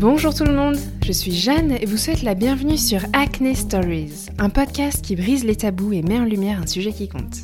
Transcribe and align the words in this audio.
Bonjour 0.00 0.34
tout 0.34 0.44
le 0.44 0.54
monde, 0.54 0.78
je 1.04 1.12
suis 1.12 1.30
Jeanne 1.30 1.72
et 1.72 1.84
vous 1.84 1.98
souhaite 1.98 2.22
la 2.22 2.34
bienvenue 2.34 2.78
sur 2.78 3.02
Acne 3.12 3.54
Stories, 3.54 4.28
un 4.38 4.48
podcast 4.48 5.04
qui 5.04 5.14
brise 5.14 5.44
les 5.44 5.56
tabous 5.56 5.92
et 5.92 6.00
met 6.00 6.18
en 6.18 6.24
lumière 6.24 6.58
un 6.58 6.66
sujet 6.66 6.94
qui 6.94 7.06
compte. 7.06 7.40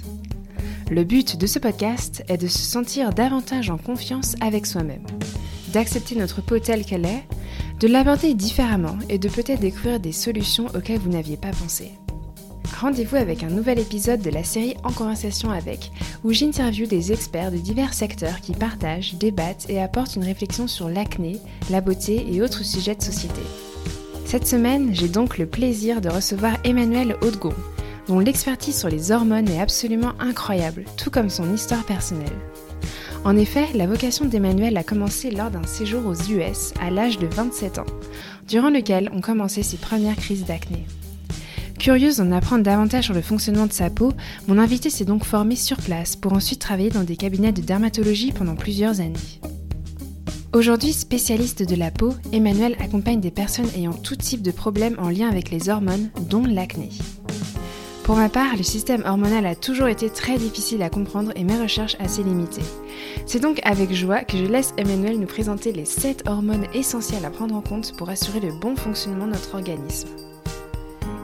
Le 0.90 1.04
but 1.04 1.37
de 1.37 1.46
ce 1.46 1.58
podcast 1.58 2.24
est 2.29 2.38
de 2.38 2.47
se 2.47 2.61
sentir 2.61 3.12
davantage 3.12 3.69
en 3.69 3.76
confiance 3.76 4.37
avec 4.40 4.65
soi-même, 4.65 5.04
d'accepter 5.74 6.16
notre 6.16 6.40
peau 6.40 6.58
telle 6.58 6.87
qu'elle 6.87 7.04
est, 7.04 7.24
de 7.79 7.88
l'aborder 7.88 8.33
différemment 8.33 8.97
et 9.11 9.19
de 9.19 9.29
peut-être 9.29 9.61
découvrir 9.61 10.01
des 10.01 10.12
solutions 10.12 10.69
auxquelles 10.75 11.01
vous 11.01 11.11
n'aviez 11.11 11.37
pas 11.37 11.51
pensé. 11.51 11.93
Rendez-vous 12.81 13.17
avec 13.17 13.43
un 13.43 13.49
nouvel 13.49 13.79
épisode 13.79 14.21
de 14.21 14.29
la 14.29 14.45
série 14.45 14.76
En 14.85 14.93
conversation 14.93 15.51
avec, 15.51 15.90
où 16.25 16.33
j'interviewe 16.33 16.87
des 16.87 17.11
experts 17.11 17.51
de 17.51 17.56
divers 17.56 17.95
secteurs 17.95 18.43
qui 18.43 18.53
partagent, 18.53 19.15
débattent 19.15 19.65
et 19.71 19.80
apportent 19.80 20.17
une 20.17 20.25
réflexion 20.25 20.67
sur 20.69 20.91
l'acné, 20.91 21.39
la 21.70 21.81
beauté 21.81 22.27
et 22.31 22.43
autres 22.43 22.65
sujets 22.65 22.95
de 22.95 23.03
société. 23.03 23.41
Cette 24.27 24.47
semaine, 24.47 24.91
j'ai 24.93 25.09
donc 25.09 25.39
le 25.39 25.47
plaisir 25.47 26.03
de 26.03 26.11
recevoir 26.11 26.59
Emmanuel 26.65 27.17
Hautegon, 27.23 27.55
dont 28.09 28.19
l'expertise 28.19 28.79
sur 28.79 28.91
les 28.91 29.11
hormones 29.11 29.48
est 29.48 29.61
absolument 29.61 30.12
incroyable, 30.19 30.84
tout 30.98 31.11
comme 31.11 31.31
son 31.31 31.55
histoire 31.55 31.84
personnelle. 31.84 32.37
En 33.25 33.39
effet, 33.39 33.69
la 33.75 33.87
vocation 33.87 34.27
d'Emmanuel 34.27 34.77
a 34.77 34.84
commencé 34.84 35.31
lors 35.31 35.51
d'un 35.51 35.67
séjour 35.67 36.05
aux 36.05 36.31
US 36.31 36.75
à 36.79 36.91
l'âge 36.91 37.19
de 37.19 37.27
27 37.27 37.79
ans, 37.79 37.87
durant 38.47 38.70
lequel 38.70 39.11
ont 39.15 39.23
commencé 39.23 39.62
ses 39.62 39.79
premières 39.79 40.17
crises 40.17 40.45
d'acné. 40.45 40.84
Curieuse 41.79 42.16
d'en 42.16 42.33
apprendre 42.33 42.65
davantage 42.65 43.05
sur 43.05 43.15
le 43.15 43.21
fonctionnement 43.21 43.66
de 43.66 43.73
sa 43.73 43.91
peau, 43.91 44.12
mon 44.48 44.59
invité 44.59 44.91
s'est 44.91 45.05
donc 45.05 45.25
formé 45.25 45.57
sur 45.57 45.77
place 45.77 46.17
pour 46.17 46.33
ensuite 46.33 46.61
travailler 46.61 46.91
dans 46.91 47.05
des 47.05 47.17
cabinets 47.17 47.53
de 47.53 47.61
dermatologie 47.61 48.33
pendant 48.33 48.57
plusieurs 48.57 49.01
années. 49.01 49.41
Aujourd'hui 50.53 50.92
spécialiste 50.95 51.62
de 51.62 51.77
la 51.77 51.91
peau, 51.91 52.15
Emmanuel 52.33 52.77
accompagne 52.81 53.20
des 53.20 53.31
personnes 53.31 53.69
ayant 53.77 53.92
tout 53.92 54.17
type 54.17 54.42
de 54.42 54.50
problèmes 54.50 54.97
en 54.98 55.11
lien 55.11 55.28
avec 55.28 55.50
les 55.50 55.69
hormones, 55.69 56.09
dont 56.31 56.45
l'acné. 56.45 56.89
Pour 58.05 58.17
ma 58.17 58.28
part, 58.28 58.56
le 58.56 58.62
système 58.62 59.03
hormonal 59.05 59.45
a 59.47 59.55
toujours 59.55 59.89
été 59.89 60.09
très 60.09 60.39
difficile 60.39 60.83
à 60.83 60.89
comprendre 60.89 61.33
et 61.37 61.45
mes 61.45 61.61
recherches 61.61 61.97
assez 62.00 62.22
limitées. 62.22 62.62
C'est 63.27 63.43
donc 63.43 63.61
avec 63.65 63.93
joie 63.93 64.22
que 64.22 64.39
je 64.39 64.45
laisse 64.45 64.72
Emmanuel 64.78 65.19
nous 65.19 65.27
présenter 65.27 65.72
les 65.72 65.84
7 65.84 66.22
hormones 66.27 66.67
essentielles 66.72 67.25
à 67.25 67.31
prendre 67.31 67.55
en 67.55 67.61
compte 67.61 67.97
pour 67.97 68.09
assurer 68.09 68.41
le 68.41 68.53
bon 68.53 68.77
fonctionnement 68.77 69.27
de 69.27 69.33
notre 69.33 69.56
organisme. 69.56 70.09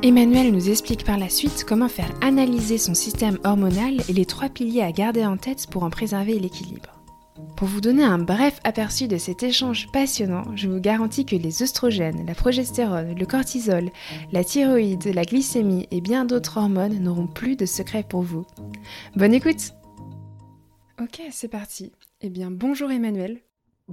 Emmanuel 0.05 0.51
nous 0.51 0.69
explique 0.69 1.05
par 1.05 1.17
la 1.17 1.29
suite 1.29 1.65
comment 1.65 1.89
faire 1.89 2.13
analyser 2.23 2.77
son 2.77 2.93
système 2.93 3.39
hormonal 3.45 4.01
et 4.09 4.13
les 4.13 4.27
trois 4.27 4.49
piliers 4.49 4.83
à 4.83 4.91
garder 4.91 5.25
en 5.25 5.37
tête 5.37 5.69
pour 5.71 5.85
en 5.85 5.91
préserver 5.91 6.41
l'équilibre. 6.41 7.01
Pour 7.57 7.69
vous 7.69 7.81
donner 7.81 8.03
un 8.03 8.19
bref 8.19 8.59
aperçu 8.65 9.07
de 9.07 9.17
cet 9.17 9.45
échange 9.45 9.87
passionnant, 9.93 10.57
je 10.57 10.69
vous 10.69 10.81
garantis 10.81 11.25
que 11.25 11.37
les 11.37 11.63
œstrogènes, 11.63 12.27
la 12.27 12.35
progestérone, 12.35 13.15
le 13.17 13.27
cortisol, 13.27 13.91
la 14.33 14.43
thyroïde, 14.43 15.05
la 15.15 15.25
glycémie 15.25 15.87
et 15.93 16.01
bien 16.01 16.25
d'autres 16.25 16.57
hormones 16.57 16.99
n'auront 16.99 17.29
plus 17.29 17.55
de 17.55 17.65
secret 17.65 18.03
pour 18.03 18.23
vous. 18.23 18.45
Bonne 19.15 19.35
écoute 19.35 19.73
Ok, 21.01 21.23
c'est 21.31 21.47
parti. 21.47 21.93
Eh 22.23 22.29
bien, 22.29 22.51
bonjour 22.51 22.91
Emmanuel. 22.91 23.41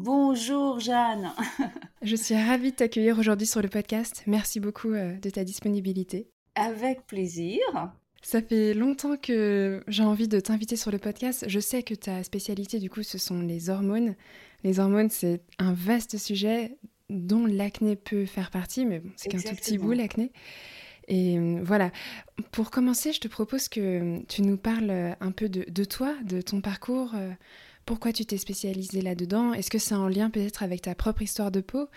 Bonjour 0.01 0.79
Jeanne. 0.79 1.29
Je 2.01 2.15
suis 2.15 2.33
ravie 2.33 2.71
de 2.71 2.75
t'accueillir 2.77 3.19
aujourd'hui 3.19 3.45
sur 3.45 3.61
le 3.61 3.67
podcast. 3.67 4.23
Merci 4.27 4.61
beaucoup 4.61 4.93
euh, 4.93 5.17
de 5.17 5.29
ta 5.29 5.43
disponibilité. 5.43 6.29
Avec 6.55 7.05
plaisir. 7.05 7.59
Ça 8.21 8.41
fait 8.41 8.73
longtemps 8.73 9.17
que 9.17 9.83
j'ai 9.89 10.03
envie 10.03 10.29
de 10.29 10.39
t'inviter 10.39 10.77
sur 10.77 10.89
le 10.89 10.99
podcast. 10.99 11.43
Je 11.49 11.59
sais 11.59 11.83
que 11.83 11.93
ta 11.95 12.23
spécialité, 12.23 12.79
du 12.79 12.89
coup, 12.89 13.03
ce 13.03 13.17
sont 13.17 13.41
les 13.41 13.69
hormones. 13.69 14.15
Les 14.63 14.79
hormones, 14.79 15.09
c'est 15.09 15.41
un 15.57 15.73
vaste 15.73 16.17
sujet 16.17 16.77
dont 17.09 17.45
l'acné 17.45 17.97
peut 17.97 18.25
faire 18.25 18.51
partie, 18.51 18.85
mais 18.85 18.99
bon, 18.99 19.09
c'est 19.17 19.27
qu'un 19.27 19.39
tout 19.39 19.55
petit 19.55 19.77
bout, 19.77 19.91
l'acné. 19.91 20.31
Et 21.09 21.37
euh, 21.37 21.59
voilà, 21.61 21.91
pour 22.51 22.71
commencer, 22.71 23.11
je 23.11 23.19
te 23.19 23.27
propose 23.27 23.67
que 23.67 24.25
tu 24.27 24.43
nous 24.43 24.57
parles 24.57 25.17
un 25.19 25.31
peu 25.31 25.49
de, 25.49 25.69
de 25.69 25.83
toi, 25.83 26.15
de 26.23 26.39
ton 26.39 26.61
parcours. 26.61 27.15
Pourquoi 27.89 28.13
tu 28.13 28.23
t'es 28.23 28.37
spécialisée 28.37 29.01
là-dedans? 29.01 29.51
Est-ce 29.51 29.71
que 29.71 29.79
c'est 29.79 29.95
en 29.95 30.07
lien 30.07 30.29
peut-être 30.29 30.61
avec 30.61 30.83
ta 30.83 30.93
propre 30.93 31.23
histoire 31.23 31.49
de 31.49 31.59
peau? 31.59 31.87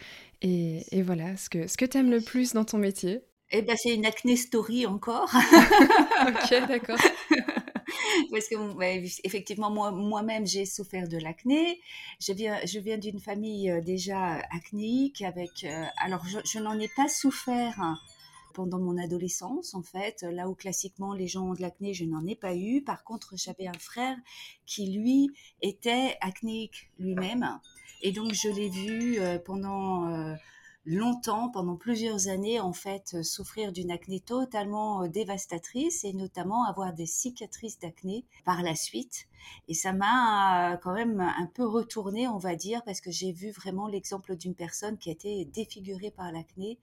Et, 0.41 0.87
voilà, 1.03 1.37
ce 1.37 1.51
que, 1.51 1.67
ce 1.67 1.77
que 1.77 1.85
tu 1.85 1.99
aimes 1.99 2.11
le 2.11 2.23
plus 2.23 2.55
dans 2.55 2.65
ton 2.65 2.79
métier 2.79 3.21
Eh 3.51 3.61
ben, 3.61 3.77
c'est 3.77 3.95
une 3.95 4.07
acné 4.07 4.37
story 4.37 4.87
encore. 4.87 5.29
ok, 6.29 6.67
d'accord. 6.67 6.97
Parce 8.31 8.49
que, 8.49 9.27
effectivement, 9.27 9.71
moi, 9.71 9.91
moi-même, 9.91 10.47
j'ai 10.47 10.65
souffert 10.65 11.09
de 11.09 11.19
l'acné. 11.19 11.79
Je 12.27 12.33
viens, 12.33 12.59
je 12.65 12.79
viens 12.79 12.97
d'une 12.97 13.21
famille 13.21 13.71
euh, 13.71 13.83
déjà 13.83 14.41
acnéique 14.51 15.21
avec. 15.21 15.63
Euh, 15.65 15.85
alors, 15.99 16.25
je, 16.27 16.39
je 16.51 16.59
n'en 16.59 16.81
ai 16.81 16.89
pas 16.97 17.09
souffert 17.09 17.79
hein, 17.79 17.99
pendant 18.53 18.79
mon 18.79 18.99
adolescence, 18.99 19.75
en 19.75 19.83
fait, 19.83 20.23
là 20.23 20.49
où 20.49 20.55
classiquement 20.55 21.15
les 21.15 21.27
gens 21.27 21.51
ont 21.51 21.55
de 21.55 21.63
l'acné, 21.63 21.95
je 21.95 22.05
n'en 22.05 22.27
ai 22.27 22.37
pas 22.37 22.55
eu. 22.55 22.83
Par 22.83 23.05
contre, 23.05 23.35
j'avais 23.37 23.67
un 23.67 23.79
frère 23.79 24.17
qui, 24.67 24.93
lui, 24.93 25.31
était 25.61 26.17
acnéique 26.21 26.91
lui-même. 26.99 27.61
Et 28.03 28.13
donc, 28.13 28.33
je 28.33 28.49
l'ai 28.49 28.69
vu 28.69 29.19
euh, 29.21 29.39
pendant 29.39 30.09
euh, 30.09 30.35
longtemps, 30.85 31.49
pendant 31.49 31.77
plusieurs 31.77 32.29
années, 32.29 32.61
en 32.61 32.73
fait, 32.73 33.23
souffrir 33.23 33.73
d'une 33.73 33.91
acné 33.91 34.21
totalement 34.21 35.03
euh, 35.03 35.09
dévastatrice 35.09 36.05
et 36.05 36.13
notamment 36.13 36.65
avoir 36.65 36.93
des 36.93 37.07
cicatrices 37.07 37.79
d'acné 37.79 38.25
par 38.45 38.63
la 38.63 38.75
suite. 38.75 39.29
Et 39.69 39.75
ça 39.75 39.93
m'a 39.93 40.79
quand 40.83 40.95
même 40.95 41.21
un 41.21 41.47
peu 41.47 41.67
retourné, 41.67 42.29
on 42.29 42.39
va 42.39 42.55
dire, 42.55 42.83
parce 42.85 43.01
que 43.01 43.11
j'ai 43.11 43.33
vu 43.33 43.51
vraiment 43.51 43.89
l'exemple 43.89 44.37
d'une 44.37 44.55
personne 44.55 44.99
qui 44.99 45.09
a 45.09 45.13
été 45.13 45.45
défigurée 45.47 46.11
par 46.11 46.31
l'acné 46.31 46.79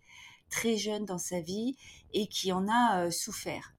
très 0.50 0.78
jeune 0.78 1.06
dans 1.06 1.18
sa 1.18 1.40
vie 1.40 1.76
et 2.14 2.28
qui 2.28 2.52
en 2.52 2.68
a 2.68 3.06
euh, 3.06 3.12
souffert. 3.12 3.74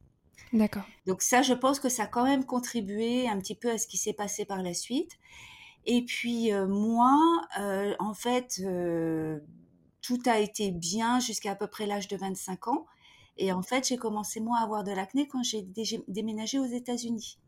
D'accord. 0.53 0.85
Donc 1.07 1.23
ça, 1.23 1.43
je 1.43 1.55
pense 1.55 1.79
que 1.79 1.89
ça 1.89 2.05
a 2.05 2.07
quand 2.07 2.25
même 2.25 2.45
contribué 2.45 3.29
un 3.29 3.39
petit 3.39 3.55
peu 3.55 3.71
à 3.71 3.79
ce 3.79 3.87
qui 3.87 3.97
s'est 3.97 4.13
passé 4.13 4.45
par 4.45 4.63
la 4.63 4.75
suite. 4.75 5.19
Et 5.87 6.05
puis 6.05 6.53
euh, 6.53 6.67
moi, 6.67 7.17
euh, 7.59 7.95
en 7.99 8.15
fait, 8.15 8.61
tout 10.03 10.21
a 10.27 10.39
été 10.39 10.71
bien 10.71 11.21
jusqu'à 11.21 11.53
à 11.53 11.55
peu 11.55 11.67
près 11.67 11.87
l'âge 11.87 12.09
de 12.09 12.17
25 12.17 12.69
ans. 12.69 12.87
Et 13.37 13.53
en 13.53 13.63
fait, 13.63 13.89
j'ai 13.89 13.97
commencé 13.97 14.41
moi 14.41 14.59
à 14.59 14.65
avoir 14.65 14.85
de 14.85 14.93
l'acné 14.93 15.27
quand 15.27 15.43
j'ai 15.43 15.67
déménagé 16.09 16.59
aux 16.59 16.67
États-Unis 16.67 17.39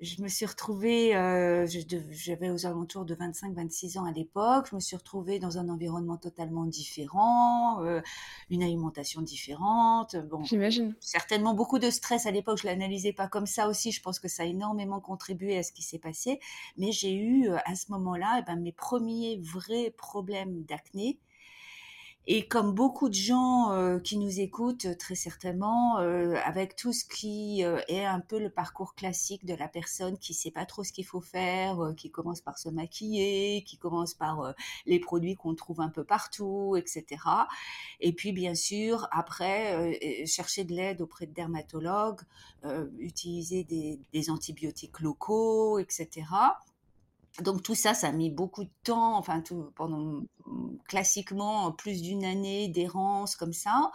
je 0.00 0.20
me 0.22 0.28
suis 0.28 0.44
retrouvée, 0.44 1.16
euh, 1.16 1.66
j'avais 2.10 2.50
aux 2.50 2.66
alentours 2.66 3.06
de 3.06 3.14
25-26 3.14 3.98
ans 3.98 4.04
à 4.04 4.12
l'époque, 4.12 4.66
je 4.70 4.74
me 4.74 4.80
suis 4.80 4.96
retrouvée 4.96 5.38
dans 5.38 5.56
un 5.56 5.70
environnement 5.70 6.18
totalement 6.18 6.66
différent, 6.66 7.82
euh, 7.82 8.02
une 8.50 8.62
alimentation 8.62 9.22
différente. 9.22 10.16
Bon, 10.28 10.44
j'imagine. 10.44 10.94
Certainement 11.00 11.54
beaucoup 11.54 11.78
de 11.78 11.88
stress 11.88 12.26
à 12.26 12.30
l'époque, 12.30 12.58
je 12.60 12.66
l'analysais 12.66 13.14
pas 13.14 13.26
comme 13.26 13.46
ça 13.46 13.68
aussi. 13.68 13.90
Je 13.90 14.02
pense 14.02 14.18
que 14.18 14.28
ça 14.28 14.42
a 14.42 14.46
énormément 14.46 15.00
contribué 15.00 15.56
à 15.56 15.62
ce 15.62 15.72
qui 15.72 15.82
s'est 15.82 15.98
passé. 15.98 16.40
Mais 16.76 16.92
j'ai 16.92 17.14
eu 17.14 17.48
euh, 17.48 17.56
à 17.64 17.74
ce 17.74 17.90
moment-là, 17.92 18.40
eh 18.40 18.42
ben, 18.42 18.56
mes 18.60 18.72
premiers 18.72 19.40
vrais 19.42 19.94
problèmes 19.96 20.62
d'acné 20.64 21.18
et 22.28 22.48
comme 22.48 22.72
beaucoup 22.72 23.08
de 23.08 23.14
gens 23.14 23.70
euh, 23.72 24.00
qui 24.00 24.18
nous 24.18 24.40
écoutent, 24.40 24.98
très 24.98 25.14
certainement, 25.14 26.00
euh, 26.00 26.34
avec 26.44 26.74
tout 26.74 26.92
ce 26.92 27.04
qui 27.04 27.64
euh, 27.64 27.80
est 27.86 28.04
un 28.04 28.18
peu 28.18 28.40
le 28.40 28.50
parcours 28.50 28.96
classique 28.96 29.44
de 29.44 29.54
la 29.54 29.68
personne 29.68 30.18
qui 30.18 30.34
sait 30.34 30.50
pas 30.50 30.66
trop 30.66 30.82
ce 30.82 30.92
qu'il 30.92 31.06
faut 31.06 31.20
faire, 31.20 31.92
qui 31.96 32.10
commence 32.10 32.40
par 32.40 32.58
se 32.58 32.68
maquiller, 32.68 33.62
qui 33.64 33.76
commence 33.76 34.14
par 34.14 34.54
les 34.86 34.98
produits 34.98 35.36
qu'on 35.36 35.54
trouve 35.54 35.80
un 35.80 35.88
peu 35.88 36.02
partout, 36.02 36.74
etc. 36.76 37.22
Et 38.00 38.12
puis, 38.12 38.32
bien 38.32 38.56
sûr, 38.56 39.06
après, 39.12 40.26
chercher 40.26 40.64
de 40.64 40.74
l'aide 40.74 41.00
auprès 41.00 41.26
de 41.26 41.32
dermatologues, 41.32 42.22
utiliser 42.98 43.64
des 43.64 44.30
antibiotiques 44.30 45.00
locaux, 45.00 45.78
etc. 45.78 46.24
Donc 47.42 47.62
tout 47.62 47.74
ça, 47.74 47.94
ça 47.94 48.08
a 48.08 48.12
mis 48.12 48.30
beaucoup 48.30 48.64
de 48.64 48.70
temps, 48.82 49.16
enfin 49.16 49.40
tout, 49.40 49.70
pendant 49.74 50.22
classiquement 50.88 51.72
plus 51.72 52.02
d'une 52.02 52.24
année 52.24 52.68
d'errance 52.68 53.36
comme 53.36 53.52
ça. 53.52 53.90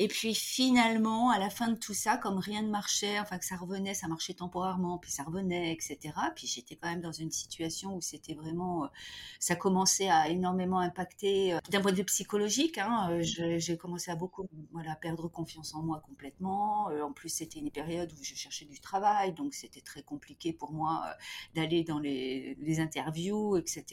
Et 0.00 0.06
puis 0.06 0.32
finalement, 0.32 1.30
à 1.30 1.40
la 1.40 1.50
fin 1.50 1.68
de 1.68 1.76
tout 1.76 1.92
ça, 1.92 2.16
comme 2.16 2.38
rien 2.38 2.62
ne 2.62 2.70
marchait, 2.70 3.18
enfin 3.18 3.36
que 3.36 3.44
ça 3.44 3.56
revenait, 3.56 3.94
ça 3.94 4.06
marchait 4.06 4.32
temporairement, 4.32 4.96
puis 4.96 5.10
ça 5.10 5.24
revenait, 5.24 5.72
etc. 5.72 5.98
Puis 6.36 6.46
j'étais 6.46 6.76
quand 6.76 6.88
même 6.88 7.00
dans 7.00 7.10
une 7.10 7.32
situation 7.32 7.96
où 7.96 8.00
c'était 8.00 8.34
vraiment, 8.34 8.84
euh, 8.84 8.88
ça 9.40 9.56
commençait 9.56 10.08
à 10.08 10.28
énormément 10.28 10.78
impacter 10.78 11.52
euh, 11.52 11.58
d'un 11.70 11.80
point 11.80 11.90
de 11.90 11.96
vue 11.96 12.04
psychologique. 12.04 12.78
Hein, 12.78 13.08
euh, 13.10 13.58
j'ai 13.58 13.76
commencé 13.76 14.12
à 14.12 14.14
beaucoup, 14.14 14.48
voilà, 14.70 14.94
perdre 14.94 15.26
confiance 15.26 15.74
en 15.74 15.82
moi 15.82 16.00
complètement. 16.06 16.90
en 17.02 17.12
plus, 17.12 17.28
c'était 17.28 17.58
une 17.58 17.72
période 17.72 18.12
où 18.12 18.22
je 18.22 18.36
cherchais 18.36 18.66
du 18.66 18.80
travail, 18.80 19.32
donc 19.32 19.52
c'était 19.52 19.80
très 19.80 20.02
compliqué 20.02 20.52
pour 20.52 20.70
moi 20.72 21.12
d'aller 21.56 21.82
dans 21.82 21.98
les, 21.98 22.56
les, 22.60 22.78
interviews, 22.78 23.56
etc. 23.56 23.84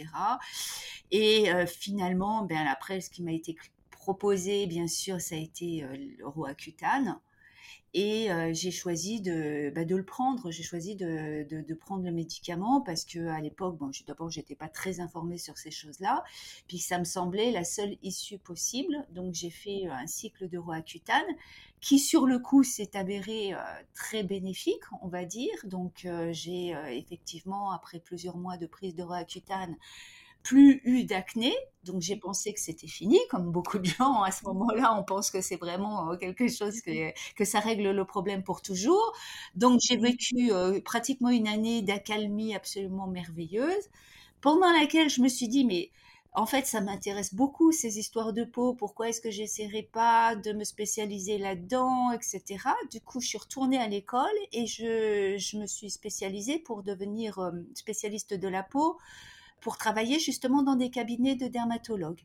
Et 1.09 1.49
finalement, 1.65 2.43
ben 2.43 2.67
après, 2.67 3.01
ce 3.01 3.09
qui 3.09 3.23
m'a 3.23 3.31
été 3.31 3.55
proposé, 3.95 4.67
bien 4.67 4.87
sûr, 4.87 5.19
ça 5.21 5.35
a 5.35 5.37
été 5.37 5.83
euh, 5.83 5.95
le 6.17 6.27
Roaccutane. 6.27 7.19
Et 7.97 8.27
j'ai 8.51 8.71
choisi 8.71 9.21
de, 9.21 9.71
bah, 9.73 9.85
de 9.85 9.95
le 9.95 10.03
prendre. 10.03 10.51
J'ai 10.51 10.63
choisi 10.63 10.97
de, 10.97 11.73
prendre 11.75 12.03
le 12.03 12.11
médicament 12.11 12.81
parce 12.81 13.05
que 13.05 13.27
à 13.27 13.39
l'époque, 13.39 13.77
bon, 13.77 13.89
d'abord, 14.05 14.29
j'étais 14.29 14.53
pas 14.53 14.67
très 14.67 14.99
informée 14.99 15.37
sur 15.37 15.57
ces 15.57 15.71
choses-là. 15.71 16.25
Puis 16.67 16.79
ça 16.79 16.99
me 16.99 17.05
semblait 17.05 17.51
la 17.51 17.63
seule 17.63 17.95
issue 18.03 18.37
possible. 18.37 19.07
Donc 19.11 19.33
j'ai 19.33 19.49
fait 19.49 19.87
un 19.87 20.07
cycle 20.07 20.49
de 20.49 20.57
Roaccutane 20.57 21.23
qui, 21.79 21.97
sur 21.97 22.25
le 22.25 22.37
coup, 22.37 22.65
s'est 22.65 22.97
avéré 22.97 23.53
très 23.93 24.23
bénéfique, 24.23 24.83
on 25.01 25.07
va 25.07 25.23
dire. 25.23 25.55
Donc 25.63 26.05
j'ai 26.31 26.75
effectivement, 26.89 27.71
après 27.71 27.99
plusieurs 27.99 28.35
mois 28.35 28.57
de 28.57 28.67
prise 28.67 28.93
de 28.93 29.03
Roaccutane, 29.03 29.77
plus 30.45 30.79
eu 30.85 31.03
d'acné. 31.03 31.53
Donc 31.83 32.01
j'ai 32.01 32.15
pensé 32.15 32.53
que 32.53 32.59
c'était 32.59 32.87
fini, 32.87 33.19
comme 33.29 33.51
beaucoup 33.51 33.79
de 33.79 33.85
gens 33.85 34.21
à 34.21 34.31
ce 34.31 34.45
moment-là, 34.45 34.95
on 34.97 35.03
pense 35.03 35.29
que 35.31 35.41
c'est 35.41 35.57
vraiment 35.57 36.11
euh, 36.11 36.17
quelque 36.17 36.47
chose 36.47 36.81
que, 36.81 37.11
que, 37.35 37.45
ça 37.45 37.59
règle 37.59 37.91
le 37.91 38.05
problème 38.05 38.43
pour 38.43 38.61
toujours. 38.61 39.13
Donc 39.55 39.81
j'ai 39.83 39.97
vécu 39.97 40.51
euh, 40.51 40.79
pratiquement 40.81 41.29
une 41.29 41.47
année 41.47 41.81
d'accalmie 41.81 42.55
absolument 42.55 43.07
merveilleuse, 43.07 43.89
pendant 44.39 44.71
laquelle 44.71 45.09
je 45.09 45.21
me 45.21 45.27
suis 45.27 45.47
dit, 45.47 45.65
mais 45.65 45.91
en 46.33 46.45
fait, 46.45 46.65
ça 46.67 46.81
m'intéresse 46.81 47.33
beaucoup 47.33 47.71
ces 47.71 47.97
histoires 47.97 48.33
de 48.33 48.43
peau. 48.43 48.73
Pourquoi 48.73 49.09
est-ce 49.09 49.21
que 49.21 49.31
j'essaierai 49.31 49.83
pas 49.83 50.35
de 50.35 50.51
me 50.51 50.63
spécialiser 50.63 51.37
là-dedans, 51.37 52.11
etc. 52.11 52.43
Du 52.91 52.99
coup, 52.99 53.21
je 53.21 53.27
suis 53.27 53.37
retournée 53.37 53.77
à 53.77 53.87
l'école 53.87 54.37
et 54.51 54.67
je, 54.67 55.37
je, 55.37 55.57
me 55.57 55.65
suis 55.65 55.89
spécialisée 55.89 56.59
pour 56.59 56.83
devenir 56.83 57.39
euh, 57.39 57.51
spécialiste 57.73 58.33
de 58.33 58.47
la 58.47 58.63
peau 58.63 58.97
pour 59.65 59.79
travailler 59.79 60.19
justement 60.19 60.61
dans 60.61 60.75
des 60.75 60.91
cabinets 60.91 61.35
de 61.35 61.47
dermatologues. 61.47 62.21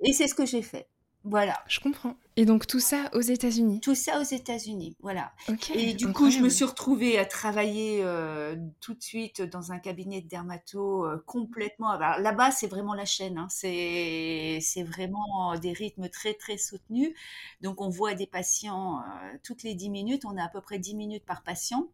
Et 0.00 0.14
c'est 0.14 0.26
ce 0.26 0.34
que 0.34 0.46
j'ai 0.46 0.62
fait. 0.62 0.88
Voilà. 1.22 1.62
Je 1.68 1.80
comprends. 1.80 2.16
Et 2.36 2.46
donc 2.46 2.66
tout 2.66 2.80
ça 2.80 3.10
aux 3.12 3.20
États-Unis? 3.20 3.80
Tout 3.80 3.94
ça 3.94 4.18
aux 4.18 4.24
États-Unis, 4.24 4.96
voilà. 5.00 5.32
et 5.74 5.92
du 5.92 6.10
coup, 6.14 6.30
je 6.30 6.38
me 6.38 6.48
suis 6.48 6.64
retrouvée 6.64 7.18
à 7.18 7.26
travailler 7.26 8.00
euh, 8.02 8.56
tout 8.80 8.94
de 8.94 9.02
suite 9.02 9.42
dans 9.42 9.70
un 9.70 9.78
cabinet 9.78 10.22
de 10.22 10.28
dermato 10.28 11.04
euh, 11.04 11.22
complètement. 11.26 11.92
Là-bas, 11.98 12.50
c'est 12.50 12.68
vraiment 12.68 12.94
la 12.94 13.04
chaîne. 13.04 13.36
Hein. 13.36 13.48
C'est 13.50 14.82
vraiment 14.82 15.54
des 15.60 15.74
rythmes 15.74 16.08
très, 16.08 16.32
très 16.32 16.56
soutenus. 16.56 17.12
Donc, 17.60 17.82
on 17.82 17.90
voit 17.90 18.14
des 18.14 18.26
patients 18.26 19.00
euh, 19.00 19.36
toutes 19.42 19.62
les 19.62 19.74
10 19.74 19.90
minutes. 19.90 20.24
On 20.24 20.38
a 20.38 20.44
à 20.44 20.48
peu 20.48 20.62
près 20.62 20.78
10 20.78 20.94
minutes 20.94 21.26
par 21.26 21.42
patient. 21.42 21.90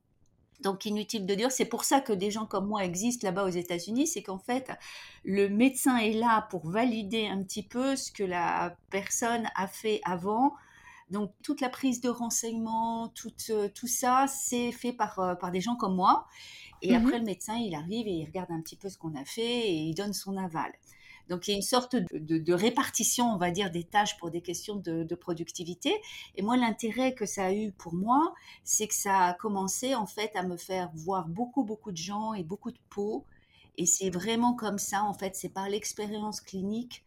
Donc 0.60 0.84
inutile 0.84 1.24
de 1.24 1.34
dire, 1.34 1.52
c'est 1.52 1.66
pour 1.66 1.84
ça 1.84 2.00
que 2.00 2.12
des 2.12 2.30
gens 2.30 2.46
comme 2.46 2.66
moi 2.66 2.84
existent 2.84 3.26
là-bas 3.26 3.44
aux 3.44 3.50
États-Unis, 3.50 4.08
c'est 4.08 4.22
qu'en 4.22 4.38
fait, 4.38 4.70
le 5.24 5.48
médecin 5.48 5.98
est 5.98 6.12
là 6.12 6.48
pour 6.50 6.68
valider 6.68 7.28
un 7.28 7.42
petit 7.42 7.62
peu 7.62 7.94
ce 7.94 8.10
que 8.10 8.24
la 8.24 8.76
personne 8.90 9.48
a 9.54 9.68
fait 9.68 10.00
avant. 10.04 10.54
Donc 11.10 11.32
toute 11.42 11.60
la 11.60 11.70
prise 11.70 12.00
de 12.00 12.08
renseignements, 12.08 13.08
tout, 13.08 13.32
euh, 13.50 13.68
tout 13.74 13.86
ça, 13.86 14.26
c'est 14.26 14.72
fait 14.72 14.92
par, 14.92 15.18
euh, 15.20 15.34
par 15.34 15.52
des 15.52 15.60
gens 15.60 15.76
comme 15.76 15.94
moi. 15.94 16.26
Et 16.82 16.92
mmh 16.92 16.96
après, 16.96 17.18
le 17.18 17.24
médecin, 17.24 17.56
il 17.56 17.74
arrive 17.74 18.06
et 18.06 18.12
il 18.12 18.26
regarde 18.26 18.50
un 18.50 18.60
petit 18.60 18.76
peu 18.76 18.88
ce 18.88 18.98
qu'on 18.98 19.14
a 19.14 19.24
fait 19.24 19.68
et 19.68 19.74
il 19.74 19.94
donne 19.94 20.12
son 20.12 20.36
aval. 20.36 20.72
Donc 21.28 21.46
il 21.46 21.52
y 21.52 21.54
a 21.54 21.56
une 21.56 21.62
sorte 21.62 21.96
de, 21.96 22.52
répartition, 22.52 23.26
on 23.32 23.36
va 23.36 23.50
dire, 23.50 23.70
des 23.70 23.84
tâches 23.84 24.16
pour 24.18 24.30
des 24.30 24.40
questions 24.40 24.76
de, 24.76 25.14
productivité. 25.14 25.92
Et 26.36 26.42
moi, 26.42 26.56
l'intérêt 26.56 27.14
que 27.14 27.26
ça 27.26 27.46
a 27.46 27.52
eu 27.52 27.72
pour 27.72 27.94
moi, 27.94 28.34
c'est 28.64 28.86
que 28.86 28.94
ça 28.94 29.26
a 29.26 29.34
commencé 29.34 29.94
en 29.94 30.06
fait 30.06 30.34
à 30.36 30.42
me 30.42 30.56
faire 30.56 30.90
voir 30.94 31.28
beaucoup, 31.28 31.64
beaucoup 31.64 31.92
de 31.92 31.96
gens 31.96 32.34
et 32.34 32.42
beaucoup 32.42 32.70
de 32.70 32.78
peaux. 32.90 33.24
Et 33.76 33.86
c'est 33.86 34.10
vraiment 34.10 34.54
comme 34.54 34.78
ça, 34.78 35.04
en 35.04 35.14
fait, 35.14 35.36
c'est 35.36 35.48
par 35.48 35.68
l'expérience 35.68 36.40
clinique 36.40 37.04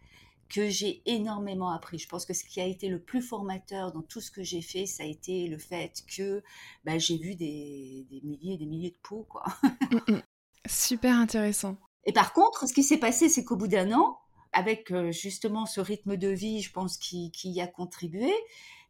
que 0.52 0.70
j'ai 0.70 1.02
énormément 1.06 1.72
appris. 1.72 1.98
Je 1.98 2.08
pense 2.08 2.26
que 2.26 2.34
ce 2.34 2.44
qui 2.44 2.60
a 2.60 2.66
été 2.66 2.90
le 2.90 3.00
plus 3.00 3.22
formateur 3.22 3.92
dans 3.94 4.02
tout 4.02 4.20
ce 4.20 4.30
que 4.30 4.44
j'ai 4.44 4.62
fait, 4.62 4.86
ça 4.86 5.04
a 5.04 5.06
été 5.06 5.48
le 5.48 5.58
fait 5.58 6.04
que 6.14 6.44
bah, 6.84 6.98
j'ai 6.98 7.18
vu 7.18 7.36
des, 7.36 8.06
milliers 8.24 8.54
et 8.56 8.58
des 8.58 8.66
milliers 8.66 8.92
de 8.92 9.00
peaux. 9.02 9.26
Quoi. 9.30 9.44
Mm, 9.64 10.14
mm. 10.16 10.22
Super 10.68 11.16
intéressant. 11.16 11.78
Et 12.06 12.14
par 12.14 12.34
contre, 12.34 12.68
ce 12.68 12.74
qui 12.74 12.84
s'est 12.84 12.98
passé, 12.98 13.30
c'est 13.30 13.44
qu'au 13.44 13.56
bout 13.56 13.68
d'un 13.68 13.92
an, 13.92 14.20
avec 14.54 14.92
euh, 14.92 15.12
justement 15.12 15.66
ce 15.66 15.80
rythme 15.80 16.18
de 16.18 16.28
vie, 16.28 16.62
je 16.62 16.72
pense, 16.72 16.98
qui, 16.98 17.32
qui 17.32 17.52
y 17.52 17.62
a 17.62 17.68
contribué, 17.68 18.32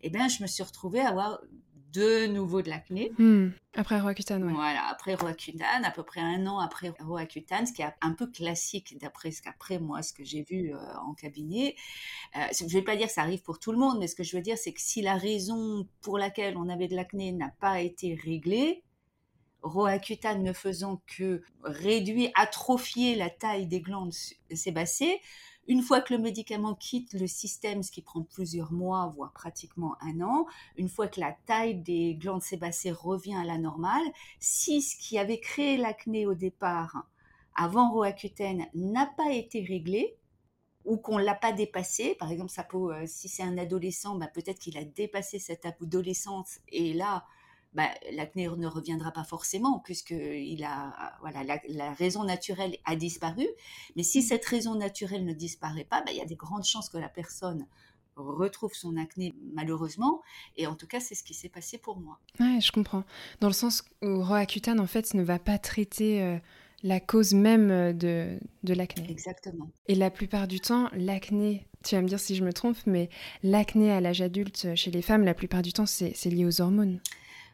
eh 0.02 0.10
bien, 0.10 0.28
je 0.28 0.42
me 0.42 0.48
suis 0.48 0.64
retrouvée 0.64 1.02
à 1.02 1.10
avoir 1.10 1.40
de 1.94 2.28
nouveau 2.28 2.62
de 2.62 2.70
l'acné. 2.70 3.12
Hmm. 3.18 3.50
Après 3.76 4.00
Roaccutane, 4.00 4.44
oui. 4.44 4.54
Voilà, 4.54 4.86
après 4.90 5.16
Roaccutane, 5.16 5.84
à 5.84 5.92
peu 5.92 6.04
près 6.04 6.22
un 6.22 6.46
an 6.48 6.60
après 6.60 6.94
Roaccutane, 7.00 7.66
ce 7.66 7.74
qui 7.74 7.82
est 7.82 7.94
un 8.02 8.14
peu 8.14 8.28
classique 8.28 8.98
d'après 9.00 9.32
ce 9.32 9.42
qu'après 9.42 9.80
moi, 9.80 10.02
ce 10.02 10.14
que 10.14 10.24
j'ai 10.24 10.44
vu 10.44 10.74
euh, 10.74 10.78
en 11.06 11.14
cabinet. 11.14 11.76
Euh, 12.36 12.40
je 12.58 12.64
ne 12.64 12.70
vais 12.70 12.82
pas 12.82 12.96
dire 12.96 13.08
que 13.08 13.14
ça 13.14 13.22
arrive 13.22 13.42
pour 13.42 13.60
tout 13.60 13.72
le 13.72 13.78
monde, 13.78 13.98
mais 14.00 14.08
ce 14.08 14.16
que 14.16 14.24
je 14.24 14.36
veux 14.36 14.42
dire, 14.42 14.58
c'est 14.58 14.74
que 14.74 14.82
si 14.82 15.02
la 15.02 15.16
raison 15.16 15.88
pour 16.02 16.18
laquelle 16.18 16.58
on 16.58 16.70
avait 16.70 16.88
de 16.88 16.96
l'acné 16.96 17.32
n'a 17.32 17.54
pas 17.60 17.82
été 17.82 18.16
réglée, 18.16 18.84
Roaccutane 19.62 20.44
ne 20.44 20.54
faisant 20.54 21.02
que 21.08 21.42
réduire, 21.64 22.32
atrophier 22.36 23.16
la 23.16 23.30
taille 23.30 23.68
des 23.68 23.82
glandes 23.82 24.14
sébacées, 24.54 25.22
une 25.68 25.84
fois 25.84 26.02
que 26.02 26.14
le 26.14 26.20
médicament 26.20 26.74
quitte 26.74 27.14
le 27.14 27.28
système, 27.28 27.84
ce 27.84 27.92
qui 27.92 28.02
prend 28.02 28.24
plusieurs 28.24 28.72
mois, 28.72 29.12
voire 29.16 29.32
pratiquement 29.32 29.96
un 30.02 30.22
an, 30.22 30.48
une 30.76 30.90
fois 30.90 31.08
que 31.08 31.20
la 31.20 31.36
taille 31.46 31.76
des 31.76 32.16
glandes 32.16 32.42
sébacées 32.42 32.92
revient 32.92 33.36
à 33.36 33.44
la 33.44 33.58
normale, 33.58 34.04
si 34.40 34.82
ce 34.82 34.98
qui 34.98 35.18
avait 35.18 35.40
créé 35.40 35.78
l'acné 35.78 36.26
au 36.26 36.34
départ, 36.34 37.06
avant 37.56 37.92
Roaccutane, 37.92 38.66
n'a 38.74 39.06
pas 39.06 39.32
été 39.32 39.62
réglé, 39.62 40.18
ou 40.86 40.98
qu'on 40.98 41.20
ne 41.20 41.24
l'a 41.24 41.36
pas 41.36 41.52
dépassé, 41.52 42.16
par 42.16 42.32
exemple 42.32 42.52
sa 42.52 42.64
peau, 42.64 42.92
euh, 42.92 43.04
si 43.06 43.30
c'est 43.30 43.44
un 43.44 43.58
adolescent, 43.58 44.16
bah, 44.16 44.28
peut-être 44.28 44.60
qu'il 44.60 44.78
a 44.78 44.84
dépassé 44.84 45.38
cette 45.38 45.66
adolescence 45.66 46.60
et 46.70 46.94
là, 46.94 47.26
bah, 47.74 47.90
l'acné 48.12 48.48
ne 48.50 48.68
reviendra 48.68 49.12
pas 49.12 49.24
forcément 49.24 49.80
puisque 49.80 50.12
il 50.12 50.64
a, 50.64 51.18
voilà, 51.22 51.44
la, 51.70 51.94
raison 51.94 52.24
naturelle 52.24 52.78
a 52.86 52.96
disparu. 52.96 53.48
Mais 53.96 54.04
si 54.04 54.20
mmh. 54.20 54.24
cette 54.24 54.46
raison 54.46 54.76
naturelle 54.76 55.26
ne 55.26 55.34
disparaît 55.34 55.86
pas, 55.86 56.02
bah, 56.02 56.12
il 56.12 56.18
y 56.18 56.22
a 56.22 56.26
des 56.26 56.36
grandes 56.36 56.66
chances 56.66 56.90
que 56.90 56.98
la 56.98 57.10
personne 57.10 57.66
retrouve 58.16 58.74
son 58.74 58.98
acné 58.98 59.34
malheureusement 59.54 60.22
et 60.58 60.68
en 60.68 60.76
tout 60.76 60.86
cas 60.86 61.00
c'est 61.00 61.16
ce 61.16 61.24
qui 61.24 61.34
s'est 61.34 61.50
passé 61.50 61.78
pour 61.78 61.98
moi. 61.98 62.20
Ouais, 62.40 62.60
je 62.62 62.72
comprends. 62.72 63.06
Dans 63.40 63.48
le 63.48 63.54
sens 63.54 63.84
où 64.02 64.22
Roaccutane 64.22 64.80
en 64.80 64.88
fait 64.88 65.14
ne 65.14 65.24
va 65.24 65.40
pas 65.40 65.58
traiter 65.58 66.22
euh, 66.22 66.38
la 66.84 67.00
cause 67.00 67.34
même 67.34 67.72
euh, 67.72 67.94
de, 67.94 68.38
de 68.64 68.74
l'acné. 68.74 69.10
Exactement. 69.10 69.72
Et 69.88 69.96
la 69.96 70.12
plupart 70.12 70.48
du 70.48 70.60
temps, 70.60 70.90
l'acné, 70.94 71.68
tu 71.84 71.96
vas 71.96 72.02
me 72.02 72.08
dire 72.08 72.20
si 72.20 72.36
je 72.36 72.44
me 72.44 72.54
trompe, 72.54 72.78
mais 72.86 73.10
l'acné 73.44 73.92
à 73.92 74.02
l'âge 74.02 74.22
adulte 74.22 74.76
chez 74.76 74.92
les 74.92 75.02
femmes, 75.02 75.24
la 75.24 75.34
plupart 75.34 75.62
du 75.62 75.74
temps 75.74 75.86
c'est 75.86 76.26
lié 76.26 76.46
aux 76.46 76.62
hormones. 76.62 77.00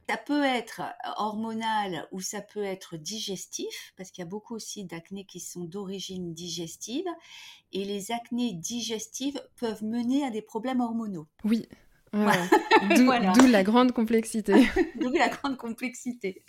Ça 0.08 0.16
peut 0.16 0.44
être 0.44 0.82
hormonal 1.18 2.08
ou 2.12 2.22
ça 2.22 2.40
peut 2.40 2.64
être 2.64 2.96
digestif, 2.96 3.94
parce 3.98 4.10
qu'il 4.10 4.22
y 4.24 4.28
a 4.28 4.30
beaucoup 4.30 4.56
aussi 4.56 4.86
d'acné 4.86 5.26
qui 5.26 5.42
sont 5.42 5.66
d'origine 5.66 6.34
digestive. 6.34 7.06
Et 7.74 7.84
les 7.84 8.12
acnés 8.12 8.54
digestives 8.54 9.42
peuvent 9.60 9.84
mener 9.84 10.24
à 10.24 10.30
des 10.30 10.42
problèmes 10.42 10.80
hormonaux. 10.80 11.28
Oui. 11.44 11.68
D'où 12.14 13.48
la 13.48 13.64
grande 13.64 13.92
complexité. 13.92 14.54
D'où 15.02 15.12
la 15.12 15.28
grande 15.28 15.58
complexité. 15.58 16.42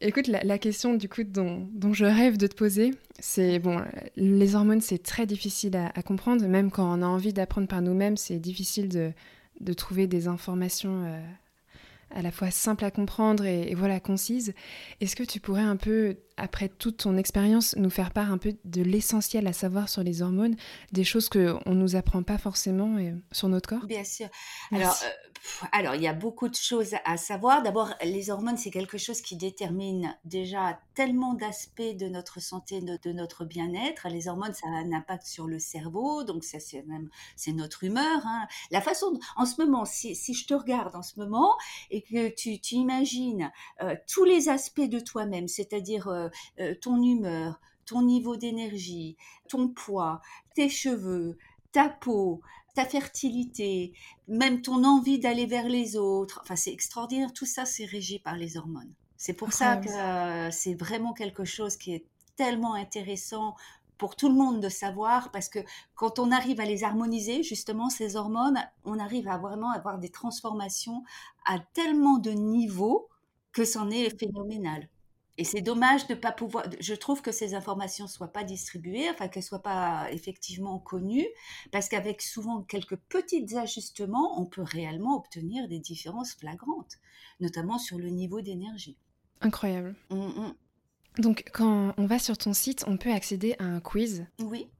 Écoute, 0.00 0.26
la, 0.26 0.58
question 0.58 0.94
du 0.94 1.08
coup 1.08 1.24
dont, 1.24 1.68
je 1.92 2.06
rêve 2.06 2.36
de 2.36 2.46
te 2.46 2.56
poser, 2.56 2.92
c'est 3.20 3.58
bon, 3.58 3.84
les 4.16 4.54
hormones 4.54 4.80
c'est 4.80 5.02
très 5.02 5.26
difficile 5.26 5.76
à, 5.76 6.02
comprendre, 6.02 6.44
même 6.46 6.70
quand 6.70 6.98
on 6.98 7.02
a 7.02 7.06
envie 7.06 7.32
d'apprendre 7.32 7.68
par 7.68 7.82
nous-mêmes, 7.82 8.16
c'est 8.16 8.38
difficile 8.38 8.88
de, 8.88 9.72
trouver 9.74 10.08
des 10.08 10.26
informations 10.26 11.04
euh, 11.04 11.20
à 12.14 12.22
la 12.22 12.30
fois 12.30 12.50
simple 12.50 12.84
à 12.84 12.90
comprendre 12.90 13.44
et, 13.44 13.74
voilà 13.74 14.00
concise. 14.00 14.54
Est-ce 15.00 15.16
que 15.16 15.22
tu 15.22 15.40
pourrais 15.40 15.62
un 15.62 15.76
peu, 15.76 16.16
après 16.36 16.68
toute 16.68 16.98
ton 16.98 17.16
expérience, 17.16 17.74
nous 17.76 17.90
faire 17.90 18.10
part 18.10 18.32
un 18.32 18.38
peu 18.38 18.54
de 18.64 18.82
l'essentiel 18.82 19.46
à 19.46 19.52
savoir 19.52 19.88
sur 19.88 20.02
les 20.02 20.22
hormones, 20.22 20.56
des 20.92 21.04
choses 21.04 21.28
qu'on 21.28 21.60
ne 21.66 21.74
nous 21.74 21.96
apprend 21.96 22.22
pas 22.22 22.38
forcément 22.38 22.96
euh, 22.96 23.12
sur 23.32 23.48
notre 23.48 23.68
corps? 23.68 23.86
Bien 23.86 24.04
sûr. 24.04 24.28
Alors, 24.70 24.96
euh, 25.04 25.08
alors, 25.72 25.94
il 25.94 26.02
y 26.02 26.06
a 26.06 26.12
beaucoup 26.12 26.48
de 26.48 26.54
choses 26.54 26.94
à 27.04 27.16
savoir. 27.16 27.62
D'abord, 27.62 27.94
les 28.04 28.30
hormones, 28.30 28.56
c'est 28.56 28.70
quelque 28.70 28.98
chose 28.98 29.20
qui 29.20 29.36
détermine 29.36 30.16
déjà 30.24 30.78
tellement 30.94 31.34
d'aspects 31.34 31.82
de 31.82 32.06
notre 32.06 32.40
santé, 32.40 32.80
de, 32.80 33.12
notre 33.12 33.44
bien-être. 33.44 34.08
Les 34.08 34.28
hormones, 34.28 34.54
ça 34.54 34.68
a 34.68 34.70
un 34.70 34.92
impact 34.92 35.26
sur 35.26 35.48
le 35.48 35.58
cerveau, 35.58 36.22
donc 36.24 36.44
ça, 36.44 36.60
c'est 36.60 36.82
même 36.86 37.08
c'est 37.36 37.52
notre 37.52 37.84
humeur. 37.84 38.20
Hein. 38.24 38.46
La 38.70 38.80
façon, 38.80 39.18
en 39.36 39.44
ce 39.44 39.60
moment, 39.60 39.84
si, 39.84 40.14
si, 40.14 40.34
je 40.34 40.46
te 40.46 40.54
regarde 40.54 40.94
en 40.94 41.02
ce 41.02 41.18
moment 41.18 41.56
et 41.90 42.02
que 42.02 42.28
tu, 42.28 42.60
tu 42.60 42.76
imagines 42.76 43.50
euh, 43.82 43.96
tous 44.06 44.24
les 44.24 44.48
aspects 44.48 44.80
de 44.80 45.00
toi-même, 45.00 45.48
c'est-à-dire 45.48 46.08
euh, 46.08 46.21
ton 46.80 47.02
humeur, 47.02 47.60
ton 47.84 48.02
niveau 48.02 48.36
d'énergie, 48.36 49.16
ton 49.48 49.68
poids, 49.68 50.20
tes 50.54 50.68
cheveux, 50.68 51.36
ta 51.72 51.88
peau, 51.88 52.40
ta 52.74 52.84
fertilité, 52.84 53.92
même 54.28 54.62
ton 54.62 54.84
envie 54.84 55.18
d'aller 55.18 55.46
vers 55.46 55.68
les 55.68 55.96
autres. 55.96 56.40
Enfin, 56.42 56.56
c'est 56.56 56.72
extraordinaire. 56.72 57.32
Tout 57.32 57.46
ça, 57.46 57.64
c'est 57.64 57.84
régi 57.84 58.18
par 58.18 58.36
les 58.36 58.56
hormones. 58.56 58.92
C'est 59.16 59.34
pour 59.34 59.52
ça 59.52 59.76
que 59.76 60.50
c'est 60.50 60.74
vraiment 60.74 61.12
quelque 61.12 61.44
chose 61.44 61.76
qui 61.76 61.92
est 61.94 62.06
tellement 62.34 62.74
intéressant 62.74 63.54
pour 63.98 64.16
tout 64.16 64.28
le 64.28 64.34
monde 64.34 64.60
de 64.60 64.68
savoir 64.68 65.30
parce 65.30 65.48
que 65.48 65.60
quand 65.94 66.18
on 66.18 66.32
arrive 66.32 66.60
à 66.60 66.64
les 66.64 66.82
harmoniser, 66.82 67.44
justement, 67.44 67.88
ces 67.88 68.16
hormones, 68.16 68.58
on 68.84 68.98
arrive 68.98 69.28
à 69.28 69.38
vraiment 69.38 69.70
avoir 69.70 69.98
des 69.98 70.08
transformations 70.08 71.04
à 71.44 71.60
tellement 71.60 72.18
de 72.18 72.30
niveaux 72.30 73.08
que 73.52 73.64
c'en 73.64 73.90
est 73.90 74.18
phénoménal. 74.18 74.88
Et 75.42 75.44
c'est 75.44 75.60
dommage 75.60 76.06
de 76.06 76.14
pas 76.14 76.30
pouvoir. 76.30 76.66
Je 76.78 76.94
trouve 76.94 77.20
que 77.20 77.32
ces 77.32 77.56
informations 77.56 78.06
soient 78.06 78.32
pas 78.32 78.44
distribuées, 78.44 79.10
enfin 79.10 79.26
qu'elles 79.26 79.42
soient 79.42 79.64
pas 79.64 80.06
effectivement 80.12 80.78
connues, 80.78 81.26
parce 81.72 81.88
qu'avec 81.88 82.22
souvent 82.22 82.62
quelques 82.62 82.94
petits 82.94 83.56
ajustements, 83.56 84.40
on 84.40 84.46
peut 84.46 84.62
réellement 84.62 85.16
obtenir 85.16 85.66
des 85.66 85.80
différences 85.80 86.34
flagrantes, 86.34 86.92
notamment 87.40 87.80
sur 87.80 87.98
le 87.98 88.08
niveau 88.10 88.40
d'énergie. 88.40 88.96
Incroyable. 89.40 89.96
Mmh, 90.10 90.16
mmh. 90.16 90.54
Donc, 91.18 91.50
quand 91.52 91.92
on 91.96 92.06
va 92.06 92.20
sur 92.20 92.38
ton 92.38 92.52
site, 92.52 92.84
on 92.86 92.96
peut 92.96 93.12
accéder 93.12 93.56
à 93.58 93.64
un 93.64 93.80
quiz. 93.80 94.24
Oui 94.38 94.70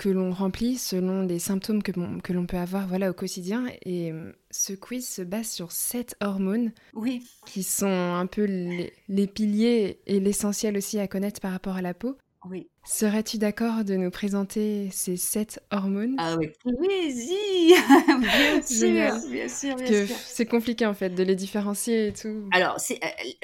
que 0.00 0.08
l'on 0.08 0.32
remplit 0.32 0.78
selon 0.78 1.20
les 1.20 1.38
symptômes 1.38 1.82
que, 1.82 1.92
que 2.22 2.32
l'on 2.32 2.46
peut 2.46 2.56
avoir 2.56 2.88
voilà, 2.88 3.10
au 3.10 3.12
quotidien. 3.12 3.66
Et 3.82 4.10
euh, 4.10 4.32
ce 4.50 4.72
quiz 4.72 5.06
se 5.06 5.20
base 5.20 5.48
sur 5.50 5.72
sept 5.72 6.16
hormones 6.22 6.72
oui. 6.94 7.22
qui 7.44 7.62
sont 7.62 7.86
un 7.86 8.24
peu 8.24 8.44
les, 8.44 8.94
les 9.08 9.26
piliers 9.26 10.00
et 10.06 10.18
l'essentiel 10.18 10.78
aussi 10.78 10.98
à 10.98 11.06
connaître 11.06 11.42
par 11.42 11.52
rapport 11.52 11.76
à 11.76 11.82
la 11.82 11.92
peau. 11.92 12.16
Oui. 12.48 12.70
Serais-tu 12.82 13.36
d'accord 13.36 13.84
de 13.84 13.94
nous 13.94 14.10
présenter 14.10 14.88
ces 14.90 15.18
sept 15.18 15.62
hormones? 15.70 16.16
Ah 16.18 16.36
oui, 16.38 16.48
plaisir 16.64 17.76
Bien 18.20 18.62
sûr, 18.62 19.28
bien 19.28 19.48
sûr, 19.48 19.76
bien 19.76 20.06
sûr. 20.06 20.16
C'est 20.24 20.46
compliqué 20.46 20.86
en 20.86 20.94
fait 20.94 21.10
de 21.10 21.22
les 21.22 21.34
différencier 21.34 22.08
et 22.08 22.12
tout. 22.14 22.48
Alors, 22.52 22.76
euh, 22.90 22.94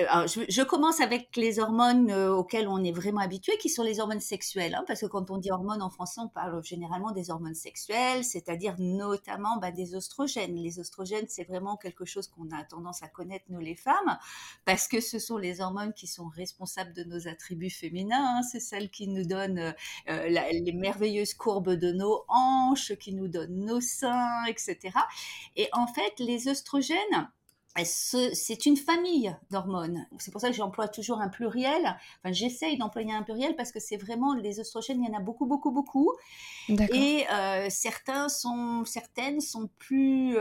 euh, 0.00 0.26
je, 0.26 0.40
je, 0.48 0.62
commence 0.62 1.00
avec 1.00 1.36
les 1.36 1.58
hormones 1.58 2.10
euh, 2.10 2.32
auxquelles 2.32 2.66
on 2.66 2.82
est 2.82 2.92
vraiment 2.92 3.20
habitué, 3.20 3.58
qui 3.58 3.68
sont 3.68 3.82
les 3.82 4.00
hormones 4.00 4.20
sexuelles. 4.20 4.74
Hein, 4.74 4.84
parce 4.86 5.02
que 5.02 5.06
quand 5.06 5.30
on 5.30 5.36
dit 5.36 5.50
hormones 5.50 5.82
en 5.82 5.90
français, 5.90 6.22
on 6.24 6.28
parle 6.28 6.64
généralement 6.64 7.12
des 7.12 7.30
hormones 7.30 7.54
sexuelles, 7.54 8.24
c'est-à-dire 8.24 8.76
notamment 8.78 9.58
bah, 9.58 9.70
des 9.70 9.94
oestrogènes. 9.94 10.56
Les 10.56 10.80
oestrogènes, 10.80 11.26
c'est 11.28 11.44
vraiment 11.44 11.76
quelque 11.76 12.06
chose 12.06 12.26
qu'on 12.26 12.48
a 12.56 12.64
tendance 12.64 13.02
à 13.02 13.08
connaître, 13.08 13.44
nous 13.50 13.60
les 13.60 13.76
femmes, 13.76 14.18
parce 14.64 14.88
que 14.88 15.00
ce 15.00 15.18
sont 15.18 15.36
les 15.36 15.60
hormones 15.60 15.92
qui 15.92 16.06
sont 16.06 16.28
responsables 16.28 16.94
de 16.94 17.04
nos 17.04 17.28
attributs 17.28 17.70
féminins. 17.70 18.38
Hein, 18.38 18.42
c'est 18.42 18.60
celles 18.60 18.88
qui 18.88 19.08
nous 19.08 19.25
donnent 19.26 19.58
euh, 19.58 19.72
euh, 20.08 20.28
les 20.28 20.72
merveilleuses 20.72 21.34
courbes 21.34 21.74
de 21.74 21.92
nos 21.92 22.24
hanches, 22.28 22.94
qui 22.96 23.14
nous 23.14 23.28
donnent 23.28 23.64
nos 23.64 23.80
seins, 23.80 24.44
etc. 24.46 24.78
Et 25.56 25.68
en 25.72 25.86
fait, 25.86 26.14
les 26.18 26.48
œstrogènes, 26.48 27.28
c'est 27.84 28.66
une 28.66 28.76
famille 28.76 29.36
d'hormones. 29.50 30.06
C'est 30.18 30.30
pour 30.30 30.40
ça 30.40 30.48
que 30.48 30.56
j'emploie 30.56 30.88
toujours 30.88 31.20
un 31.20 31.28
pluriel. 31.28 31.82
Enfin, 32.22 32.32
j'essaye 32.32 32.78
d'employer 32.78 33.12
un 33.12 33.22
pluriel 33.22 33.54
parce 33.56 33.72
que 33.72 33.80
c'est 33.80 33.98
vraiment 33.98 34.34
les 34.34 34.60
oestrogènes, 34.60 35.02
il 35.02 35.10
y 35.10 35.14
en 35.14 35.18
a 35.18 35.22
beaucoup, 35.22 35.46
beaucoup, 35.46 35.70
beaucoup. 35.70 36.12
Et 36.68 37.26
euh, 37.30 37.66
certains 37.68 38.28
sont, 38.28 38.84
certaines 38.84 39.40
sont 39.40 39.68
plus 39.78 40.36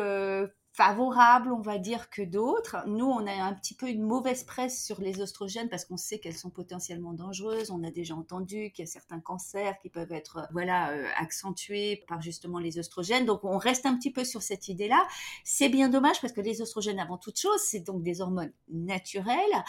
favorables, 0.75 1.53
on 1.53 1.61
va 1.61 1.77
dire, 1.77 2.09
que 2.09 2.21
d'autres. 2.21 2.77
Nous, 2.85 3.05
on 3.05 3.25
a 3.25 3.31
un 3.31 3.53
petit 3.53 3.75
peu 3.75 3.87
une 3.87 4.01
mauvaise 4.01 4.43
presse 4.43 4.83
sur 4.83 4.99
les 4.99 5.21
oestrogènes 5.21 5.69
parce 5.69 5.85
qu'on 5.85 5.95
sait 5.95 6.19
qu'elles 6.19 6.35
sont 6.35 6.49
potentiellement 6.49 7.13
dangereuses. 7.13 7.71
On 7.71 7.81
a 7.83 7.91
déjà 7.91 8.13
entendu 8.13 8.71
qu'il 8.71 8.83
y 8.83 8.87
a 8.87 8.91
certains 8.91 9.21
cancers 9.21 9.77
qui 9.79 9.89
peuvent 9.89 10.11
être, 10.11 10.47
voilà, 10.51 10.89
euh, 10.89 11.07
accentués 11.17 12.03
par 12.09 12.21
justement 12.21 12.59
les 12.59 12.77
oestrogènes. 12.77 13.25
Donc, 13.25 13.45
on 13.45 13.57
reste 13.57 13.85
un 13.85 13.95
petit 13.95 14.11
peu 14.11 14.25
sur 14.25 14.41
cette 14.41 14.67
idée-là. 14.67 15.01
C'est 15.45 15.69
bien 15.69 15.87
dommage 15.87 16.19
parce 16.19 16.33
que 16.33 16.41
les 16.41 16.61
oestrogènes, 16.61 16.99
avant 16.99 17.17
toute 17.17 17.39
chose, 17.39 17.61
c'est 17.63 17.79
donc 17.79 18.03
des 18.03 18.19
hormones 18.19 18.51
naturelles, 18.69 19.63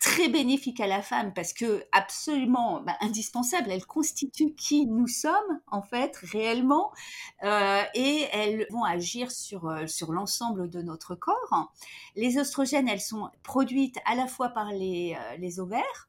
très 0.00 0.28
bénéfiques 0.28 0.80
à 0.80 0.88
la 0.88 1.00
femme 1.00 1.32
parce 1.32 1.52
que 1.52 1.84
absolument 1.92 2.80
bah, 2.80 2.96
indispensables. 3.00 3.70
Elles 3.70 3.86
constituent 3.86 4.54
qui 4.56 4.86
nous 4.86 5.06
sommes, 5.06 5.60
en 5.68 5.82
fait, 5.82 6.16
réellement, 6.16 6.90
euh, 7.44 7.82
et 7.94 8.26
elles 8.32 8.66
vont 8.70 8.82
agir 8.82 9.30
sur, 9.30 9.68
euh, 9.68 9.86
sur 9.86 10.10
l'ensemble 10.10 10.39
de 10.48 10.82
notre 10.82 11.14
corps. 11.14 11.72
Les 12.16 12.38
oestrogènes, 12.38 12.88
elles 12.88 13.00
sont 13.00 13.30
produites 13.42 13.98
à 14.06 14.14
la 14.14 14.26
fois 14.26 14.48
par 14.48 14.72
les, 14.72 15.16
euh, 15.18 15.36
les 15.36 15.60
ovaires, 15.60 16.08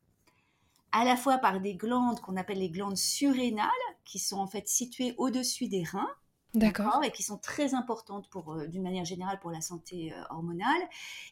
à 0.91 1.03
la 1.03 1.15
fois 1.15 1.37
par 1.37 1.59
des 1.59 1.75
glandes 1.75 2.19
qu'on 2.21 2.37
appelle 2.37 2.59
les 2.59 2.69
glandes 2.69 2.97
surrénales, 2.97 3.69
qui 4.05 4.19
sont 4.19 4.37
en 4.37 4.47
fait 4.47 4.67
situées 4.67 5.13
au-dessus 5.17 5.67
des 5.67 5.83
reins. 5.83 6.09
D'accord. 6.53 7.01
Et 7.05 7.11
qui 7.11 7.23
sont 7.23 7.37
très 7.37 7.75
importantes 7.75 8.29
pour, 8.29 8.51
euh, 8.51 8.67
d'une 8.67 8.83
manière 8.83 9.05
générale 9.05 9.39
pour 9.39 9.51
la 9.51 9.61
santé 9.61 10.13
euh, 10.13 10.21
hormonale. 10.31 10.81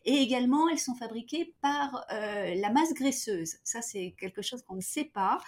Et 0.05 0.15
également, 0.15 0.69
elles 0.69 0.79
sont 0.79 0.95
fabriquées 0.95 1.53
par 1.61 2.05
la 2.09 2.69
masse 2.71 2.93
graisseuse. 2.93 3.57
Ça, 3.65 3.81
c'est 3.81 4.15
quelque 4.17 4.41
chose 4.41 4.61
qu'on 4.63 4.75
ne 4.75 4.81
sait 4.81 5.03
pas. 5.03 5.39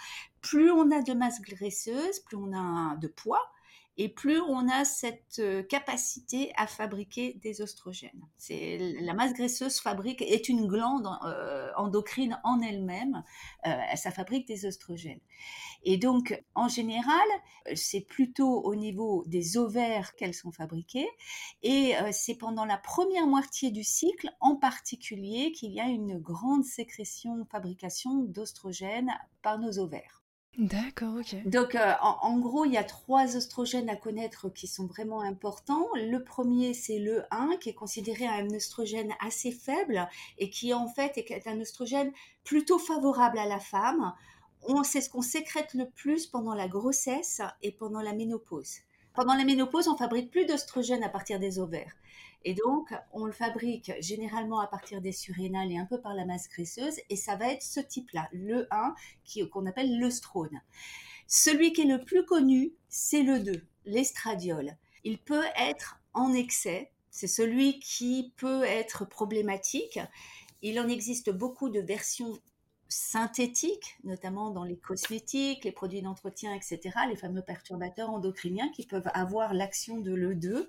Plus 0.42 0.70
on 0.70 0.90
a 0.90 1.00
de 1.00 1.14
masse 1.14 1.40
graisseuse, 1.40 2.20
plus 2.20 2.36
on 2.36 2.52
a 2.52 2.96
de 2.96 3.08
poids, 3.08 3.50
et 3.98 4.08
plus 4.08 4.40
on 4.40 4.68
a 4.68 4.84
cette 4.84 5.38
euh, 5.38 5.62
capacité 5.62 6.52
à 6.56 6.66
fabriquer 6.66 7.34
des 7.42 7.60
oestrogènes. 7.60 8.26
C'est 8.38 8.78
la 9.00 9.12
masse 9.12 9.34
graisseuse 9.34 9.80
fabrique 9.80 10.22
est 10.22 10.48
une 10.48 10.66
glande 10.66 11.08
euh, 11.26 11.70
endocrine 11.76 12.40
en 12.44 12.60
elle-même, 12.62 13.22
euh, 13.66 13.70
ça 13.96 14.10
fabrique 14.10 14.46
des 14.46 14.64
oestrogènes. 14.64 15.20
Et 15.84 15.98
donc 15.98 16.40
en 16.54 16.68
général, 16.68 17.26
c'est 17.74 18.00
plutôt 18.00 18.62
au 18.62 18.74
niveau 18.74 19.24
des 19.26 19.58
ovaires 19.58 20.14
qu'elles 20.14 20.34
sont 20.34 20.52
fabriquées 20.52 21.08
et 21.62 21.94
c'est 22.12 22.36
pendant 22.36 22.64
la 22.64 22.78
première 22.78 23.26
moitié 23.26 23.72
du 23.72 23.82
cycle 23.82 24.30
en 24.40 24.54
particulier 24.54 25.50
qu'il 25.50 25.72
y 25.72 25.80
a 25.80 25.86
une 25.86 26.18
grande 26.18 26.64
sécrétion 26.64 27.44
fabrication 27.50 28.22
d'oestrogènes 28.22 29.12
par 29.42 29.58
nos 29.58 29.80
ovaires. 29.80 30.21
D'accord, 30.58 31.14
ok. 31.18 31.48
Donc, 31.48 31.74
euh, 31.74 31.94
en, 32.02 32.38
gros, 32.38 32.66
il 32.66 32.72
y 32.72 32.76
a 32.76 32.84
trois 32.84 33.36
oestrogènes 33.36 33.88
à 33.88 33.96
connaître 33.96 34.50
qui 34.50 34.66
sont 34.66 34.86
vraiment 34.86 35.22
importants. 35.22 35.88
Le 35.94 36.22
premier, 36.22 36.74
c'est 36.74 36.98
le 36.98 37.22
1, 37.30 37.56
qui 37.58 37.70
est 37.70 37.74
considéré 37.74 38.26
un 38.26 38.48
oestrogène 38.50 39.14
assez 39.20 39.50
faible 39.50 40.06
et 40.38 40.50
qui, 40.50 40.74
en 40.74 40.88
fait, 40.88 41.16
est 41.16 41.46
un 41.46 41.58
oestrogène 41.58 42.12
plutôt 42.44 42.78
favorable 42.78 43.38
à 43.38 43.46
la 43.46 43.60
femme. 43.60 44.12
C'est 44.84 45.00
ce 45.00 45.08
qu'on 45.08 45.22
sécrète 45.22 45.72
le 45.72 45.88
plus 45.88 46.26
pendant 46.26 46.54
la 46.54 46.68
grossesse 46.68 47.40
et 47.62 47.72
pendant 47.72 48.02
la 48.02 48.12
ménopause. 48.12 48.80
Pendant 49.14 49.34
la 49.34 49.44
ménopause, 49.44 49.88
on 49.88 49.96
fabrique 49.96 50.30
plus 50.30 50.44
d'oestrogènes 50.44 51.02
à 51.02 51.08
partir 51.08 51.38
des 51.38 51.58
ovaires. 51.58 51.94
Et 52.44 52.54
donc, 52.54 52.92
on 53.12 53.24
le 53.24 53.32
fabrique 53.32 53.92
généralement 54.00 54.60
à 54.60 54.66
partir 54.66 55.00
des 55.00 55.12
surrénales 55.12 55.70
et 55.70 55.78
un 55.78 55.86
peu 55.86 56.00
par 56.00 56.14
la 56.14 56.24
masse 56.24 56.48
graisseuse. 56.48 56.98
Et 57.10 57.16
ça 57.16 57.36
va 57.36 57.52
être 57.52 57.62
ce 57.62 57.80
type-là, 57.80 58.28
le 58.32 58.66
1, 58.70 58.94
qu'on 59.50 59.66
appelle 59.66 59.98
l'œstrone. 59.98 60.60
Celui 61.26 61.72
qui 61.72 61.82
est 61.82 61.96
le 61.96 62.04
plus 62.04 62.24
connu, 62.24 62.72
c'est 62.88 63.22
le 63.22 63.40
2, 63.40 63.64
l'estradiol. 63.86 64.76
Il 65.04 65.18
peut 65.18 65.44
être 65.56 66.00
en 66.14 66.32
excès. 66.32 66.90
C'est 67.10 67.26
celui 67.26 67.78
qui 67.78 68.32
peut 68.36 68.64
être 68.64 69.04
problématique. 69.04 69.98
Il 70.62 70.78
en 70.80 70.88
existe 70.88 71.30
beaucoup 71.30 71.68
de 71.68 71.80
versions 71.80 72.38
synthétiques, 72.92 73.96
notamment 74.04 74.50
dans 74.50 74.64
les 74.64 74.76
cosmétiques, 74.76 75.64
les 75.64 75.72
produits 75.72 76.02
d'entretien, 76.02 76.54
etc., 76.54 76.80
les 77.08 77.16
fameux 77.16 77.42
perturbateurs 77.42 78.10
endocriniens 78.10 78.68
qui 78.70 78.86
peuvent 78.86 79.10
avoir 79.14 79.54
l'action 79.54 79.98
de 79.98 80.12
l'E2 80.12 80.66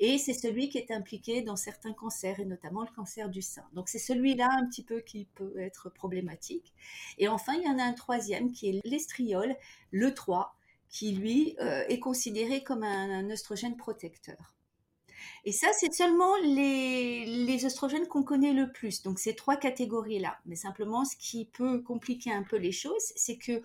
et 0.00 0.16
c'est 0.16 0.32
celui 0.32 0.70
qui 0.70 0.78
est 0.78 0.90
impliqué 0.90 1.42
dans 1.42 1.56
certains 1.56 1.92
cancers, 1.92 2.40
et 2.40 2.46
notamment 2.46 2.80
le 2.80 2.88
cancer 2.96 3.28
du 3.28 3.42
sein. 3.42 3.64
Donc 3.74 3.90
c'est 3.90 3.98
celui-là 3.98 4.48
un 4.50 4.66
petit 4.66 4.82
peu 4.82 5.00
qui 5.00 5.26
peut 5.34 5.60
être 5.60 5.90
problématique. 5.90 6.72
Et 7.18 7.28
enfin, 7.28 7.52
il 7.54 7.62
y 7.62 7.68
en 7.68 7.78
a 7.78 7.82
un 7.82 7.92
troisième 7.92 8.50
qui 8.50 8.70
est 8.70 8.80
l'estriol, 8.84 9.54
le 9.90 10.14
3, 10.14 10.56
qui 10.88 11.12
lui 11.12 11.54
euh, 11.60 11.84
est 11.88 12.00
considéré 12.00 12.62
comme 12.64 12.82
un, 12.82 13.10
un 13.10 13.30
oestrogène 13.30 13.76
protecteur. 13.76 14.54
Et 15.44 15.52
ça, 15.52 15.68
c'est 15.72 15.92
seulement 15.92 16.36
les, 16.42 17.24
les 17.26 17.64
oestrogènes 17.64 18.06
qu'on 18.06 18.22
connaît 18.22 18.52
le 18.52 18.70
plus. 18.72 19.02
Donc, 19.02 19.18
ces 19.18 19.34
trois 19.34 19.56
catégories-là. 19.56 20.38
Mais 20.46 20.56
simplement, 20.56 21.04
ce 21.04 21.16
qui 21.16 21.46
peut 21.46 21.82
compliquer 21.82 22.32
un 22.32 22.42
peu 22.42 22.56
les 22.56 22.72
choses, 22.72 23.12
c'est 23.16 23.36
que 23.36 23.62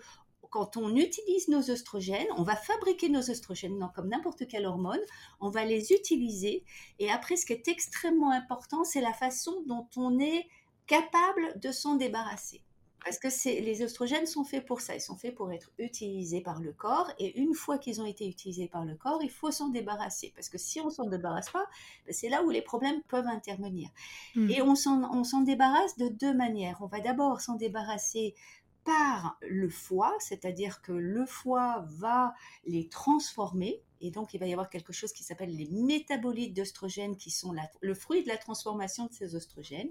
quand 0.50 0.76
on 0.76 0.96
utilise 0.96 1.48
nos 1.48 1.70
oestrogènes, 1.70 2.26
on 2.36 2.42
va 2.42 2.56
fabriquer 2.56 3.08
nos 3.08 3.30
oestrogènes 3.30 3.90
comme 3.94 4.08
n'importe 4.08 4.46
quelle 4.48 4.66
hormone, 4.66 5.00
on 5.40 5.50
va 5.50 5.64
les 5.64 5.92
utiliser. 5.92 6.64
Et 6.98 7.10
après, 7.10 7.36
ce 7.36 7.46
qui 7.46 7.52
est 7.52 7.68
extrêmement 7.68 8.30
important, 8.30 8.84
c'est 8.84 9.00
la 9.00 9.12
façon 9.12 9.62
dont 9.66 9.86
on 9.96 10.18
est 10.18 10.48
capable 10.86 11.58
de 11.60 11.72
s'en 11.72 11.96
débarrasser. 11.96 12.62
Parce 13.06 13.20
que 13.20 13.28
les 13.60 13.84
oestrogènes 13.84 14.26
sont 14.26 14.42
faits 14.42 14.66
pour 14.66 14.80
ça, 14.80 14.96
ils 14.96 15.00
sont 15.00 15.14
faits 15.14 15.32
pour 15.32 15.52
être 15.52 15.70
utilisés 15.78 16.40
par 16.40 16.60
le 16.60 16.72
corps, 16.72 17.08
et 17.20 17.38
une 17.38 17.54
fois 17.54 17.78
qu'ils 17.78 18.00
ont 18.00 18.04
été 18.04 18.28
utilisés 18.28 18.66
par 18.66 18.84
le 18.84 18.96
corps, 18.96 19.22
il 19.22 19.30
faut 19.30 19.52
s'en 19.52 19.68
débarrasser. 19.68 20.32
Parce 20.34 20.48
que 20.48 20.58
si 20.58 20.80
on 20.80 20.90
s'en 20.90 21.06
débarrasse 21.06 21.50
pas, 21.50 21.66
ben, 22.04 22.12
c'est 22.12 22.28
là 22.28 22.42
où 22.42 22.50
les 22.50 22.62
problèmes 22.62 23.00
peuvent 23.02 23.28
intervenir. 23.28 23.90
Hmm. 24.34 24.50
Et 24.50 24.60
on 24.60 24.74
s'en 24.74 25.40
débarrasse 25.42 25.96
de 25.98 26.08
deux 26.08 26.34
manières. 26.34 26.78
On 26.80 26.86
va 26.86 26.98
d'abord 26.98 27.40
s'en 27.40 27.54
débarrasser 27.54 28.34
par 28.82 29.38
le 29.40 29.68
foie, 29.68 30.16
c'est-à-dire 30.18 30.82
que 30.82 30.92
le 30.92 31.26
foie 31.26 31.84
va 31.86 32.34
les 32.64 32.88
transformer 32.88 33.82
Et 34.00 34.10
donc, 34.10 34.34
il 34.34 34.40
va 34.40 34.46
y 34.46 34.52
avoir 34.52 34.70
quelque 34.70 34.92
chose 34.92 35.12
qui 35.12 35.24
s'appelle 35.24 35.54
les 35.54 35.68
métabolites 35.70 36.54
d'œstrogènes, 36.54 37.16
qui 37.16 37.30
sont 37.30 37.54
le 37.80 37.94
fruit 37.94 38.22
de 38.22 38.28
la 38.28 38.36
transformation 38.36 39.06
de 39.06 39.12
ces 39.12 39.34
oestrogènes. 39.34 39.90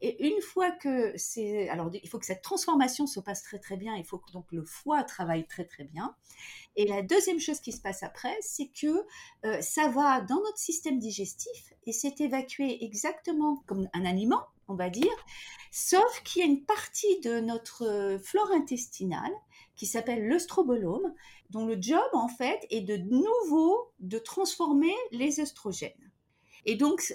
Et 0.00 0.26
une 0.26 0.40
fois 0.40 0.70
que 0.70 1.12
c'est... 1.16 1.68
Alors, 1.68 1.90
il 1.92 2.08
faut 2.08 2.18
que 2.18 2.26
cette 2.26 2.42
transformation 2.42 3.06
se 3.06 3.20
passe 3.20 3.42
très 3.42 3.58
très 3.58 3.76
bien, 3.76 3.94
il 3.96 4.04
faut 4.04 4.18
que 4.18 4.30
donc 4.32 4.46
le 4.50 4.64
foie 4.64 5.04
travaille 5.04 5.46
très 5.46 5.64
très 5.64 5.84
bien. 5.84 6.14
Et 6.76 6.86
la 6.86 7.02
deuxième 7.02 7.40
chose 7.40 7.60
qui 7.60 7.72
se 7.72 7.80
passe 7.80 8.02
après, 8.02 8.36
c'est 8.40 8.68
que 8.68 9.06
euh, 9.44 9.60
ça 9.60 9.88
va 9.88 10.20
dans 10.20 10.40
notre 10.42 10.58
système 10.58 10.98
digestif 10.98 11.72
et 11.86 11.92
c'est 11.92 12.20
évacué 12.20 12.84
exactement 12.84 13.62
comme 13.66 13.88
un 13.92 14.04
aliment, 14.04 14.42
on 14.68 14.74
va 14.74 14.90
dire, 14.90 15.14
sauf 15.70 16.22
qu'il 16.24 16.42
y 16.42 16.44
a 16.44 16.48
une 16.48 16.64
partie 16.64 17.20
de 17.20 17.40
notre 17.40 17.84
euh, 17.84 18.18
flore 18.18 18.50
intestinale 18.52 19.32
qui 19.76 19.86
s'appelle 19.86 20.26
l'œstrobolome, 20.26 21.14
dont 21.50 21.66
le 21.66 21.80
job 21.80 22.08
en 22.12 22.28
fait 22.28 22.66
est 22.70 22.82
de 22.82 22.96
nouveau 22.96 23.92
de 24.00 24.18
transformer 24.18 24.94
les 25.12 25.40
œstrogènes. 25.40 26.10
Et 26.66 26.76
donc, 26.76 27.14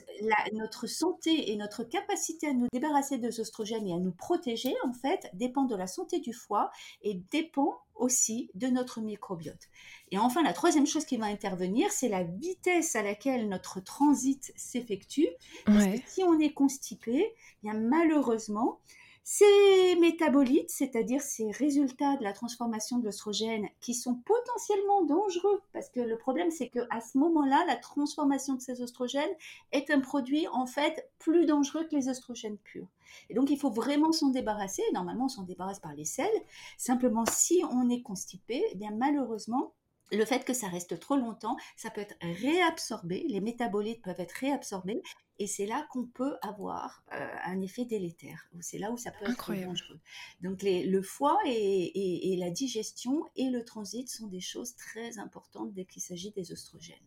notre 0.53 0.87
santé 0.87 1.51
et 1.51 1.55
notre 1.55 1.83
capacité 1.83 2.47
à 2.47 2.53
nous 2.53 2.67
débarrasser 2.71 3.17
des 3.17 3.39
oestrogènes 3.39 3.87
et 3.87 3.93
à 3.93 3.97
nous 3.97 4.11
protéger, 4.11 4.75
en 4.83 4.93
fait, 4.93 5.29
dépend 5.33 5.65
de 5.65 5.75
la 5.75 5.87
santé 5.87 6.19
du 6.19 6.33
foie 6.33 6.69
et 7.01 7.15
dépend 7.31 7.79
aussi 7.95 8.49
de 8.53 8.67
notre 8.67 9.01
microbiote. 9.01 9.69
Et 10.11 10.17
enfin, 10.17 10.43
la 10.43 10.53
troisième 10.53 10.87
chose 10.87 11.05
qui 11.05 11.17
va 11.17 11.25
intervenir, 11.25 11.91
c'est 11.91 12.09
la 12.09 12.23
vitesse 12.23 12.95
à 12.95 13.01
laquelle 13.01 13.49
notre 13.49 13.79
transit 13.81 14.53
s'effectue. 14.55 15.27
Parce 15.65 15.85
que 15.85 15.97
si 16.07 16.23
on 16.23 16.39
est 16.39 16.53
constipé, 16.53 17.33
bien 17.63 17.73
malheureusement, 17.73 18.79
ces 19.31 19.95
métabolites, 19.99 20.71
c'est-à-dire 20.71 21.21
ces 21.21 21.51
résultats 21.51 22.17
de 22.17 22.23
la 22.23 22.33
transformation 22.33 22.97
de 22.97 23.05
l'œstrogène 23.05 23.69
qui 23.79 23.93
sont 23.93 24.15
potentiellement 24.15 25.03
dangereux, 25.03 25.61
parce 25.71 25.87
que 25.87 25.99
le 25.99 26.17
problème 26.17 26.49
c'est 26.49 26.69
que 26.69 26.79
à 26.89 26.99
ce 26.99 27.15
moment-là, 27.19 27.63
la 27.67 27.75
transformation 27.75 28.55
de 28.55 28.61
ces 28.61 28.81
oestrogènes 28.81 29.29
est 29.71 29.91
un 29.91 29.99
produit 29.99 30.47
en 30.47 30.65
fait 30.65 31.11
plus 31.19 31.45
dangereux 31.45 31.83
que 31.83 31.95
les 31.95 32.09
oestrogènes 32.09 32.57
purs. 32.57 32.87
Et 33.29 33.35
donc 33.35 33.51
il 33.51 33.59
faut 33.59 33.69
vraiment 33.69 34.11
s'en 34.11 34.29
débarrasser. 34.29 34.81
Normalement, 34.95 35.25
on 35.25 35.29
s'en 35.29 35.43
débarrasse 35.43 35.79
par 35.79 35.93
les 35.93 36.05
selles. 36.05 36.27
Simplement, 36.79 37.25
si 37.29 37.61
on 37.71 37.87
est 37.87 38.01
constipé, 38.01 38.63
eh 38.71 38.75
bien 38.75 38.95
malheureusement, 38.97 39.73
le 40.11 40.25
fait 40.25 40.45
que 40.45 40.53
ça 40.53 40.67
reste 40.67 40.99
trop 40.99 41.15
longtemps, 41.15 41.55
ça 41.75 41.89
peut 41.89 42.01
être 42.01 42.15
réabsorbé, 42.21 43.25
les 43.27 43.41
métabolites 43.41 44.01
peuvent 44.01 44.19
être 44.19 44.33
réabsorbés, 44.33 45.01
et 45.37 45.47
c'est 45.47 45.65
là 45.65 45.87
qu'on 45.89 46.05
peut 46.05 46.35
avoir 46.41 47.03
euh, 47.13 47.27
un 47.45 47.61
effet 47.61 47.85
délétère. 47.85 48.49
C'est 48.59 48.77
là 48.77 48.91
où 48.91 48.97
ça 48.97 49.11
peut 49.11 49.29
être 49.29 49.53
dangereux. 49.53 49.99
Donc 50.41 50.59
le 50.63 51.01
foie 51.01 51.39
et, 51.45 52.35
la 52.37 52.49
digestion 52.49 53.25
et 53.35 53.49
le 53.49 53.63
transit 53.63 54.09
sont 54.09 54.27
des 54.27 54.41
choses 54.41 54.75
très 54.75 55.17
importantes 55.17 55.73
dès 55.73 55.85
qu'il 55.85 56.01
s'agit 56.01 56.31
des 56.31 56.51
oestrogènes. 56.51 56.97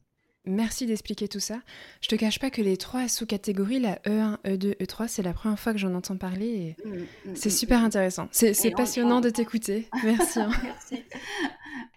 Merci 0.45 0.87
d'expliquer 0.87 1.29
tout 1.29 1.39
ça. 1.39 1.61
Je 2.01 2.09
te 2.09 2.17
cache 2.17 2.41
pas 2.41 2.51
que 2.51 2.61
les 2.61 2.77
trois 2.77 3.07
sous-catégories, 3.07 3.79
la 3.79 3.97
E1, 4.01 4.39
E2, 4.45 4.77
E3, 4.79 5.07
c'est 5.07 5.23
la 5.23 5.33
première 5.33 5.59
fois 5.59 5.73
que 5.73 5.79
j'en 5.79 5.95
entends 5.95 6.17
parler 6.17 6.49
et 6.49 6.77
mmh, 6.85 6.97
mmh, 6.97 7.07
c'est 7.37 7.49
mmh, 7.49 7.53
super 7.53 7.85
intéressant. 7.85 8.29
C'est 8.33 8.73
passionnant 8.73 9.21
de 9.21 9.31
t'écouter. 9.31 9.89
Merci. 10.03 10.41
Hein. 10.41 10.51
Merci. 10.63 11.05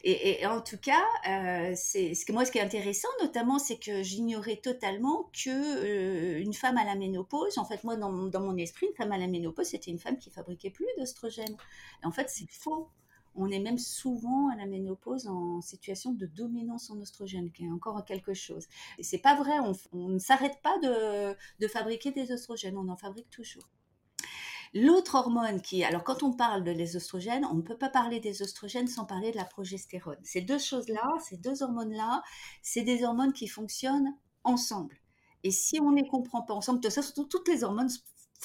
Et, 0.07 0.45
en 0.45 0.61
tout 0.61 0.77
cas, 0.77 1.03
euh, 1.27 1.73
c'est 1.75 2.13
ce 2.13 2.25
que 2.25 2.31
moi, 2.31 2.45
ce 2.45 2.51
qui 2.51 2.59
est 2.59 2.61
intéressant, 2.61 3.07
notamment, 3.23 3.57
c'est 3.57 3.77
que 3.77 4.03
j'ignorais 4.03 4.57
totalement 4.57 5.31
que 5.33 5.49
euh, 5.49 6.39
une 6.39 6.53
femme 6.53 6.77
à 6.77 6.85
la 6.85 6.93
ménopause, 6.93 7.57
en 7.57 7.65
fait, 7.65 7.83
moi, 7.83 7.95
dans, 7.95 8.11
dans, 8.27 8.41
mon 8.41 8.55
esprit, 8.57 8.85
une 8.85 8.93
femme 8.93 9.11
à 9.11 9.17
la 9.17 9.25
ménopause, 9.25 9.65
c'était 9.65 9.89
une 9.89 9.97
femme 9.97 10.19
qui 10.19 10.29
fabriquait 10.29 10.69
plus 10.69 10.85
d'oestrogènes. 10.97 11.57
En 12.03 12.11
fait, 12.11 12.29
c'est 12.29 12.45
faux 12.51 12.89
on 13.35 13.49
est 13.51 13.59
même 13.59 13.77
souvent 13.77 14.49
à 14.49 14.55
la 14.55 14.65
ménopause 14.65 15.27
en 15.27 15.61
situation 15.61 16.11
de 16.11 16.25
dominance 16.25 16.89
en 16.89 16.99
oestrogène, 16.99 17.51
qui 17.51 17.65
est 17.65 17.71
encore 17.71 18.03
quelque 18.05 18.33
chose. 18.33 18.65
Et 18.97 19.03
c'est 19.03 19.19
pas 19.19 19.35
vrai, 19.35 19.53
on, 19.91 20.09
ne 20.09 20.19
s'arrête 20.19 20.61
pas 20.61 20.77
de, 20.79 21.67
fabriquer 21.67 22.11
des 22.11 22.31
oestrogènes, 22.31 22.77
on 22.77 22.89
en 22.89 22.95
fabrique 22.95 23.29
toujours. 23.29 23.69
L'autre 24.73 25.15
hormone 25.15 25.61
qui, 25.61 25.83
alors 25.83 26.03
quand 26.03 26.23
on 26.23 26.33
parle 26.33 26.63
de 26.63 26.71
les 26.71 26.97
oestrogènes, 26.97 27.45
on 27.45 27.55
ne 27.55 27.61
peut 27.61 27.77
pas 27.77 27.89
parler 27.89 28.19
des 28.19 28.41
oestrogènes 28.41 28.87
sans 28.87 29.05
parler 29.05 29.31
de 29.31 29.37
la 29.37 29.45
progestérone. 29.45 30.17
Ces 30.23 30.41
deux 30.41 30.59
choses-là, 30.59 31.13
ces 31.21 31.37
deux 31.37 31.63
hormones-là, 31.63 32.23
c'est 32.61 32.81
des 32.81 33.05
hormones 33.05 33.31
qui 33.31 33.47
fonctionnent 33.47 34.13
ensemble. 34.43 34.97
Et 35.43 35.51
si 35.51 35.79
on 35.79 35.91
ne 35.91 36.01
les 36.01 36.07
comprend 36.07 36.41
pas 36.41 36.53
ensemble, 36.53 36.79
de 36.79 36.87
toute 36.87 36.95
façon, 36.95 37.23
toutes 37.23 37.47
les 37.47 37.63
hormones 37.63 37.89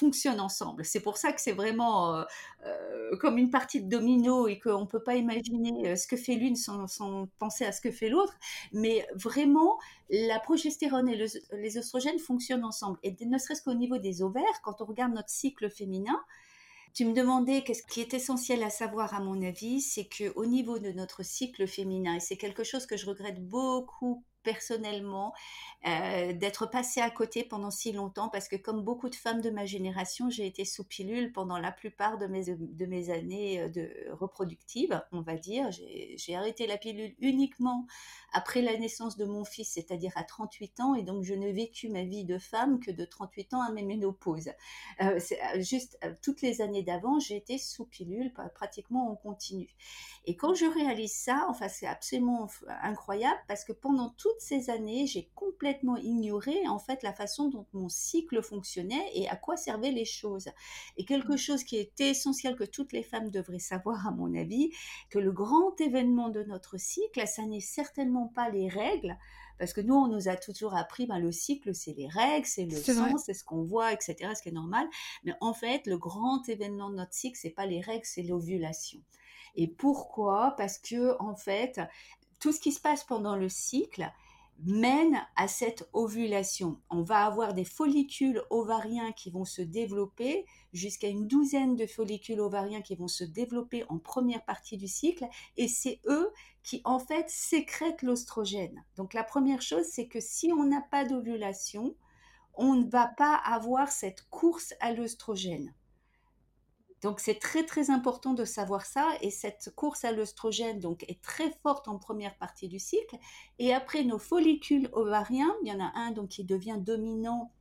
fonctionnent 0.01 0.41
ensemble. 0.41 0.85
C'est 0.87 1.01
pour 1.01 1.19
ça 1.19 1.31
que 1.31 1.41
c'est 1.43 1.53
vraiment 1.53 2.15
euh, 2.15 2.25
euh, 2.65 3.17
comme 3.19 3.37
une 3.37 3.51
partie 3.51 3.83
de 3.83 3.89
domino 3.89 4.49
et 4.49 4.59
qu'on 4.59 4.81
ne 4.81 4.87
peut 4.87 5.03
pas 5.03 5.17
imaginer 5.17 5.91
euh, 5.91 5.97
ce 5.97 6.07
que 6.07 6.17
fait 6.17 6.37
l'une 6.37 6.57
sans, 6.57 6.87
penser 7.39 7.67
à 7.67 7.73
ce 7.73 7.83
que 7.83 7.91
fait 7.91 8.09
l'autre. 8.09 8.35
Mais 8.73 9.07
vraiment, 9.15 9.79
la 10.09 10.41
progestérone 10.41 11.09
et 11.11 11.27
les 11.53 11.79
oestrogènes 11.79 12.19
fonctionnent 12.19 12.65
ensemble. 12.65 12.99
Et 13.03 13.15
ne 13.21 13.39
serait-ce 13.39 13.63
qu'au 13.63 13.75
niveau 13.75 13.99
des 13.99 14.23
ovaires, 14.23 14.63
quand 14.65 14.81
on 14.81 14.87
regarde 14.87 15.13
notre 15.13 15.29
cycle 15.29 15.69
féminin, 15.69 16.19
tu 16.95 17.05
me 17.05 17.13
demandais 17.13 17.63
qu'est-ce 17.63 17.85
qui 17.85 18.01
est 18.01 18.15
essentiel 18.15 18.63
à 18.63 18.71
savoir 18.71 19.15
à 19.15 19.21
mon 19.21 19.43
avis, 19.43 19.83
c'est 19.83 20.07
que 20.07 20.33
au 20.35 20.47
niveau 20.47 20.79
de 20.79 20.91
notre 20.93 21.23
cycle 21.23 21.67
féminin, 21.67 22.17
et 22.17 22.21
c'est 22.21 22.39
quelque 22.39 22.65
chose 22.65 22.87
que 22.87 22.97
je 22.97 23.07
regrette 23.07 23.47
beaucoup 23.47 24.25
personnellement 24.43 25.33
euh, 25.87 26.33
d'être 26.33 26.67
passée 26.67 27.01
à 27.01 27.11
côté 27.11 27.43
pendant 27.43 27.71
si 27.71 27.93
longtemps 27.93 28.29
parce 28.29 28.49
que 28.49 28.57
comme 28.57 28.83
beaucoup 28.83 29.09
de 29.09 29.15
femmes 29.15 29.41
de 29.41 29.51
ma 29.51 29.65
génération, 29.65 30.29
j'ai 30.29 30.47
été 30.47 30.65
sous 30.65 30.85
pilule 30.85 31.33
pendant 31.33 31.59
la 31.59 31.73
plupart 31.73 32.19
de 32.19 32.27
mes, 32.27 32.45
de 32.55 32.87
mes 32.87 33.11
années 33.11 33.63
euh, 33.63 33.69
de 33.69 33.91
reproductives, 34.13 35.03
on 35.13 35.23
va 35.23 35.37
dire. 35.37 35.71
J'ai 35.71 36.37
arrêté 36.37 36.67
la 36.67 36.77
pilule 36.77 37.15
uniquement 37.21 37.87
après 38.33 38.63
la 38.63 38.77
naissance 38.77 39.17
de 39.17 39.25
mon 39.25 39.45
fils, 39.45 39.73
c'est-à-dire 39.73 40.13
à 40.17 40.25
38 40.25 40.81
ans, 40.81 40.95
et 40.95 41.03
donc 41.03 41.25
je 41.25 41.35
n'ai 41.35 41.53
vécu 41.53 41.89
ma 41.89 42.05
vie 42.05 42.25
de 42.25 42.39
femme 42.39 42.81
que 42.81 42.91
de 42.91 43.05
38 43.05 43.55
ans 43.55 43.63
à 43.63 43.73
mes 43.73 43.83
ménopauses. 43.83 44.51
Euh, 45.03 45.19
juste 45.57 45.99
toutes 46.23 46.43
les 46.43 46.61
années 46.61 46.83
d'avant, 46.83 47.19
j'ai 47.19 47.37
été 47.37 47.59
sous 47.59 47.87
pilule 47.87 48.33
pratiquement 48.55 49.11
en 49.11 49.17
continu. 49.17 49.69
Et 50.27 50.37
quand 50.37 50.55
je 50.55 50.67
réalise 50.67 51.15
ça, 51.15 51.47
enfin 51.49 51.69
c'est 51.69 51.87
absolument 51.87 52.49
incroyable 52.83 53.41
parce 53.49 53.65
que 53.65 53.73
pendant 53.73 54.11
tout 54.11 54.30
toutes 54.31 54.41
ces 54.41 54.71
années, 54.71 55.07
j'ai 55.07 55.29
complètement 55.35 55.97
ignoré 55.97 56.67
en 56.69 56.79
fait 56.79 57.03
la 57.03 57.13
façon 57.13 57.49
dont 57.49 57.67
mon 57.73 57.89
cycle 57.89 58.43
fonctionnait 58.43 59.11
et 59.15 59.29
à 59.29 59.35
quoi 59.35 59.57
servaient 59.57 59.91
les 59.91 60.05
choses. 60.05 60.49
Et 60.97 61.05
quelque 61.05 61.33
mmh. 61.33 61.39
chose 61.39 61.65
qui 61.65 61.77
était 61.77 62.11
essentiel 62.11 62.55
que 62.55 62.65
toutes 62.65 62.93
les 62.93 63.03
femmes 63.03 63.31
devraient 63.31 63.59
savoir 63.59 64.07
à 64.07 64.13
mon 64.13 64.35
avis, 64.37 64.71
que 65.11 65.19
le 65.19 65.33
grand 65.33 65.81
événement 65.81 66.29
de 66.29 66.45
notre 66.45 66.79
cycle, 66.79 67.27
ça 67.27 67.45
n'est 67.45 67.61
certainement 67.61 68.29
pas 68.29 68.51
les 68.51 68.69
règles, 68.69 69.17
parce 69.59 69.73
que 69.73 69.81
nous, 69.81 69.95
on 69.95 70.09
nous 70.09 70.29
a 70.29 70.37
toujours 70.37 70.77
appris, 70.77 71.07
ben, 71.07 71.19
le 71.19 71.33
cycle, 71.33 71.75
c'est 71.75 71.93
les 71.93 72.09
règles, 72.09 72.47
c'est 72.47 72.65
le 72.65 72.77
sang, 72.77 73.19
c'est 73.19 73.35
ce 73.35 73.45
qu'on 73.45 73.63
voit, 73.63 73.93
etc., 73.93 74.17
ce 74.35 74.43
qui 74.43 74.49
est 74.49 74.53
normal. 74.53 74.89
Mais 75.25 75.35
en 75.41 75.53
fait, 75.53 75.87
le 75.87 75.99
grand 75.99 76.49
événement 76.49 76.89
de 76.89 76.97
notre 76.97 77.13
cycle, 77.13 77.39
c'est 77.41 77.51
pas 77.51 77.67
les 77.67 77.81
règles, 77.81 78.07
c'est 78.07 78.23
l'ovulation. 78.23 79.01
Et 79.57 79.69
pourquoi? 79.69 80.55
Parce 80.57 80.79
que, 80.79 81.21
en 81.21 81.35
fait, 81.35 81.81
tout 82.41 82.53
ce 82.53 82.61
qui 82.61 82.73
se 82.73 82.81
passe 82.81 83.05
pendant 83.05 83.37
le 83.37 83.49
cycle 83.49 84.11
mène 84.65 85.19
à 85.37 85.49
cette 85.49 85.89
ovulation. 85.93 86.81
On 86.91 87.03
va 87.03 87.25
avoir 87.25 87.55
des 87.55 87.65
follicules 87.65 88.43
ovariens 88.51 89.13
qui 89.13 89.31
vont 89.31 89.45
se 89.45 89.63
développer, 89.63 90.45
jusqu'à 90.73 91.09
une 91.09 91.27
douzaine 91.27 91.77
de 91.77 91.87
follicules 91.87 92.41
ovariens 92.41 92.83
qui 92.83 92.95
vont 92.95 93.09
se 93.09 93.25
développer 93.25 93.85
en 93.89 93.99
première 93.99 94.45
partie 94.45 94.77
du 94.77 94.89
cycle, 94.89 95.27
et 95.57 95.69
c'est 95.69 96.01
eux 96.07 96.31
qui 96.63 96.83
en 96.85 96.99
fait 96.99 97.29
sécrètent 97.31 98.03
l'ostrogène. 98.03 98.85
Donc 98.97 99.15
la 99.15 99.25
première 99.25 99.63
chose, 99.63 99.87
c'est 99.91 100.09
que 100.09 100.21
si 100.21 100.53
on 100.53 100.65
n'a 100.65 100.83
pas 100.83 101.05
d'ovulation, 101.05 101.95
on 102.55 102.75
ne 102.75 102.89
va 102.91 103.07
pas 103.17 103.37
avoir 103.37 103.91
cette 103.91 104.29
course 104.29 104.75
à 104.81 104.93
l'oestrogène. 104.93 105.73
Donc 107.03 107.21
c'est 107.21 107.39
très 107.39 107.65
très 107.65 107.91
important 107.91 108.35
de 108.35 108.45
savoir 108.45 108.85
ça 108.85 109.11
et 109.23 109.31
cette 109.31 109.73
course 109.75 110.05
à 110.05 110.13
l'œstrogène 110.13 110.81
donc 110.81 111.05
est 111.09 111.23
très 111.23 111.51
forte 111.63 111.89
en 111.89 111.99
première 111.99 112.37
partie 112.37 112.69
du 112.69 112.79
cycle 112.79 113.17
et 113.59 113.73
après 113.73 114.05
nos 114.05 114.19
follicules 114.19 114.91
ovariens, 114.93 115.55
il 115.63 115.69
y 115.69 115.73
en 115.73 115.81
a 115.81 115.93
un 115.95 116.11
donc 116.11 116.29
qui 116.29 116.45
devient 116.45 116.79
dominant 116.79 117.53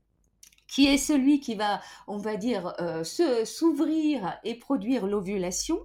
qui 0.67 0.88
est 0.88 0.97
celui 0.97 1.39
qui 1.39 1.56
va, 1.56 1.82
on 2.08 2.17
va 2.17 2.36
dire, 2.36 2.73
euh, 2.80 3.04
s'ouvrir 3.04 4.39
et 4.43 4.56
produire 4.56 5.08
l'ovulation. 5.08 5.80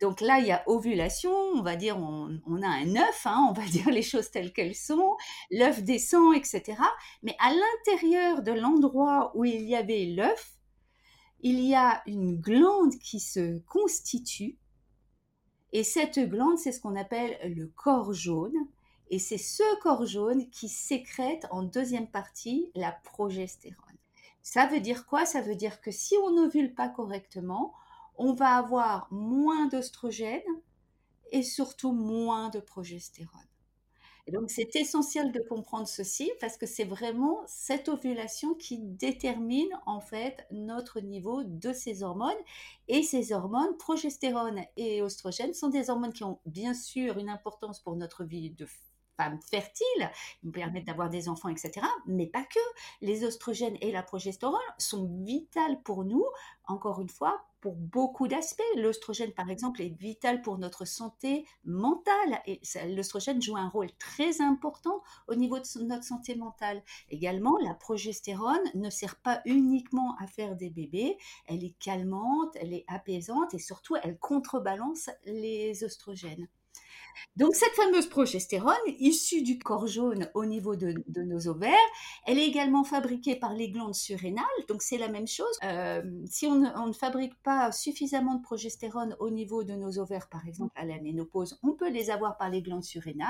Donc 0.00 0.22
là, 0.22 0.38
il 0.38 0.46
y 0.46 0.52
a 0.52 0.62
ovulation, 0.66 1.32
on 1.54 1.62
va 1.62 1.76
dire, 1.76 1.98
on, 1.98 2.62
a 2.62 2.68
un 2.68 2.96
œuf, 2.96 3.26
hein, 3.26 3.46
on 3.50 3.52
va 3.52 3.66
dire 3.70 3.90
les 3.90 4.02
choses 4.02 4.30
telles 4.30 4.52
qu'elles 4.52 4.76
sont, 4.76 5.16
l'œuf 5.50 5.82
descend, 5.82 6.34
etc. 6.34 6.78
Mais 7.22 7.36
à 7.38 7.52
l'intérieur 7.52 8.42
de 8.42 8.52
l'endroit 8.52 9.32
où 9.34 9.44
il 9.44 9.62
y 9.62 9.74
avait 9.74 10.06
l'œuf, 10.06 10.59
il 11.42 11.60
y 11.60 11.74
a 11.74 12.02
une 12.06 12.36
glande 12.36 12.96
qui 12.98 13.20
se 13.20 13.58
constitue 13.60 14.58
et 15.72 15.84
cette 15.84 16.18
glande, 16.18 16.58
c'est 16.58 16.72
ce 16.72 16.80
qu'on 16.80 16.96
appelle 16.96 17.38
le 17.54 17.68
corps 17.68 18.12
jaune. 18.12 18.66
Et 19.10 19.18
c'est 19.18 19.38
ce 19.38 19.62
corps 19.80 20.06
jaune 20.06 20.48
qui 20.50 20.68
sécrète 20.68 21.46
en 21.50 21.62
deuxième 21.62 22.08
partie 22.08 22.70
la 22.74 22.92
progestérone. 22.92 23.76
Ça 24.42 24.66
veut 24.66 24.80
dire 24.80 25.06
quoi? 25.06 25.26
Ça 25.26 25.40
veut 25.40 25.56
dire 25.56 25.80
que 25.80 25.90
si 25.90 26.16
on 26.24 26.30
n'ovule 26.30 26.74
pas 26.74 26.88
correctement, 26.88 27.74
on 28.16 28.32
va 28.32 28.56
avoir 28.56 29.08
moins 29.10 29.66
d'oestrogène 29.66 30.42
et 31.32 31.42
surtout 31.42 31.92
moins 31.92 32.50
de 32.50 32.60
progestérone. 32.60 33.49
Donc, 34.28 34.50
c'est 34.50 34.76
essentiel 34.76 35.32
de 35.32 35.40
comprendre 35.40 35.88
ceci 35.88 36.30
parce 36.40 36.56
que 36.56 36.66
c'est 36.66 36.84
vraiment 36.84 37.42
cette 37.46 37.88
ovulation 37.88 38.54
qui 38.54 38.78
détermine 38.78 39.70
en 39.86 40.00
fait 40.00 40.46
notre 40.50 41.00
niveau 41.00 41.42
de 41.44 41.72
ces 41.72 42.02
hormones. 42.02 42.30
Et 42.88 43.02
ces 43.02 43.32
hormones, 43.32 43.76
progestérone 43.78 44.62
et 44.76 45.02
oestrogène, 45.02 45.54
sont 45.54 45.68
des 45.68 45.90
hormones 45.90 46.12
qui 46.12 46.24
ont 46.24 46.40
bien 46.46 46.74
sûr 46.74 47.18
une 47.18 47.28
importance 47.28 47.80
pour 47.80 47.96
notre 47.96 48.24
vie 48.24 48.50
de 48.50 48.66
femmes 49.20 49.38
fertiles, 49.42 50.10
nous 50.42 50.52
permettent 50.52 50.86
d'avoir 50.86 51.10
des 51.10 51.28
enfants, 51.28 51.50
etc. 51.50 51.86
Mais 52.06 52.26
pas 52.26 52.44
que. 52.44 52.60
Les 53.02 53.24
oestrogènes 53.24 53.76
et 53.80 53.92
la 53.92 54.02
progestérone 54.02 54.58
sont 54.78 55.06
vitales 55.22 55.82
pour 55.82 56.04
nous, 56.04 56.24
encore 56.66 57.00
une 57.00 57.08
fois, 57.08 57.44
pour 57.60 57.74
beaucoup 57.74 58.28
d'aspects. 58.28 58.62
L'oestrogène, 58.76 59.32
par 59.32 59.50
exemple, 59.50 59.82
est 59.82 59.94
vital 60.00 60.40
pour 60.40 60.56
notre 60.56 60.86
santé 60.86 61.46
mentale. 61.64 62.40
Et 62.46 62.60
l'oestrogène 62.88 63.42
joue 63.42 63.56
un 63.56 63.68
rôle 63.68 63.92
très 63.98 64.40
important 64.40 65.02
au 65.28 65.34
niveau 65.34 65.58
de 65.58 65.84
notre 65.84 66.04
santé 66.04 66.34
mentale. 66.34 66.82
Également, 67.10 67.58
la 67.58 67.74
progestérone 67.74 68.64
ne 68.74 68.88
sert 68.88 69.16
pas 69.16 69.42
uniquement 69.44 70.16
à 70.18 70.26
faire 70.26 70.56
des 70.56 70.70
bébés. 70.70 71.18
Elle 71.46 71.62
est 71.62 71.78
calmante, 71.78 72.56
elle 72.56 72.72
est 72.72 72.86
apaisante 72.88 73.52
et 73.52 73.58
surtout, 73.58 73.96
elle 74.02 74.18
contrebalance 74.18 75.10
les 75.26 75.84
oestrogènes. 75.84 76.48
Donc 77.36 77.54
cette 77.54 77.72
fameuse 77.72 78.08
progestérone, 78.08 78.74
issue 78.98 79.42
du 79.42 79.58
corps 79.58 79.86
jaune 79.86 80.28
au 80.34 80.44
niveau 80.44 80.74
de, 80.74 80.94
nos 81.22 81.48
ovaires, 81.48 81.72
elle 82.26 82.38
est 82.38 82.46
également 82.46 82.82
fabriquée 82.82 83.36
par 83.36 83.54
les 83.54 83.70
glandes 83.70 83.94
surrénales, 83.94 84.44
donc 84.68 84.82
c'est 84.82 84.98
la 84.98 85.08
même 85.08 85.28
chose. 85.28 85.56
Euh, 85.64 86.02
si 86.26 86.46
on, 86.46 86.56
ne 86.86 86.92
fabrique 86.92 87.40
pas 87.42 87.72
suffisamment 87.72 88.34
de 88.34 88.42
progestérone 88.42 89.16
au 89.20 89.30
niveau 89.30 89.64
de 89.64 89.74
nos 89.74 89.98
ovaires, 89.98 90.28
par 90.28 90.46
exemple 90.46 90.72
à 90.76 90.84
la 90.84 91.00
ménopause, 91.00 91.58
on 91.62 91.72
peut 91.72 91.90
les 91.90 92.10
avoir 92.10 92.36
par 92.36 92.50
les 92.50 92.62
glandes 92.62 92.84
surrénales. 92.84 93.28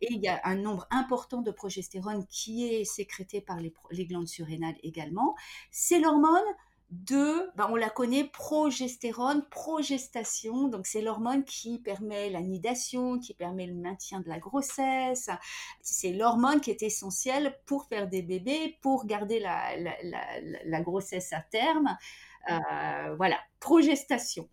Et 0.00 0.08
il 0.10 0.20
y 0.20 0.28
a 0.28 0.40
un 0.44 0.56
nombre 0.56 0.86
important 0.90 1.40
de 1.40 1.50
progestérone 1.50 2.26
qui 2.28 2.66
est 2.66 2.84
sécrété 2.84 3.40
par 3.40 3.58
les, 3.58 3.72
les 3.90 4.06
glandes 4.06 4.28
surrénales 4.28 4.76
également. 4.82 5.36
C'est 5.70 6.00
l'hormone 6.00 6.44
de, 6.90 7.50
ben 7.56 7.68
on 7.70 7.76
la 7.76 7.88
connaît, 7.88 8.24
progestérone, 8.24 9.44
progestation. 9.50 10.68
Donc 10.68 10.86
c'est 10.86 11.00
l'hormone 11.00 11.44
qui 11.44 11.78
permet 11.78 12.30
la 12.30 12.40
nidation, 12.40 13.18
qui 13.18 13.32
permet 13.34 13.66
le 13.66 13.74
maintien 13.74 14.20
de 14.20 14.28
la 14.28 14.38
grossesse. 14.38 15.30
C'est 15.82 16.12
l'hormone 16.12 16.60
qui 16.60 16.70
est 16.70 16.82
essentielle 16.82 17.56
pour 17.66 17.86
faire 17.86 18.08
des 18.08 18.22
bébés, 18.22 18.78
pour 18.82 19.06
garder 19.06 19.38
la, 19.38 19.76
la, 19.76 19.92
la, 20.64 20.80
grossesse 20.80 21.32
à 21.32 21.40
terme. 21.40 21.96
Euh, 22.50 23.14
voilà, 23.16 23.38
progestation. 23.60 24.48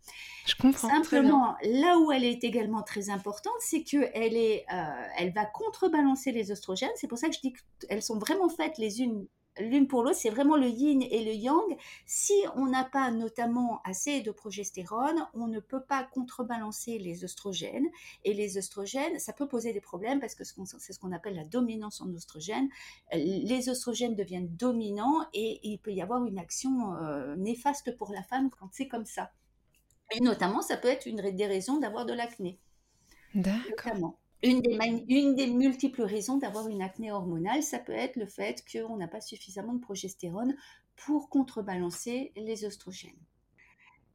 Je 0.45 0.56
comprends. 0.56 0.89
Simplement, 0.89 1.56
là 1.63 1.97
où 1.97 2.12
elle 2.12 2.26
est 2.26 2.43
également 2.43 2.84
très 2.84 3.10
importante, 3.10 3.54
c'est 3.60 3.84
que 3.84 4.12
elle 4.13 4.36
est, 4.36 4.65
euh, 4.71 5.08
elle 5.17 5.34
va 5.34 5.45
contrebalancer 5.45 6.32
les 6.32 6.52
oestrogènes. 6.52 6.91
C'est 6.95 7.08
pour 7.08 7.17
ça 7.17 7.30
que 7.30 7.36
je 7.36 7.39
dis 7.39 7.54
qu'elles 7.80 8.04
sont 8.04 8.19
vraiment 8.19 8.50
faites 8.50 8.78
les 8.78 9.02
unes 9.02 9.26
l'une 9.60 9.88
pour 9.88 10.04
l'autre, 10.04 10.17
c'est 10.17 10.30
vraiment 10.30 10.56
le 10.56 10.67
yin 10.67 11.02
et 11.02 11.24
le 11.24 11.34
yang. 11.34 11.78
Si 12.06 12.34
on 12.56 12.67
n'a 12.67 12.84
pas 12.84 13.12
notamment 13.12 13.82
assez 13.84 14.22
de 14.22 14.32
progestérone, 14.32 15.28
on 15.34 15.48
ne 15.48 15.60
peut 15.60 15.82
pas 15.82 16.04
contrebalancer 16.04 16.98
les 16.98 17.24
oestrogènes. 17.24 17.88
Et 18.24 18.34
les 18.34 18.58
oestrogènes, 18.58 19.20
ça 19.20 19.34
peut 19.34 19.48
poser 19.48 19.74
des 19.74 19.82
problèmes 19.82 20.20
parce 20.20 20.36
que 20.36 20.43
c'est 20.43 20.93
ce 20.93 21.00
qu'on 21.00 21.12
appelle 21.12 21.36
la 21.36 21.46
dominance 21.46 22.02
en 22.02 22.12
oestrogènes. 22.13 22.70
Les 23.13 23.70
oestrogènes 23.70 24.15
deviennent 24.15 24.56
dominants 24.56 25.26
et 25.34 25.60
il 25.63 25.80
peut 25.80 25.93
y 25.93 26.02
avoir 26.02 26.26
une 26.26 26.39
action 26.39 26.96
euh, 26.96 27.36
néfaste 27.36 27.96
pour 27.98 28.12
la 28.12 28.24
femme 28.24 28.50
quand 28.50 28.70
c'est 28.72 28.88
comme 28.88 29.06
ça. 29.06 29.32
Et 30.12 30.22
notamment, 30.22 30.62
ça 30.62 30.78
peut 30.78 30.88
être 30.88 31.06
une 31.06 31.17
des 31.17 31.48
raisons 31.48 31.80
d'avoir 31.80 32.06
de 32.06 32.13
l'acné. 32.13 32.60
D'accord 33.36 34.17
une 34.43 34.62
des, 35.36 35.47
multiples 35.47 36.04
raisons 36.04 36.38
d'avoir 36.38 36.67
une 36.67 36.82
acné 36.82 37.12
hormonale, 37.12 37.63
ça 37.63 37.80
peut 37.80 37.93
être 37.93 38.15
le 38.15 38.28
fait 38.28 38.63
qu'on 38.71 38.97
n'a 38.97 39.08
pas 39.08 39.21
suffisamment 39.21 39.73
de 39.73 39.80
progestérone 39.80 40.56
pour 40.95 41.30
contrebalancer 41.30 42.32
les 42.36 42.65
oestrogènes. 42.65 43.17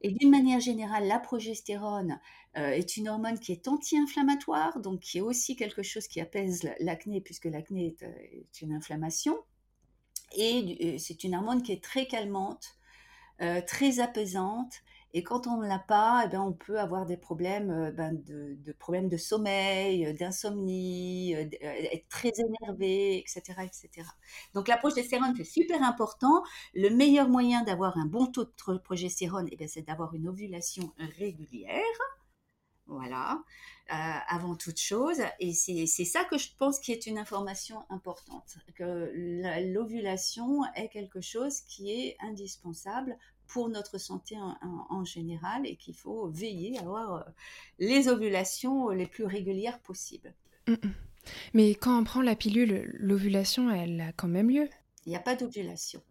Et 0.01 0.11
d'une 0.11 0.29
manière 0.29 0.59
générale, 0.59 1.07
la 1.07 1.17
progestérone 1.17 2.19
euh, 2.57 2.71
est 2.71 2.97
une 2.97 3.07
hormone 3.07 3.39
qui 3.39 3.53
est 3.53 3.67
anti-inflammatoire, 3.69 4.79
donc 4.79 4.99
qui 4.99 5.19
est 5.19 5.21
aussi 5.21 5.55
quelque 5.55 5.81
chose 5.81 6.07
qui 6.07 6.19
apaise 6.19 6.69
l'acné, 6.79 7.21
puisque 7.21 7.45
l'acné 7.45 7.87
est, 7.87 8.03
euh, 8.03 8.43
une 8.61 8.73
inflammation. 8.73 9.37
Et 10.35 10.77
euh, 10.83 10.97
c'est 10.97 11.23
une 11.23 11.35
hormone 11.35 11.63
qui 11.63 11.71
est 11.71 11.83
très 11.83 12.05
calmante, 12.05 12.77
très 13.67 13.99
apaisante, 13.99 14.83
et 15.15 15.23
quand 15.23 15.45
on 15.45 15.57
ne 15.57 15.67
l'a 15.67 15.79
pas, 15.79 16.23
eh 16.25 16.27
ben, 16.29 16.41
on 16.41 16.53
peut 16.53 16.79
avoir 16.79 17.05
des 17.05 17.17
problèmes, 17.17 17.69
euh, 17.69 17.91
ben, 17.91 18.19
de, 18.25 18.71
problèmes 18.79 19.09
de 19.09 19.17
sommeil, 19.17 20.07
euh, 20.07 20.13
d'insomnie, 20.13 21.35
euh, 21.35 21.45
être 21.61 22.07
très 22.09 22.31
énervé, 22.39 23.19
etc., 23.19 23.41
etc. 23.63 24.07
Donc 24.55 24.67
la 24.67 24.77
progestérone, 24.77 25.35
c'est 25.37 25.43
super 25.43 25.83
important. 25.83 26.43
Le 26.73 26.89
meilleur 26.89 27.29
moyen 27.29 27.63
d'avoir 27.63 27.97
un 27.97 28.07
bon 28.07 28.25
taux 28.25 28.45
de 28.45 28.77
progestérone, 28.79 29.47
eh 29.51 29.55
ben, 29.55 29.67
c'est 29.67 29.83
d'avoir 29.83 30.15
une 30.15 30.27
ovulation 30.27 30.91
régulière. 31.19 31.83
Voilà, 32.85 33.41
avant 33.87 34.55
toute 34.55 34.77
chose. 34.77 35.21
Et 35.39 35.53
c'est 35.53 36.05
ça 36.05 36.25
que 36.25 36.37
je 36.37 36.49
pense 36.57 36.79
qui 36.79 36.91
est 36.91 37.05
une 37.05 37.17
information 37.17 37.85
importante, 37.89 38.57
que 38.75 39.09
l'ovulation 39.73 40.65
est 40.75 40.89
quelque 40.89 41.21
chose 41.21 41.61
qui 41.61 41.91
est 41.91 42.17
indispensable 42.19 43.17
pour 43.47 43.69
notre 43.69 43.97
santé 43.97 44.35
en, 44.89 45.05
général 45.05 45.65
et 45.65 45.75
qu'il 45.75 45.95
faut 45.95 46.29
veiller 46.29 46.77
à 46.77 46.81
avoir 46.81 47.15
euh, 47.15 47.21
les 47.79 48.07
ovulations 48.07 48.89
les 48.89 49.05
plus 49.05 49.25
régulières 49.25 49.79
possibles. 49.79 50.33
Mm, 50.67 50.73
mm. 50.73 50.93
Mais 51.53 51.75
quand 51.75 51.99
on 51.99 52.03
prend 52.03 52.21
la 52.21 52.35
pilule, 52.35 52.89
l'ovulation, 52.93 53.69
elle 53.71 54.01
a 54.01 54.11
quand 54.13 54.27
même 54.27 54.49
lieu 54.49 54.67
Il 55.05 55.09
n'y 55.09 55.15
a 55.15 55.21
pas 55.21 55.35
d'ovulation. 55.35 56.01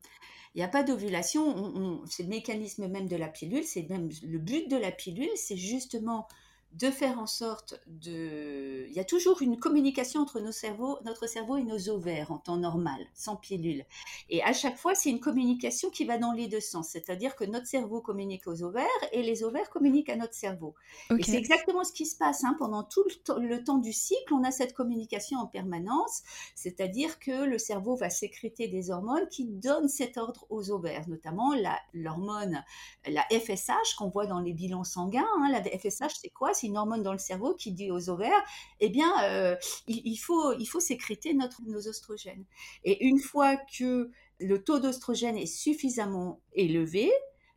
Il 0.54 0.58
n'y 0.58 0.64
a 0.64 0.68
pas 0.68 0.82
d'ovulation. 0.82 2.02
C'est 2.06 2.22
le 2.22 2.28
mécanisme 2.28 2.86
même 2.88 3.08
de 3.08 3.16
la 3.16 3.28
pilule, 3.28 3.64
c'est 3.64 3.88
même 3.88 4.10
le 4.22 4.38
but 4.38 4.70
de 4.70 4.76
la 4.76 4.90
pilule, 4.90 5.30
c'est 5.36 5.56
justement 5.56 6.28
de 6.72 6.90
faire 6.90 7.18
en 7.18 7.26
sorte 7.26 7.80
de... 7.86 8.86
Il 8.88 8.94
y 8.94 9.00
a 9.00 9.04
toujours 9.04 9.42
une 9.42 9.58
communication 9.58 10.20
entre 10.20 10.40
nos 10.40 10.52
cerveaux, 10.52 10.98
notre 11.04 11.26
cerveau 11.26 11.56
et 11.56 11.62
nos 11.62 11.90
ovaires 11.90 12.32
en 12.32 12.38
temps 12.38 12.56
normal, 12.56 13.06
sans 13.14 13.36
pilule. 13.36 13.84
Et 14.30 14.42
à 14.42 14.54
chaque 14.54 14.78
fois, 14.78 14.94
c'est 14.94 15.10
une 15.10 15.20
communication 15.20 15.90
qui 15.90 16.04
va 16.04 16.16
dans 16.16 16.32
les 16.32 16.48
deux 16.48 16.60
sens. 16.60 16.88
C'est-à-dire 16.88 17.36
que 17.36 17.44
notre 17.44 17.66
cerveau 17.66 18.00
communique 18.00 18.46
aux 18.46 18.62
ovaires 18.62 18.86
et 19.12 19.22
les 19.22 19.44
ovaires 19.44 19.68
communiquent 19.68 20.08
à 20.08 20.16
notre 20.16 20.34
cerveau. 20.34 20.74
Et 21.18 21.22
c'est 21.22 21.36
exactement 21.36 21.84
ce 21.84 21.92
qui 21.92 22.06
se 22.06 22.16
passe. 22.16 22.42
Hein. 22.44 22.56
Pendant 22.58 22.84
tout 22.84 23.04
le, 23.38 23.62
temps 23.62 23.78
du 23.78 23.92
cycle, 23.92 24.32
on 24.32 24.42
a 24.42 24.50
cette 24.50 24.72
communication 24.72 25.38
en 25.38 25.46
permanence. 25.46 26.22
C'est-à-dire 26.54 27.18
que 27.18 27.44
le 27.44 27.58
cerveau 27.58 27.96
va 27.96 28.08
sécréter 28.08 28.68
des 28.68 28.90
hormones 28.90 29.28
qui 29.28 29.44
donnent 29.44 29.88
cet 29.88 30.16
ordre 30.16 30.46
aux 30.48 30.70
ovaires, 30.70 31.06
notamment 31.08 31.52
l'hormone, 31.92 32.64
la, 33.06 33.24
FSH 33.30 33.96
qu'on 33.98 34.08
voit 34.08 34.26
dans 34.26 34.40
les 34.40 34.54
bilans 34.54 34.84
sanguins. 34.84 35.28
Hein. 35.38 35.50
La 35.50 35.62
FSH, 35.62 36.14
c'est 36.22 36.30
quoi? 36.30 36.54
Une 36.66 36.76
hormone 36.76 37.02
dans 37.02 37.12
le 37.12 37.18
cerveau 37.18 37.54
qui 37.54 37.72
dit 37.72 37.90
aux 37.90 38.10
ovaires, 38.10 38.42
eh 38.80 38.88
bien, 38.88 39.12
euh, 39.24 39.56
il, 39.86 40.16
faut, 40.16 40.52
il 40.54 40.66
faut 40.66 40.80
sécréter 40.80 41.34
notre, 41.34 41.62
nos 41.66 41.88
oestrogènes. 41.88 42.44
Et 42.84 43.04
une 43.04 43.18
fois 43.18 43.56
que 43.56 44.10
le 44.40 44.64
taux 44.64 44.78
d'oestrogène 44.78 45.36
est 45.36 45.46
suffisamment 45.46 46.40
élevé, 46.52 47.10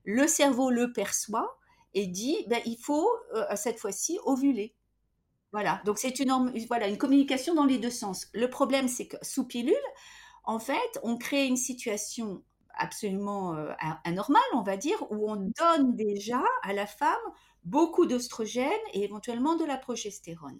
le 0.03 0.27
cerveau 0.27 0.69
le 0.69 0.93
perçoit 0.93 1.57
et 1.93 2.07
dit, 2.07 2.37
ben, 2.47 2.61
il 2.65 2.77
faut 2.77 3.09
euh, 3.33 3.45
cette 3.55 3.79
fois-ci 3.79 4.19
ovuler. 4.25 4.75
Voilà, 5.51 5.81
donc 5.85 5.97
c'est 5.97 6.19
une, 6.19 6.53
voilà, 6.67 6.87
une 6.87 6.97
communication 6.97 7.55
dans 7.55 7.65
les 7.65 7.77
deux 7.77 7.89
sens. 7.89 8.27
Le 8.33 8.49
problème, 8.49 8.89
c'est 8.89 9.07
que 9.07 9.15
sous 9.21 9.45
pilule, 9.45 9.73
en 10.43 10.59
fait, 10.59 10.99
on 11.01 11.17
crée 11.17 11.47
une 11.47 11.55
situation 11.57 12.43
absolument 12.77 13.55
euh, 13.55 13.71
anormale, 14.03 14.41
on 14.53 14.61
va 14.61 14.75
dire, 14.77 14.97
où 15.09 15.31
on 15.31 15.37
donne 15.57 15.95
déjà 15.95 16.43
à 16.63 16.73
la 16.73 16.85
femme 16.85 17.15
beaucoup 17.65 18.05
d'oestrogènes 18.05 18.71
et 18.93 19.03
éventuellement 19.03 19.55
de 19.55 19.65
la 19.65 19.77
progestérone. 19.77 20.59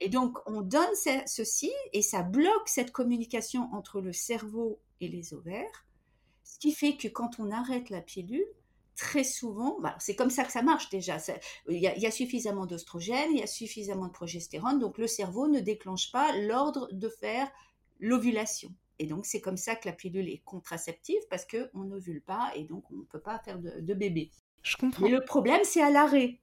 Et 0.00 0.08
donc, 0.08 0.38
on 0.46 0.62
donne 0.62 0.94
ceci 1.26 1.70
et 1.92 2.02
ça 2.02 2.22
bloque 2.22 2.68
cette 2.68 2.90
communication 2.90 3.68
entre 3.72 4.00
le 4.00 4.14
cerveau 4.14 4.80
et 5.00 5.08
les 5.08 5.34
ovaires, 5.34 5.86
ce 6.42 6.58
qui 6.58 6.72
fait 6.72 6.96
que 6.96 7.08
quand 7.08 7.38
on 7.38 7.50
arrête 7.50 7.90
la 7.90 8.00
pilule, 8.00 8.46
très 8.96 9.24
souvent, 9.24 9.78
bah, 9.80 9.96
c'est 9.98 10.16
comme 10.16 10.30
ça 10.30 10.44
que 10.44 10.52
ça 10.52 10.62
marche 10.62 10.88
déjà. 10.90 11.18
Il 11.68 11.78
y, 11.78 12.06
a 12.06 12.10
suffisamment 12.10 12.66
d'oestrogènes, 12.66 13.30
il 13.32 13.40
y 13.40 13.42
a 13.42 13.46
suffisamment 13.46 14.06
de 14.06 14.12
progestérone, 14.12 14.78
donc 14.78 14.98
le 14.98 15.06
cerveau 15.06 15.48
ne 15.48 15.60
déclenche 15.60 16.10
pas 16.12 16.36
l'ordre 16.36 16.88
de 16.92 17.08
faire 17.08 17.50
l'ovulation. 17.98 18.74
Et 18.98 19.06
donc, 19.06 19.24
c'est 19.24 19.40
comme 19.40 19.56
ça 19.56 19.76
que 19.76 19.88
la 19.88 19.94
pilule 19.94 20.28
est 20.28 20.42
contraceptive 20.44 21.20
parce 21.30 21.46
qu'on 21.46 21.84
n'ovule 21.84 22.22
pas 22.22 22.52
et 22.54 22.64
donc 22.64 22.90
on 22.90 22.96
ne 22.96 23.04
peut 23.04 23.20
pas 23.20 23.38
faire 23.38 23.58
de 23.58 23.94
bébé. 23.94 24.30
Mais 25.00 25.08
le 25.10 25.24
problème, 25.24 25.60
c'est 25.64 25.82
à 25.82 25.90
l'arrêt. 25.90 26.40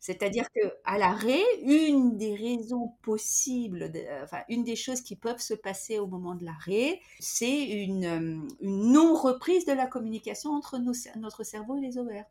C'est-à-dire 0.00 0.48
que 0.52 0.60
à 0.84 0.96
l'arrêt, 0.96 1.42
une 1.62 2.16
des 2.16 2.34
raisons 2.34 2.94
possibles, 3.02 3.90
enfin 4.22 4.42
une 4.48 4.62
des 4.62 4.76
choses 4.76 5.00
qui 5.00 5.16
peuvent 5.16 5.40
se 5.40 5.54
passer 5.54 5.98
au 5.98 6.06
moment 6.06 6.36
de 6.36 6.44
l'arrêt, 6.44 7.00
c'est 7.18 7.64
une, 7.64 8.04
euh, 8.04 8.48
non-reprise 8.62 9.64
de 9.64 9.72
la 9.72 9.86
communication 9.86 10.50
entre 10.52 10.78
notre 10.78 11.42
cerveau 11.42 11.76
et 11.78 11.80
les 11.80 11.98
ovaires. 11.98 12.26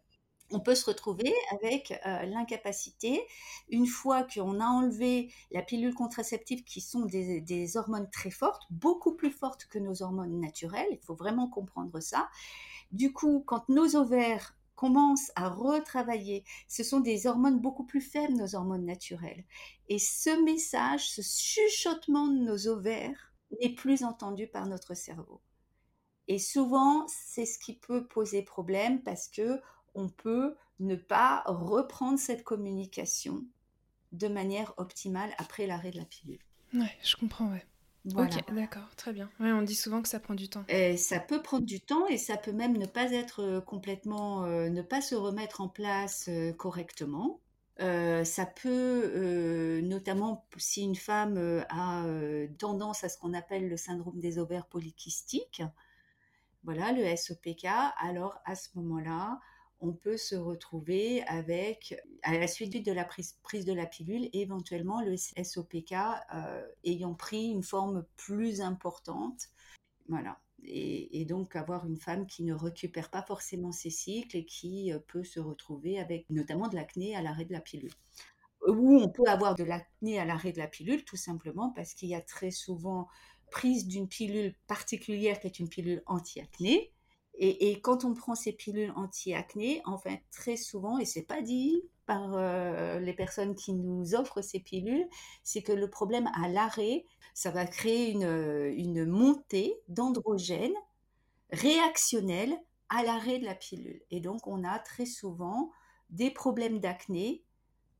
on 0.51 0.61
peut 0.61 0.75
se 0.75 0.85
retrouver 0.85 1.33
avec 1.51 1.91
euh, 2.05 2.23
l'incapacité, 2.23 3.21
une 3.69 3.85
fois 3.85 4.23
qu'on 4.23 4.61
a 4.61 4.65
enlevé 4.65 5.29
la 5.51 5.61
pilule 5.61 5.93
contraceptive, 5.93 6.63
qui 6.63 6.79
sont 6.79 7.05
des, 7.05 7.75
hormones 7.75 8.09
très 8.11 8.31
fortes, 8.31 8.63
beaucoup 8.69 9.13
plus 9.13 9.31
fortes 9.31 9.65
que 9.65 9.77
nos 9.77 10.01
hormones 10.01 10.39
naturelles, 10.39 10.87
il 10.91 10.99
faut 10.99 11.15
vraiment 11.15 11.49
comprendre 11.49 11.99
ça. 11.99 12.29
Du 12.93 13.11
coup, 13.11 13.43
quand 13.45 13.67
nos 13.67 13.97
ovaires 13.97 14.56
commencent 14.77 15.31
à 15.35 15.49
retravailler, 15.49 16.45
ce 16.69 16.83
sont 16.83 17.01
des 17.01 17.27
hormones 17.27 17.59
beaucoup 17.59 17.83
plus 17.83 17.99
faibles, 17.99 18.33
nos 18.33 18.55
hormones 18.55 18.85
naturelles. 18.85 19.43
Et 19.89 19.99
ce 19.99 20.41
message, 20.45 21.09
ce 21.09 21.21
chuchotement 21.21 22.27
de 22.27 22.37
nos 22.37 22.67
ovaires 22.67 23.33
n'est 23.59 23.73
plus 23.73 24.03
entendu 24.03 24.47
par 24.47 24.67
notre 24.67 24.93
cerveau. 24.93 25.41
Et 26.27 26.39
souvent, 26.39 27.07
c'est 27.07 27.45
ce 27.45 27.57
qui 27.57 27.73
peut 27.73 28.07
poser 28.07 28.43
problème 28.43 29.01
parce 29.01 29.27
que 29.27 29.59
on 29.95 30.09
peut 30.09 30.55
ne 30.79 30.95
pas 30.95 31.41
reprendre 31.47 32.19
cette 32.19 32.43
communication 32.43 33.43
de 34.11 34.27
manière 34.27 34.73
optimale 34.77 35.33
après 35.39 35.65
l'arrêt 35.65 35.91
de 35.91 35.97
la 35.97 36.05
pilule. 36.05 36.39
Ouais, 36.73 36.95
je 37.03 37.15
comprends. 37.15 37.51
Ok, 38.15 38.53
d'accord, 38.53 38.87
très 38.95 39.13
bien. 39.13 39.29
Ouais, 39.39 39.51
on 39.51 39.61
dit 39.61 39.75
souvent 39.75 40.01
que 40.01 40.07
ça 40.07 40.19
prend 40.19 40.35
du 40.35 40.49
temps. 40.49 40.63
Et 40.69 40.97
ça 40.97 41.19
peut 41.19 41.41
prendre 41.41 41.65
du 41.65 41.81
temps 41.81 42.07
et 42.07 42.17
ça 42.17 42.37
peut 42.37 42.51
même 42.51 42.77
ne 42.77 42.85
pas 42.85 43.11
être 43.11 43.41
euh, 43.41 43.61
complètement, 43.61 44.43
euh, 44.45 44.69
ne 44.69 44.81
pas 44.81 45.01
se 45.01 45.15
remettre 45.15 45.61
en 45.61 45.67
place 45.67 46.27
euh, 46.29 46.53
correctement. 46.53 47.39
ça 47.79 48.45
peut, 48.45 49.81
notamment 49.83 50.47
si 50.57 50.83
une 50.83 50.95
femme 50.95 51.63
a 51.69 52.05
tendance 52.57 53.03
à 53.03 53.09
ce 53.09 53.17
qu'on 53.17 53.33
appelle 53.33 53.69
le 53.69 53.77
syndrome 53.77 54.19
des 54.19 54.39
ovaires 54.39 54.65
polykystiques, 54.65 55.61
voilà, 56.63 56.91
le 56.91 57.15
SOPK, 57.15 57.65
alors 57.99 58.39
à 58.45 58.55
ce 58.55 58.69
moment-là, 58.75 59.39
on 59.79 59.93
peut 59.93 60.17
se 60.17 60.35
retrouver 60.35 61.23
avec, 61.23 61.95
à 62.23 62.37
la 62.37 62.47
suite 62.47 62.85
de 62.85 62.91
la 62.91 63.05
prise, 63.05 63.35
de 63.65 63.73
la 63.73 63.85
pilule, 63.85 64.29
éventuellement 64.33 65.01
le 65.01 65.15
SOPK 65.17 65.93
euh, 66.33 66.67
ayant 66.83 67.13
pris 67.13 67.49
une 67.49 67.63
forme 67.63 68.05
plus 68.15 68.61
importante. 68.61 69.49
Voilà. 70.09 70.39
Et, 70.63 71.25
donc 71.25 71.55
avoir 71.55 71.85
une 71.85 71.97
femme 71.97 72.25
qui 72.25 72.43
ne 72.43 72.53
récupère 72.53 73.09
pas 73.09 73.21
forcément 73.21 73.71
ses 73.71 73.91
cycles 73.91 74.37
et 74.37 74.45
qui 74.45 74.91
euh, 74.91 74.99
peut 74.99 75.23
se 75.23 75.39
retrouver 75.39 75.99
avec 75.99 76.25
notamment 76.29 76.67
de 76.67 76.75
l'acné 76.75 77.15
à 77.15 77.21
l'arrêt 77.21 77.45
de 77.45 77.53
la 77.53 77.61
pilule. 77.61 77.93
Ou 78.67 78.97
on 78.97 79.09
peut 79.09 79.27
avoir 79.27 79.55
de 79.55 79.63
l'acné 79.63 80.19
à 80.19 80.25
l'arrêt 80.25 80.51
de 80.51 80.57
la 80.57 80.67
pilule 80.67 81.05
tout 81.05 81.15
simplement 81.15 81.69
parce 81.69 81.93
qu'il 81.93 82.09
y 82.09 82.15
a 82.15 82.21
très 82.21 82.51
souvent 82.51 83.07
prise 83.51 83.87
d'une 83.87 84.07
pilule 84.07 84.55
particulière 84.65 85.39
qui 85.39 85.47
est 85.47 85.59
une 85.59 85.69
pilule 85.69 86.01
anti-acné 86.07 86.91
et, 87.39 87.79
quand 87.81 88.03
on 88.03 88.13
prend 88.13 88.33
ces 88.33 88.51
pilules 88.51 88.93
anti-acné, 88.95 89.81
enfin 89.85 90.17
très 90.31 90.57
souvent, 90.57 90.97
et 90.97 91.05
c'est 91.05 91.23
pas 91.23 91.41
dit 91.41 91.83
par 92.07 92.33
euh, 92.33 92.99
les 92.99 93.13
personnes 93.13 93.53
qui 93.53 93.73
nous 93.73 94.15
offrent 94.15 94.41
ces 94.41 94.59
pilules, 94.59 95.07
c'est 95.43 95.61
que 95.61 95.71
le 95.71 95.89
problème 95.89 96.29
à 96.33 96.47
l'arrêt, 96.47 97.05
ça 97.33 97.51
va 97.51 97.65
créer 97.65 98.11
une, 98.11 98.71
une 98.75 99.05
montée 99.05 99.75
d'androgènes 99.87 100.73
réactionnels 101.51 102.57
à 102.89 103.03
l'arrêt 103.03 103.39
de 103.39 103.45
la 103.45 103.55
pilule. 103.55 104.01
Et 104.09 104.19
donc 104.19 104.47
on 104.47 104.63
a 104.63 104.79
très 104.79 105.05
souvent 105.05 105.69
des 106.09 106.31
problèmes 106.31 106.79
d'acné 106.79 107.43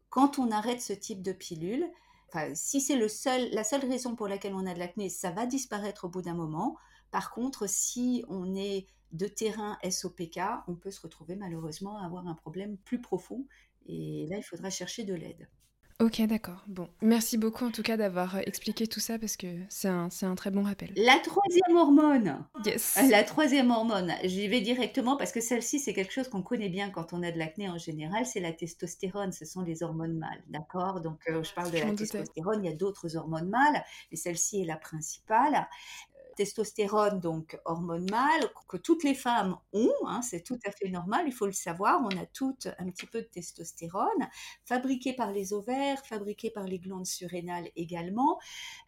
quand 0.10 0.39
on 0.39 0.52
arrête 0.52 0.82
ce 0.82 0.93
type 0.93 1.21
de 1.21 1.34
pilule. 1.34 1.88
Enfin, 2.30 2.56
si 2.56 2.82
c'est 2.82 2.95
le 2.95 3.08
seul, 3.08 3.50
la 3.52 3.63
seule 3.63 3.86
raison 3.86 4.15
pour 4.15 4.28
laquelle 4.28 4.56
on 4.56 4.65
a 4.65 4.73
de 4.73 4.80
l'acné, 4.80 5.10
ça 5.10 5.32
va 5.32 5.45
disparaître 5.45 6.06
au 6.06 6.10
bout 6.10 6.21
d'un 6.21 6.34
moment. 6.34 6.78
Par 7.12 7.32
contre, 7.32 7.69
si 7.69 8.23
on 8.30 8.56
est 8.56 8.88
de 9.11 9.27
terrain 9.27 9.77
SOPK, 9.89 10.39
on 10.67 10.75
peut 10.75 10.91
se 10.91 11.01
retrouver 11.01 11.35
malheureusement 11.35 11.97
à 11.99 12.05
avoir 12.05 12.27
un 12.27 12.35
problème 12.35 12.77
plus 12.77 13.01
profond. 13.01 13.45
Et 13.87 14.27
là, 14.29 14.37
il 14.37 14.43
faudra 14.43 14.69
chercher 14.69 15.03
de 15.03 15.13
l'aide. 15.13 15.47
Ok, 15.99 16.21
d'accord. 16.27 16.63
Bon, 16.67 16.87
merci 17.01 17.39
beaucoup 17.39 17.65
en 17.65 17.71
tout 17.71 17.81
cas 17.81 17.97
d'avoir 17.97 18.35
euh, 18.35 18.41
expliqué 18.45 18.85
tout 18.85 18.99
ça 18.99 19.17
parce 19.17 19.35
que 19.35 19.47
c'est 19.67 19.87
un, 19.87 20.09
un, 20.21 20.35
très 20.35 20.51
bon 20.51 20.61
rappel. 20.61 20.91
La 20.95 21.17
troisième 21.17 21.75
hormone. 21.75 22.45
Yes. 22.63 22.99
La 23.09 23.23
troisième 23.23 23.71
hormone. 23.71 24.13
J'y 24.23 24.47
vais 24.47 24.61
directement 24.61 25.17
parce 25.17 25.31
que 25.31 25.41
celle-ci, 25.41 25.79
c'est 25.79 25.95
quelque 25.95 26.13
chose 26.13 26.27
qu'on 26.27 26.43
connaît 26.43 26.69
bien 26.69 26.91
quand 26.91 27.13
on 27.13 27.23
a 27.23 27.31
de 27.31 27.39
l'acné 27.39 27.67
en 27.67 27.79
général. 27.79 28.27
C'est 28.27 28.41
la 28.41 28.53
testostérone. 28.53 29.31
Ce 29.31 29.43
sont 29.45 29.63
les 29.63 29.81
hormones 29.81 30.19
mâles. 30.19 30.43
D'accord? 30.49 31.01
Donc, 31.01 31.19
euh, 31.29 31.41
je 31.41 31.51
parle 31.55 31.71
de 31.71 31.79
la 31.79 31.91
testostérone. 31.95 32.63
Il 32.63 32.69
y 32.69 32.71
a 32.71 32.75
d'autres 32.75 33.15
hormones 33.15 33.49
mâles, 33.49 33.83
mais 34.11 34.17
celle-ci 34.17 34.61
est 34.61 34.65
la 34.65 34.77
principale 34.77 35.67
testostérone, 36.38 37.19
donc 37.19 37.60
hormone 37.65 38.10
mâle, 38.10 38.50
que 38.69 38.78
toutes 38.78 39.04
les 39.04 39.15
femmes 39.15 39.58
ont, 39.73 39.91
hein, 40.06 40.21
c'est 40.21 40.41
tout 40.41 40.60
à 40.65 40.71
fait 40.71 40.89
normal, 40.89 41.23
il 41.26 41.34
faut 41.34 41.47
le 41.47 41.52
savoir, 41.52 42.00
on 42.02 42.17
a 42.17 42.26
toutes 42.28 42.67
un 42.80 42.89
petit 42.89 43.08
peu 43.08 43.21
de 43.21 43.28
testostérone, 43.28 44.30
fabriquée 44.63 45.13
par 45.13 45.32
les 45.32 45.52
ovaires, 45.52 46.06
fabriquée 46.06 46.52
par 46.52 46.65
les 46.65 46.80
glandes 46.80 47.08
surrénales 47.08 47.69
également. 47.76 48.39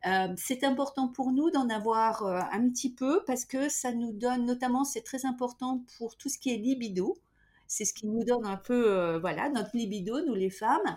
Euh, 0.05 0.27
c'est 0.37 0.63
important 0.63 1.09
pour 1.09 1.31
nous 1.31 1.49
d'en 1.49 1.69
avoir 1.69 2.23
euh, 2.23 2.39
un 2.51 2.69
petit 2.69 2.93
peu 2.93 3.23
parce 3.25 3.45
que 3.45 3.67
ça 3.67 3.91
nous 3.91 4.13
donne, 4.13 4.45
notamment 4.45 4.85
c'est 4.85 5.01
très 5.01 5.25
important 5.25 5.83
pour 5.97 6.15
tout 6.15 6.29
ce 6.29 6.37
qui 6.37 6.53
est 6.53 6.57
libido, 6.57 7.17
c'est 7.67 7.85
ce 7.85 7.93
qui 7.93 8.07
nous 8.07 8.23
donne 8.23 8.45
un 8.45 8.57
peu, 8.57 8.91
euh, 8.91 9.19
voilà, 9.19 9.49
notre 9.49 9.75
libido, 9.75 10.21
nous 10.25 10.35
les 10.35 10.49
femmes. 10.49 10.95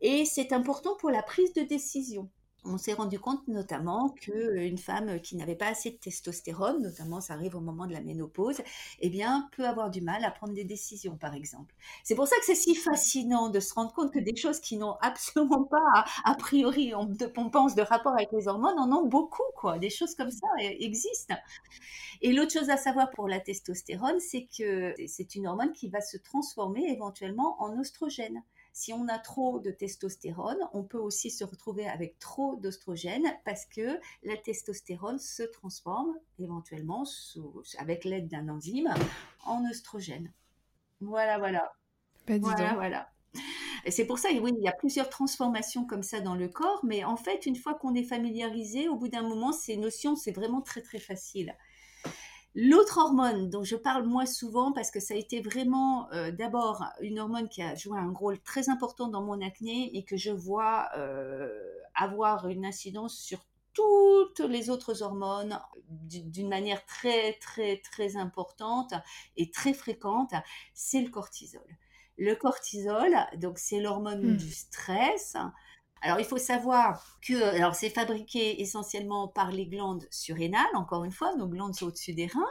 Et 0.00 0.24
c'est 0.24 0.52
important 0.52 0.96
pour 0.96 1.10
la 1.10 1.22
prise 1.22 1.52
de 1.54 1.62
décision 1.62 2.28
on 2.64 2.78
s'est 2.78 2.94
rendu 2.94 3.18
compte 3.18 3.46
notamment 3.48 4.10
qu'une 4.10 4.78
femme 4.78 5.20
qui 5.20 5.36
n'avait 5.36 5.54
pas 5.54 5.68
assez 5.68 5.90
de 5.90 5.96
testostérone, 5.96 6.82
notamment 6.82 7.20
ça 7.20 7.34
arrive 7.34 7.56
au 7.56 7.60
moment 7.60 7.86
de 7.86 7.92
la 7.92 8.00
ménopause, 8.00 8.60
eh 9.00 9.10
bien, 9.10 9.48
peut 9.56 9.66
avoir 9.66 9.90
du 9.90 10.00
mal 10.00 10.24
à 10.24 10.30
prendre 10.30 10.54
des 10.54 10.64
décisions, 10.64 11.16
par 11.16 11.34
exemple. 11.34 11.74
C'est 12.02 12.14
pour 12.14 12.26
ça 12.26 12.36
que 12.36 12.44
c'est 12.44 12.54
si 12.54 12.74
fascinant 12.74 13.48
de 13.48 13.60
se 13.60 13.74
rendre 13.74 13.92
compte 13.92 14.12
que 14.12 14.18
des 14.18 14.36
choses 14.36 14.60
qui 14.60 14.76
n'ont 14.76 14.96
absolument 15.00 15.64
pas, 15.64 16.04
a, 16.24 16.34
priori, 16.34 16.94
on, 16.94 17.12
on, 17.36 17.50
pense, 17.50 17.74
de 17.74 17.82
rapport 17.82 18.12
avec 18.12 18.30
les 18.32 18.48
hormones, 18.48 18.78
en 18.78 18.90
ont 18.92 19.06
beaucoup, 19.06 19.42
quoi. 19.56 19.78
Des 19.78 19.90
choses 19.90 20.14
comme 20.14 20.30
ça 20.30 20.46
e, 20.60 20.84
existent. 20.84 21.34
Et 22.22 22.32
l'autre 22.32 22.52
chose 22.52 22.70
à 22.70 22.76
savoir 22.76 23.10
pour 23.10 23.28
la 23.28 23.40
testostérone, 23.40 24.20
c'est 24.20 24.46
que 24.56 24.94
c'est 25.06 25.34
une 25.34 25.46
hormone 25.46 25.72
qui 25.72 25.88
va 25.88 26.00
se 26.00 26.16
transformer 26.16 26.90
éventuellement 26.90 27.60
en 27.62 27.78
oestrogène. 27.78 28.42
Si 28.76 28.92
on 28.92 29.06
a 29.06 29.20
trop 29.20 29.60
de 29.60 29.70
testostérone, 29.70 30.58
on 30.72 30.82
peut 30.82 30.98
aussi 30.98 31.30
se 31.30 31.44
retrouver 31.44 31.86
avec 31.86 32.18
trop 32.18 32.56
d'oestrogène 32.56 33.32
parce 33.44 33.66
que 33.66 34.00
la 34.24 34.36
testostérone 34.36 35.20
se 35.20 35.44
transforme 35.44 36.12
éventuellement 36.40 37.04
avec 37.78 38.04
l'aide 38.04 38.26
d'un 38.26 38.48
enzyme 38.48 38.92
en 39.44 39.64
oestrogène. 39.70 40.32
Voilà, 41.00 41.38
voilà. 41.38 41.72
Bah, 42.26 42.38
voilà, 42.40 42.74
voilà. 42.74 43.08
Et 43.84 43.92
c'est 43.92 44.06
pour 44.06 44.18
ça, 44.18 44.30
oui, 44.32 44.52
il 44.58 44.64
y 44.64 44.68
a 44.68 44.72
plusieurs 44.72 45.08
transformations 45.08 45.86
comme 45.86 46.02
ça 46.02 46.20
dans 46.20 46.34
le 46.34 46.48
corps, 46.48 46.80
mais 46.84 47.04
en 47.04 47.16
fait, 47.16 47.46
une 47.46 47.56
fois 47.56 47.74
qu'on 47.74 47.94
est 47.94 48.02
familiarisé, 48.02 48.88
au 48.88 48.96
bout 48.96 49.08
d'un 49.08 49.22
moment, 49.22 49.52
ces 49.52 49.76
notions, 49.76 50.16
c'est 50.16 50.32
vraiment 50.32 50.62
très, 50.62 50.82
très 50.82 50.98
facile. 50.98 51.54
L'autre 52.56 52.98
hormone 52.98 53.50
dont 53.50 53.64
je 53.64 53.74
parle 53.74 54.04
moins 54.04 54.26
souvent 54.26 54.72
parce 54.72 54.92
que 54.92 55.00
ça 55.00 55.14
a 55.14 55.16
été 55.16 55.40
vraiment 55.40 56.08
euh, 56.12 56.30
d'abord 56.30 56.84
une 57.00 57.18
hormone 57.18 57.48
qui 57.48 57.62
a 57.62 57.74
joué 57.74 57.98
un 57.98 58.12
rôle 58.12 58.38
très 58.40 58.68
important 58.68 59.08
dans 59.08 59.22
mon 59.22 59.40
acné 59.40 59.90
et 59.96 60.04
que 60.04 60.16
je 60.16 60.30
vois 60.30 60.88
euh, 60.96 61.50
avoir 61.96 62.46
une 62.48 62.64
incidence 62.64 63.18
sur 63.18 63.44
toutes 63.72 64.38
les 64.38 64.70
autres 64.70 65.02
hormones 65.02 65.58
d'une 65.88 66.48
manière 66.48 66.86
très 66.86 67.32
très 67.40 67.78
très 67.78 68.16
importante 68.16 68.94
et 69.36 69.50
très 69.50 69.74
fréquente, 69.74 70.32
c'est 70.74 71.00
le 71.00 71.10
cortisol. 71.10 71.66
Le 72.16 72.36
cortisol, 72.36 73.16
donc 73.36 73.58
c'est 73.58 73.80
l'hormone 73.80 74.34
hmm. 74.34 74.36
du 74.36 74.52
stress, 74.52 75.36
alors, 76.04 76.20
il 76.20 76.26
faut 76.26 76.36
savoir 76.36 77.02
que 77.26 77.42
alors 77.56 77.74
c'est 77.74 77.88
fabriqué 77.88 78.60
essentiellement 78.60 79.26
par 79.26 79.50
les 79.50 79.64
glandes 79.64 80.06
surrénales, 80.10 80.60
encore 80.74 81.04
une 81.04 81.12
fois, 81.12 81.34
nos 81.36 81.48
glandes 81.48 81.74
sont 81.74 81.86
au-dessus 81.86 82.12
des 82.12 82.26
reins. 82.26 82.42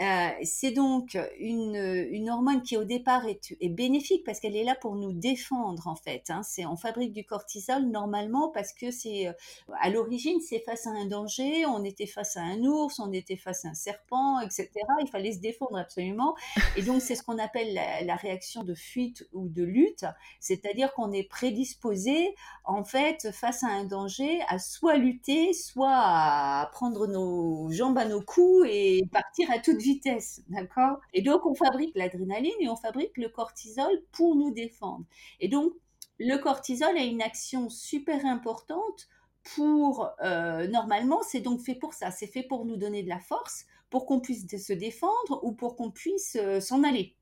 Euh, 0.00 0.30
c'est 0.44 0.70
donc 0.70 1.18
une, 1.40 1.74
une, 1.74 2.30
hormone 2.30 2.62
qui, 2.62 2.76
au 2.76 2.84
départ, 2.84 3.26
est, 3.26 3.68
bénéfique 3.68 4.22
parce 4.24 4.38
qu'elle 4.38 4.54
est 4.54 4.62
là 4.62 4.76
pour 4.76 4.94
nous 4.94 5.12
défendre, 5.12 5.88
en 5.88 5.96
fait. 5.96 6.30
Hein. 6.30 6.42
C'est, 6.44 6.64
on 6.64 6.76
fabrique 6.76 7.12
du 7.12 7.24
cortisol 7.24 7.82
normalement 7.86 8.50
parce 8.50 8.72
que 8.72 8.92
c'est, 8.92 9.34
à 9.80 9.90
l'origine, 9.90 10.40
c'est 10.40 10.60
face 10.60 10.86
à 10.86 10.90
un 10.90 11.06
danger, 11.06 11.66
on 11.66 11.82
était 11.82 12.06
face 12.06 12.36
à 12.36 12.42
un 12.42 12.62
ours, 12.62 13.00
on 13.00 13.12
était 13.12 13.34
face 13.34 13.64
à 13.64 13.70
un 13.70 13.74
serpent, 13.74 14.38
etc. 14.38 14.70
Il 15.00 15.08
fallait 15.10 15.32
se 15.32 15.40
défendre 15.40 15.76
absolument. 15.76 16.36
Et 16.76 16.82
donc, 16.82 17.02
c'est 17.02 17.16
ce 17.16 17.24
qu'on 17.24 17.38
appelle 17.38 17.74
la, 17.74 18.04
la 18.04 18.14
réaction 18.14 18.62
de 18.62 18.76
fuite 18.76 19.26
ou 19.32 19.48
de 19.48 19.64
lutte, 19.64 20.04
c'est-à-dire 20.38 20.92
qu'on 20.92 21.10
est 21.10 21.28
prédisposé, 21.28 22.36
en 22.64 22.84
face 23.32 23.62
à 23.62 23.68
un 23.68 23.84
danger, 23.84 24.40
à 24.48 24.58
soit 24.58 24.96
lutter, 24.96 25.52
soit 25.52 25.90
à 25.92 26.68
prendre 26.72 27.06
nos 27.06 27.70
jambes 27.70 27.98
à 27.98 28.04
nos 28.04 28.20
coups 28.20 28.66
et 28.68 29.08
partir 29.12 29.50
à 29.50 29.58
toute 29.58 29.78
vitesse, 29.78 30.42
d'accord? 30.48 30.98
Et 31.12 31.22
donc, 31.22 31.46
on 31.46 31.54
fabrique 31.54 31.94
l'adrénaline 31.94 32.52
et 32.60 32.68
on 32.68 32.76
fabrique 32.76 33.16
le 33.16 33.28
cortisol 33.28 34.02
pour 34.12 34.36
nous 34.36 34.52
défendre. 34.52 35.04
Et 35.40 35.48
donc, 35.48 35.72
le 36.18 36.36
cortisol 36.36 36.96
a 36.96 37.02
une 37.02 37.22
action 37.22 37.68
super 37.68 38.24
importante 38.26 39.08
pour, 39.54 40.08
euh, 40.22 40.68
normalement, 40.68 41.22
c'est 41.22 41.40
donc 41.40 41.60
fait 41.60 41.74
pour 41.74 41.94
ça, 41.94 42.10
c'est 42.10 42.26
fait 42.26 42.42
pour 42.44 42.64
nous 42.64 42.76
donner 42.76 43.02
de 43.02 43.08
la 43.08 43.18
force, 43.18 43.66
pour 43.90 44.06
qu'on 44.06 44.20
puisse 44.20 44.46
se 44.46 44.72
défendre 44.72 45.40
ou 45.42 45.52
pour 45.52 45.76
qu'on 45.76 45.90
puisse 45.90 46.36
euh, 46.40 46.60
s'en 46.60 46.84
aller 46.84 47.16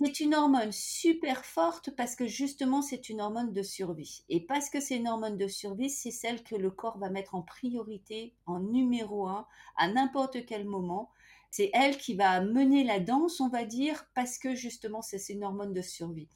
C'est 0.00 0.20
une 0.20 0.36
hormone 0.36 0.70
super 0.70 1.44
forte 1.44 1.90
parce 1.96 2.14
que 2.14 2.28
justement 2.28 2.82
c'est 2.82 3.08
une 3.08 3.20
hormone 3.20 3.52
de 3.52 3.64
survie. 3.64 4.22
Et 4.28 4.38
parce 4.38 4.70
que 4.70 4.78
c'est 4.78 4.94
une 4.94 5.08
hormone 5.08 5.36
de 5.36 5.48
survie, 5.48 5.90
c'est 5.90 6.12
celle 6.12 6.44
que 6.44 6.54
le 6.54 6.70
corps 6.70 6.98
va 6.98 7.10
mettre 7.10 7.34
en 7.34 7.42
priorité, 7.42 8.32
en 8.46 8.60
numéro 8.60 9.26
un, 9.26 9.44
à 9.76 9.88
n'importe 9.88 10.46
quel 10.46 10.66
moment. 10.66 11.10
C'est 11.50 11.70
elle 11.72 11.98
qui 11.98 12.14
va 12.14 12.40
mener 12.40 12.84
la 12.84 13.00
danse, 13.00 13.40
on 13.40 13.48
va 13.48 13.64
dire, 13.64 14.04
parce 14.14 14.38
que 14.38 14.54
justement 14.54 15.02
c'est 15.02 15.30
une 15.30 15.42
hormone 15.42 15.72
de 15.72 15.82
survie. 15.82 16.28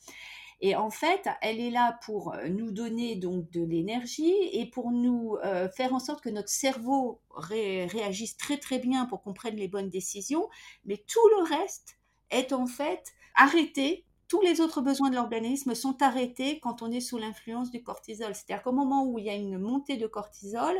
Et 0.61 0.75
en 0.75 0.91
fait, 0.91 1.29
elle 1.41 1.61
est 1.61 1.71
là 1.71 2.01
pour 2.05 2.35
euh, 2.35 2.49
nous 2.49 2.73
donner 2.73 3.15
de 3.15 3.63
l'énergie 3.65 4.35
et 4.51 4.67
pour 4.67 4.91
nous 4.91 5.37
euh, 5.45 5.69
faire 5.69 5.95
en 5.95 6.01
sorte 6.01 6.21
que 6.21 6.31
notre 6.31 6.49
cerveau 6.49 7.21
réagisse 7.31 8.37
très 8.37 8.59
très 8.59 8.81
bien 8.81 9.07
pour 9.07 9.23
qu'on 9.23 9.35
prenne 9.35 9.55
les 9.55 9.69
bonnes 9.69 9.89
décisions. 9.89 10.49
Mais 10.85 10.97
tout 10.97 11.29
le 11.37 11.57
reste 11.57 11.97
est 12.31 12.53
en 12.53 12.67
fait 12.67 13.13
arrêté. 13.35 14.05
Tous 14.29 14.41
les 14.41 14.61
autres 14.61 14.81
besoins 14.81 15.11
de 15.11 15.17
l'organisme 15.17 15.75
sont 15.75 16.01
arrêtés 16.03 16.59
quand 16.61 16.83
on 16.83 16.91
est 16.91 17.01
sous 17.01 17.19
l'influence 17.19 17.71
du 17.71 17.83
cortisol. 17.83 18.35
C'est-à-dire 18.35 18.63
qu'au 18.63 18.73
moment 18.73 19.05
où 19.05 19.19
il 19.19 19.27
y 19.27 19.31
a 19.31 19.35
une 19.35 19.59
montée 19.59 19.97
de 19.97 20.07
cortisol, 20.07 20.75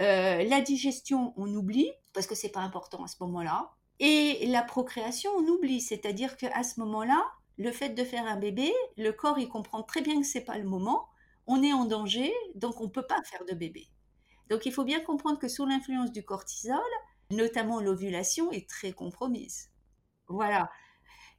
euh, 0.00 0.42
la 0.44 0.60
digestion, 0.60 1.34
on 1.36 1.52
oublie 1.54 1.90
parce 2.12 2.26
que 2.26 2.34
c'est 2.34 2.48
pas 2.50 2.60
important 2.60 3.04
à 3.04 3.08
ce 3.08 3.16
moment-là. 3.20 3.70
Et 4.00 4.46
la 4.46 4.62
procréation, 4.62 5.30
on 5.36 5.46
oublie. 5.46 5.80
C'est-à-dire 5.80 6.36
qu'à 6.36 6.62
ce 6.62 6.80
moment-là, 6.80 7.22
le 7.58 7.72
fait 7.72 7.90
de 7.90 8.04
faire 8.04 8.26
un 8.26 8.36
bébé, 8.36 8.72
le 8.96 9.12
corps 9.12 9.38
il 9.38 9.48
comprend 9.48 9.82
très 9.82 10.00
bien 10.00 10.20
que 10.20 10.26
c'est 10.26 10.44
pas 10.44 10.58
le 10.58 10.64
moment, 10.64 11.08
on 11.46 11.62
est 11.62 11.72
en 11.72 11.84
danger, 11.84 12.32
donc 12.54 12.80
on 12.80 12.88
peut 12.88 13.06
pas 13.06 13.20
faire 13.24 13.44
de 13.44 13.54
bébé. 13.54 13.88
Donc 14.48 14.64
il 14.64 14.72
faut 14.72 14.84
bien 14.84 15.00
comprendre 15.00 15.38
que 15.38 15.48
sous 15.48 15.66
l'influence 15.66 16.12
du 16.12 16.24
cortisol, 16.24 16.78
notamment 17.30 17.80
l'ovulation 17.80 18.50
est 18.52 18.68
très 18.68 18.92
compromise. 18.92 19.70
Voilà. 20.28 20.70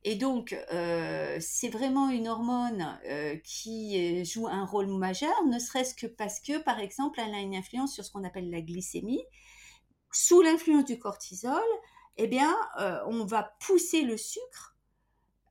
Et 0.06 0.16
donc, 0.16 0.56
euh, 0.72 1.38
c'est 1.42 1.68
vraiment 1.68 2.10
une 2.10 2.30
hormone 2.30 2.98
euh, 3.06 3.36
qui 3.44 4.24
joue 4.24 4.48
un 4.48 4.66
rôle 4.66 4.88
majeur, 4.88 5.34
ne 5.46 5.60
serait-ce 5.60 5.94
que 5.94 6.08
parce 6.08 6.40
que, 6.40 6.58
par 6.58 6.80
exemple, 6.80 7.20
elle 7.20 7.34
a 7.34 7.40
une 7.40 7.56
influence 7.56 7.94
sur 7.94 8.06
ce 8.06 8.12
qu'on 8.12 8.24
appelle 8.24 8.50
la 8.50 8.62
glycémie. 8.62 9.24
Sous 10.12 10.42
l'influence 10.42 10.86
du 10.86 10.98
cortisol, 10.98 11.62
eh 12.18 12.28
bien, 12.28 12.56
euh, 12.80 13.00
on 13.08 13.26
va 13.26 13.56
pousser 13.60 14.02
le 14.02 14.18
sucre 14.18 14.76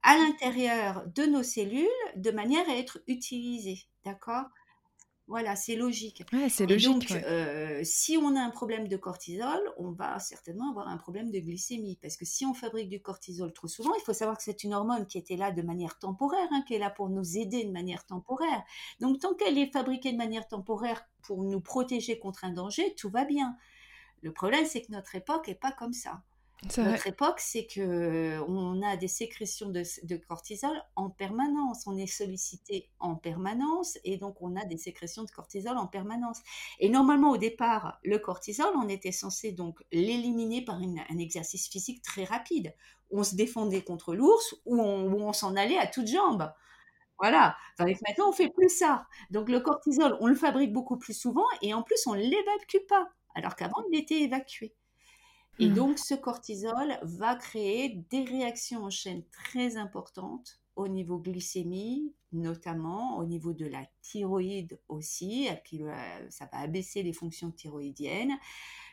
à 0.02 0.16
l'intérieur 0.16 1.04
de 1.14 1.24
nos 1.24 1.42
cellules 1.42 1.88
de 2.16 2.30
manière 2.30 2.68
à 2.68 2.76
être 2.76 3.00
utilisé. 3.06 3.86
D'accord? 4.04 4.46
Voilà, 5.28 5.56
c'est 5.56 5.76
logique. 5.76 6.24
Ouais, 6.32 6.48
c'est 6.48 6.64
logique. 6.64 7.10
donc, 7.10 7.10
euh, 7.12 7.80
si 7.84 8.16
on 8.16 8.34
a 8.34 8.40
un 8.40 8.48
problème 8.48 8.88
de 8.88 8.96
cortisol, 8.96 9.60
on 9.76 9.92
va 9.92 10.18
certainement 10.20 10.70
avoir 10.70 10.88
un 10.88 10.96
problème 10.96 11.30
de 11.30 11.38
glycémie. 11.38 11.98
Parce 12.00 12.16
que 12.16 12.24
si 12.24 12.46
on 12.46 12.54
fabrique 12.54 12.88
du 12.88 13.02
cortisol 13.02 13.52
trop 13.52 13.68
souvent, 13.68 13.92
il 13.94 14.00
faut 14.00 14.14
savoir 14.14 14.38
que 14.38 14.42
c'est 14.42 14.64
une 14.64 14.72
hormone 14.72 15.06
qui 15.06 15.18
était 15.18 15.36
là 15.36 15.52
de 15.52 15.60
manière 15.60 15.98
temporaire, 15.98 16.48
hein, 16.50 16.64
qui 16.66 16.74
est 16.74 16.78
là 16.78 16.88
pour 16.88 17.10
nous 17.10 17.36
aider 17.36 17.62
de 17.64 17.70
manière 17.70 18.06
temporaire. 18.06 18.62
Donc, 19.00 19.20
tant 19.20 19.34
qu'elle 19.34 19.58
est 19.58 19.70
fabriquée 19.70 20.12
de 20.12 20.16
manière 20.16 20.48
temporaire 20.48 21.04
pour 21.20 21.44
nous 21.44 21.60
protéger 21.60 22.18
contre 22.18 22.46
un 22.46 22.52
danger, 22.52 22.94
tout 22.94 23.10
va 23.10 23.26
bien. 23.26 23.54
Le 24.22 24.32
problème, 24.32 24.64
c'est 24.64 24.80
que 24.80 24.92
notre 24.92 25.14
époque 25.14 25.46
n'est 25.48 25.54
pas 25.54 25.72
comme 25.72 25.92
ça. 25.92 26.22
Notre 26.76 27.06
époque, 27.06 27.38
c'est 27.38 27.66
que 27.66 28.40
on 28.48 28.82
a 28.82 28.96
des 28.96 29.06
sécrétions 29.06 29.68
de, 29.70 30.16
cortisol 30.16 30.76
en 30.96 31.08
permanence. 31.08 31.86
On 31.86 31.96
est 31.96 32.08
sollicité 32.08 32.88
en 32.98 33.14
permanence 33.14 33.96
et 34.04 34.16
donc 34.16 34.42
on 34.42 34.56
a 34.56 34.64
des 34.64 34.76
sécrétions 34.76 35.22
de 35.22 35.30
cortisol 35.30 35.78
en 35.78 35.86
permanence. 35.86 36.40
Et 36.80 36.88
normalement, 36.88 37.30
au 37.30 37.36
départ, 37.36 38.00
le 38.02 38.18
cortisol, 38.18 38.72
on 38.74 38.88
était 38.88 39.12
censé 39.12 39.52
donc 39.52 39.84
l'éliminer 39.92 40.64
par 40.64 40.76
un 40.76 41.18
exercice 41.18 41.68
physique 41.68 42.02
très 42.02 42.24
rapide. 42.24 42.74
On 43.12 43.22
se 43.22 43.36
défendait 43.36 43.82
contre 43.82 44.14
l'ours 44.14 44.56
ou 44.66 44.80
on, 44.80 45.32
s'en 45.32 45.54
allait 45.54 45.78
à 45.78 45.86
toutes 45.86 46.08
jambes. 46.08 46.52
Voilà. 47.20 47.56
Tandis 47.76 47.96
maintenant, 48.06 48.30
on 48.30 48.32
fait 48.32 48.50
plus 48.50 48.68
ça. 48.68 49.06
Donc 49.30 49.48
le 49.48 49.60
cortisol, 49.60 50.16
on 50.20 50.26
le 50.26 50.34
fabrique 50.34 50.72
beaucoup 50.72 50.96
plus 50.96 51.14
souvent 51.14 51.46
et 51.62 51.72
en 51.72 51.84
plus, 51.84 52.04
on 52.08 52.14
l'évacue 52.14 52.84
pas. 52.88 53.08
Alors 53.36 53.54
qu'avant, 53.54 53.84
il 53.92 53.98
était 53.98 54.22
évacué. 54.22 54.74
Et 55.58 55.68
mmh. 55.68 55.74
donc, 55.74 55.98
ce 55.98 56.14
cortisol 56.14 56.98
va 57.02 57.34
créer 57.34 58.04
des 58.10 58.24
réactions 58.24 58.84
en 58.84 58.90
chaîne 58.90 59.24
très 59.32 59.76
importantes 59.76 60.60
au 60.76 60.86
niveau 60.86 61.18
glycémie, 61.18 62.14
notamment 62.32 63.18
au 63.18 63.24
niveau 63.24 63.52
de 63.52 63.66
la 63.66 63.84
thyroïde 64.00 64.78
aussi, 64.88 65.48
ça 66.30 66.48
va 66.52 66.58
abaisser 66.60 67.02
les 67.02 67.12
fonctions 67.12 67.50
thyroïdiennes. 67.50 68.38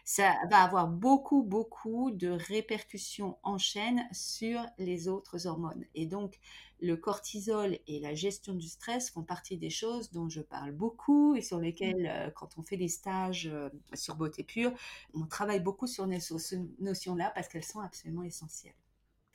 Ça 0.07 0.35
va 0.51 0.63
avoir 0.63 0.87
beaucoup, 0.87 1.41
beaucoup 1.41 2.11
de 2.11 2.29
répercussions 2.29 3.37
en 3.41 3.57
chaîne 3.57 4.07
sur 4.11 4.63
les 4.77 5.07
autres 5.07 5.47
hormones. 5.47 5.83
Et 5.95 6.05
donc, 6.05 6.39
le 6.79 6.95
cortisol 6.95 7.79
et 7.87 7.99
la 7.99 8.13
gestion 8.13 8.53
du 8.53 8.67
stress 8.67 9.09
font 9.09 9.23
partie 9.23 9.57
des 9.57 9.71
choses 9.71 10.11
dont 10.11 10.29
je 10.29 10.41
parle 10.41 10.71
beaucoup 10.71 11.35
et 11.35 11.41
sur 11.41 11.59
lesquelles, 11.59 12.03
mmh. 12.03 12.27
euh, 12.27 12.29
quand 12.35 12.49
on 12.57 12.61
fait 12.61 12.77
des 12.77 12.87
stages 12.87 13.49
euh, 13.51 13.69
sur 13.93 14.15
Beauté 14.15 14.43
Pure, 14.43 14.73
on 15.15 15.25
travaille 15.25 15.59
beaucoup 15.59 15.87
sur 15.87 16.07
ces 16.21 16.59
notions-là 16.79 17.31
parce 17.33 17.47
qu'elles 17.47 17.63
sont 17.63 17.79
absolument 17.79 18.23
essentielles. 18.23 18.75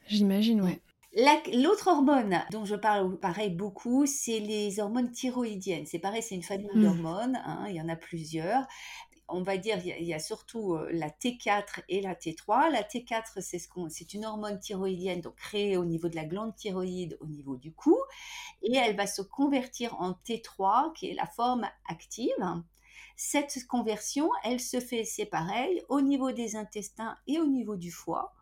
J'imagine, 0.07 0.61
ouais. 0.61 0.81
L'autre 1.53 1.89
hormone 1.89 2.39
dont 2.53 2.65
je 2.65 2.77
parle 2.77 3.19
pareil 3.19 3.51
beaucoup, 3.51 4.07
c'est 4.07 4.39
les 4.39 4.79
hormones 4.79 5.11
thyroïdiennes. 5.11 5.85
C'est 5.87 5.99
pareil, 5.99 6.23
c'est 6.23 6.37
une 6.37 6.45
famille 6.45 6.71
mmh. 6.73 6.83
d'hormones, 6.83 7.43
hein, 7.45 7.67
il 7.69 7.75
y 7.75 7.81
en 7.81 7.89
a 7.89 7.97
plusieurs 7.97 8.69
on 9.33 9.43
va 9.43 9.57
dire, 9.57 9.79
il 9.85 10.05
y, 10.05 10.14
a, 10.14 10.19
surtout 10.19 10.75
euh, 10.75 10.88
la 10.93 11.09
T4 11.09 11.83
et 11.88 12.01
la 12.01 12.14
T3. 12.14 12.71
La 12.71 12.83
T4, 12.83 13.40
c'est 13.40 13.59
ce 13.59 13.69
c'est 13.88 14.14
une 14.14 14.25
hormone 14.25 14.59
thyroïdienne 14.59 15.21
donc 15.21 15.37
créée 15.37 15.77
au 15.77 15.85
niveau 15.85 16.09
de 16.09 16.16
la 16.16 16.25
glande 16.25 16.55
thyroïde, 16.57 17.16
au 17.21 17.27
niveau 17.27 17.57
du 17.57 17.73
cou, 17.73 17.99
et 18.62 18.77
elle 18.77 18.97
va 18.97 19.07
se 19.07 19.23
convertir 19.23 20.01
en 20.01 20.12
T3, 20.12 20.93
qui 20.95 21.11
est 21.11 21.14
la 21.14 21.27
forme 21.27 21.69
active. 21.88 22.62
Cette 23.16 23.66
conversion, 23.66 24.31
elle 24.45 24.61
se 24.61 24.81
fait, 24.81 25.05
c'est 25.05 25.27
pareil, 25.27 25.83
au 25.88 26.01
niveau 26.01 26.33
des 26.33 26.57
intestins 26.57 27.16
et 27.27 27.38
au 27.38 27.47
niveau 27.47 27.77
du 27.77 27.90
foie. 27.90 28.35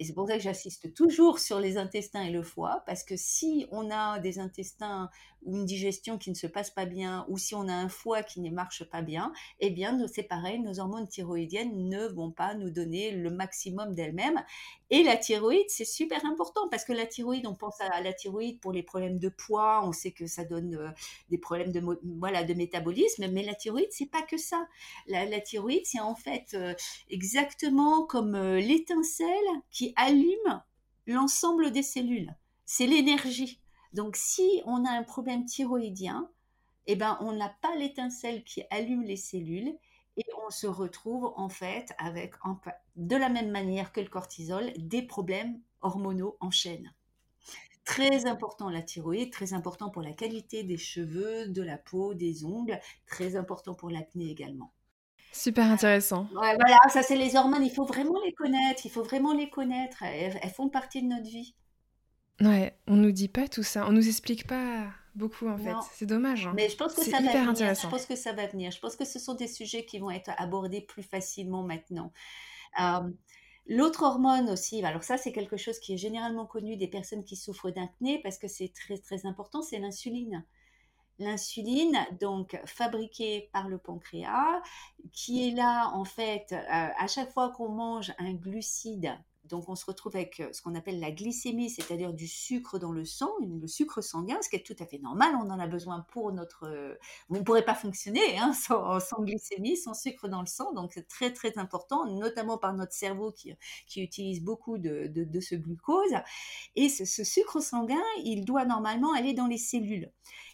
Et 0.00 0.04
c'est 0.04 0.14
pour 0.14 0.26
ça 0.26 0.38
que 0.38 0.42
j'insiste 0.42 0.94
toujours 0.94 1.38
sur 1.38 1.60
les 1.60 1.76
intestins 1.76 2.22
et 2.22 2.30
le 2.30 2.42
foie, 2.42 2.82
parce 2.86 3.04
que 3.04 3.16
si 3.18 3.66
on 3.70 3.90
a 3.90 4.18
des 4.18 4.38
intestins 4.38 5.10
ou 5.42 5.56
une 5.56 5.64
digestion 5.64 6.18
qui 6.18 6.30
ne 6.30 6.34
se 6.34 6.46
passe 6.46 6.70
pas 6.70 6.86
bien, 6.86 7.26
ou 7.28 7.38
si 7.38 7.54
on 7.54 7.68
a 7.68 7.72
un 7.72 7.88
foie 7.88 8.22
qui 8.22 8.40
ne 8.40 8.50
marche 8.50 8.84
pas 8.84 9.02
bien, 9.02 9.32
eh 9.60 9.70
bien, 9.70 9.98
c'est 10.08 10.22
pareil, 10.22 10.58
nos 10.58 10.80
hormones 10.80 11.06
thyroïdiennes 11.08 11.88
ne 11.88 12.06
vont 12.06 12.30
pas 12.30 12.54
nous 12.54 12.70
donner 12.70 13.12
le 13.12 13.30
maximum 13.30 13.94
d'elles-mêmes. 13.94 14.42
Et 14.90 15.02
la 15.02 15.16
thyroïde, 15.16 15.68
c'est 15.68 15.84
super 15.84 16.24
important, 16.26 16.68
parce 16.68 16.84
que 16.84 16.92
la 16.92 17.06
thyroïde, 17.06 17.46
on 17.46 17.54
pense 17.54 17.80
à 17.80 18.00
la 18.00 18.12
thyroïde 18.12 18.58
pour 18.60 18.72
les 18.72 18.82
problèmes 18.82 19.18
de 19.18 19.28
poids, 19.28 19.86
on 19.86 19.92
sait 19.92 20.10
que 20.10 20.26
ça 20.26 20.44
donne 20.44 20.74
euh, 20.74 20.90
des 21.30 21.38
problèmes 21.38 21.72
de, 21.72 21.80
voilà, 22.18 22.42
de 22.42 22.54
métabolisme, 22.54 23.28
mais 23.30 23.42
la 23.42 23.54
thyroïde, 23.54 23.88
c'est 23.90 24.10
pas 24.10 24.22
que 24.22 24.36
ça. 24.36 24.66
La, 25.06 25.40
thyroïde, 25.40 25.84
c'est 25.84 26.00
en 26.00 26.14
fait 26.14 26.54
euh, 26.54 26.74
exactement 27.08 28.04
comme 28.04 28.34
euh, 28.34 28.60
l'étincelle 28.60 29.26
qui 29.70 29.89
allume 29.96 30.62
l'ensemble 31.06 31.70
des 31.70 31.82
cellules. 31.82 32.34
C'est 32.64 32.86
l'énergie. 32.86 33.60
Donc, 33.92 34.16
si 34.16 34.62
on 34.64 34.84
a 34.84 34.90
un 34.90 35.02
problème 35.02 35.44
thyroïdien, 35.44 36.30
eh 36.86 36.96
ben, 36.96 37.18
on 37.20 37.32
n'a 37.32 37.48
pas 37.48 37.74
l'étincelle 37.76 38.44
qui 38.44 38.62
allume 38.70 39.02
les 39.02 39.16
cellules 39.16 39.76
et 40.16 40.24
on 40.46 40.50
se 40.50 40.66
retrouve 40.66 41.32
en 41.36 41.48
fait 41.48 41.92
avec, 41.98 42.34
de 42.96 43.16
la 43.16 43.28
même 43.28 43.50
manière 43.50 43.92
que 43.92 44.00
le 44.00 44.08
cortisol, 44.08 44.72
des 44.76 45.02
problèmes 45.02 45.60
hormonaux 45.80 46.36
en 46.40 46.50
chaîne. 46.50 46.92
Très 47.84 48.26
important 48.26 48.68
la 48.68 48.82
thyroïde, 48.82 49.32
très 49.32 49.52
important 49.52 49.90
pour 49.90 50.02
la 50.02 50.12
qualité 50.12 50.62
des 50.62 50.76
cheveux, 50.76 51.48
de 51.48 51.62
la 51.62 51.78
peau, 51.78 52.14
des 52.14 52.44
ongles, 52.44 52.78
très 53.06 53.36
important 53.36 53.74
pour 53.74 53.90
l'acné 53.90 54.30
également. 54.30 54.72
Super 55.32 55.70
intéressant. 55.70 56.26
voilà, 56.32 56.78
ça 56.92 57.02
c'est 57.02 57.16
les 57.16 57.36
hormones, 57.36 57.64
il 57.64 57.72
faut 57.72 57.84
vraiment 57.84 58.20
les 58.24 58.32
connaître, 58.32 58.84
il 58.84 58.90
faut 58.90 59.02
vraiment 59.02 59.32
les 59.32 59.48
connaître, 59.48 60.02
elles 60.02 60.50
font 60.50 60.68
partie 60.68 61.02
de 61.02 61.08
notre 61.08 61.28
vie. 61.28 61.54
Ouais, 62.40 62.74
on 62.86 62.96
nous 62.96 63.12
dit 63.12 63.28
pas 63.28 63.48
tout 63.48 63.62
ça, 63.62 63.86
on 63.86 63.92
nous 63.92 64.08
explique 64.08 64.46
pas 64.46 64.88
beaucoup 65.14 65.48
en 65.48 65.58
fait. 65.58 65.74
C'est 65.92 66.06
dommage. 66.06 66.46
Hein. 66.46 66.52
Mais 66.56 66.68
je 66.68 66.76
pense 66.76 66.94
que 66.94 67.04
ça 67.04 67.20
va 67.20 67.52
venir. 67.52 67.74
Je 67.74 67.88
pense 67.88 68.06
que 68.06 68.16
ça 68.16 68.32
va 68.32 68.46
venir. 68.46 68.70
Je 68.70 68.80
pense 68.80 68.96
que 68.96 69.04
ce 69.04 69.18
sont 69.18 69.34
des 69.34 69.48
sujets 69.48 69.84
qui 69.84 69.98
vont 69.98 70.10
être 70.10 70.30
abordés 70.38 70.80
plus 70.80 71.02
facilement 71.02 71.62
maintenant. 71.62 72.12
Euh, 72.80 73.10
l'autre 73.66 74.02
hormone 74.02 74.48
aussi, 74.48 74.82
alors 74.84 75.02
ça 75.02 75.18
c'est 75.18 75.32
quelque 75.32 75.56
chose 75.56 75.78
qui 75.80 75.94
est 75.94 75.98
généralement 75.98 76.46
connu 76.46 76.76
des 76.76 76.88
personnes 76.88 77.24
qui 77.24 77.36
souffrent 77.36 77.70
d'acné 77.70 78.20
parce 78.22 78.38
que 78.38 78.48
c'est 78.48 78.72
très 78.72 78.98
très 78.98 79.26
important, 79.26 79.62
c'est 79.62 79.78
l'insuline. 79.78 80.44
L'insuline, 81.20 81.98
donc 82.18 82.58
fabriquée 82.64 83.50
par 83.52 83.68
le 83.68 83.76
pancréas, 83.76 84.62
qui 85.12 85.46
est 85.46 85.50
là 85.50 85.90
en 85.92 86.06
fait 86.06 86.46
euh, 86.52 86.56
à 86.98 87.06
chaque 87.08 87.30
fois 87.30 87.50
qu'on 87.50 87.68
mange 87.68 88.14
un 88.18 88.32
glucide 88.32 89.12
Donc 89.44 89.68
on 89.68 89.74
se 89.74 89.84
retrouve 89.84 90.16
avec 90.16 90.42
ce 90.50 90.62
qu'on 90.62 90.74
appelle 90.74 90.98
la 90.98 91.10
glycémie, 91.10 91.68
c'est-à-dire 91.68 92.14
du 92.14 92.26
sucre 92.26 92.78
dans 92.78 92.90
le 92.90 93.04
sang, 93.04 93.28
le 93.40 93.66
sucre 93.66 94.00
sanguin, 94.00 94.38
ce 94.40 94.48
qui 94.48 94.56
est 94.56 94.64
tout 94.64 94.76
à 94.82 94.86
fait 94.86 94.98
normal. 94.98 95.34
On 95.34 95.50
en 95.50 95.60
a 95.60 95.66
besoin 95.66 96.06
pour 96.10 96.32
notre... 96.32 96.96
On 97.28 97.34
ne 97.34 97.40
pourrait 97.40 97.66
pas 97.66 97.74
fonctionner 97.74 98.38
hein, 98.38 98.52
sans, 98.54 99.22
glycémie, 99.22 99.76
sans 99.76 99.92
sucre 99.92 100.26
dans 100.26 100.40
le 100.40 100.46
sang. 100.46 100.72
Donc 100.72 100.92
c'est 100.94 101.06
très 101.06 101.34
très 101.34 101.58
important, 101.58 102.06
notamment 102.06 102.56
par 102.56 102.72
notre 102.72 102.94
cerveau 102.94 103.30
qui, 103.30 103.52
qui 103.86 104.02
utilise 104.02 104.42
beaucoup 104.42 104.78
de, 104.78 105.06
de, 105.06 105.40
ce 105.40 105.54
glucose. 105.54 106.14
Et 106.76 106.88
ce 106.88 107.24
sucre 107.24 107.60
sanguin, 107.60 108.02
il 108.24 108.46
doit 108.46 108.64
normalement 108.64 109.12
aller 109.12 109.34
dans 109.34 109.48
les 109.48 109.58
cellules. 109.58 110.10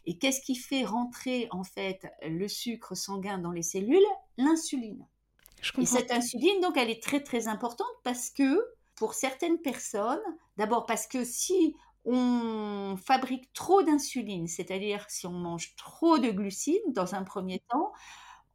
Et 0.06 0.18
qu'est-ce 0.18 0.40
qui 0.40 0.54
fait 0.54 0.84
rentrer 0.84 1.48
en 1.50 1.64
fait 1.64 2.06
le 2.22 2.48
sucre 2.48 2.96
sanguin 2.96 3.38
dans 3.38 3.52
les 3.52 3.62
cellules? 3.62 3.98
L'insuline. 4.38 5.06
Et 5.78 5.86
cette 5.86 6.10
insuline, 6.10 6.60
donc, 6.60 6.76
elle 6.76 6.90
est 6.90 7.02
très 7.02 7.22
très 7.22 7.48
importante 7.48 7.86
parce 8.04 8.30
que 8.30 8.64
pour 8.94 9.14
certaines 9.14 9.58
personnes, 9.58 10.20
d'abord 10.56 10.86
parce 10.86 11.06
que 11.06 11.24
si 11.24 11.74
on 12.04 12.96
fabrique 13.04 13.52
trop 13.52 13.82
d'insuline, 13.82 14.46
c'est-à-dire 14.46 15.04
si 15.08 15.26
on 15.26 15.32
mange 15.32 15.74
trop 15.76 16.18
de 16.18 16.30
glucides 16.30 16.92
dans 16.94 17.14
un 17.14 17.24
premier 17.24 17.60
temps, 17.68 17.92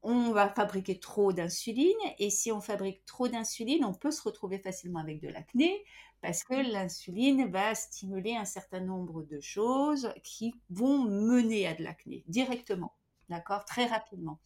on 0.04 0.32
va 0.32 0.50
fabriquer 0.50 1.00
trop 1.00 1.34
d'insuline. 1.34 1.98
Et 2.18 2.30
si 2.30 2.52
on 2.52 2.62
fabrique 2.62 3.06
trop 3.06 3.28
d'insuline, 3.28 3.86
on 3.86 3.94
peut 3.94 4.12
se 4.12 4.22
retrouver 4.22 4.58
facilement 4.60 5.00
avec 5.00 5.22
de 5.22 5.28
l'acné 5.28 5.84
parce 6.22 6.44
que 6.44 6.54
l'insuline 6.54 7.50
va 7.50 7.74
stimuler 7.76 8.36
un 8.36 8.46
certain 8.46 8.80
nombre 8.80 9.24
de 9.24 9.40
choses 9.40 10.14
qui 10.24 10.54
vont 10.70 11.00
mener 11.00 11.68
à 11.68 11.74
de 11.74 11.84
l'acné 11.84 12.24
directement, 12.28 12.94
d'accord, 13.30 13.66
très 13.66 13.86
rapidement. 13.86 14.40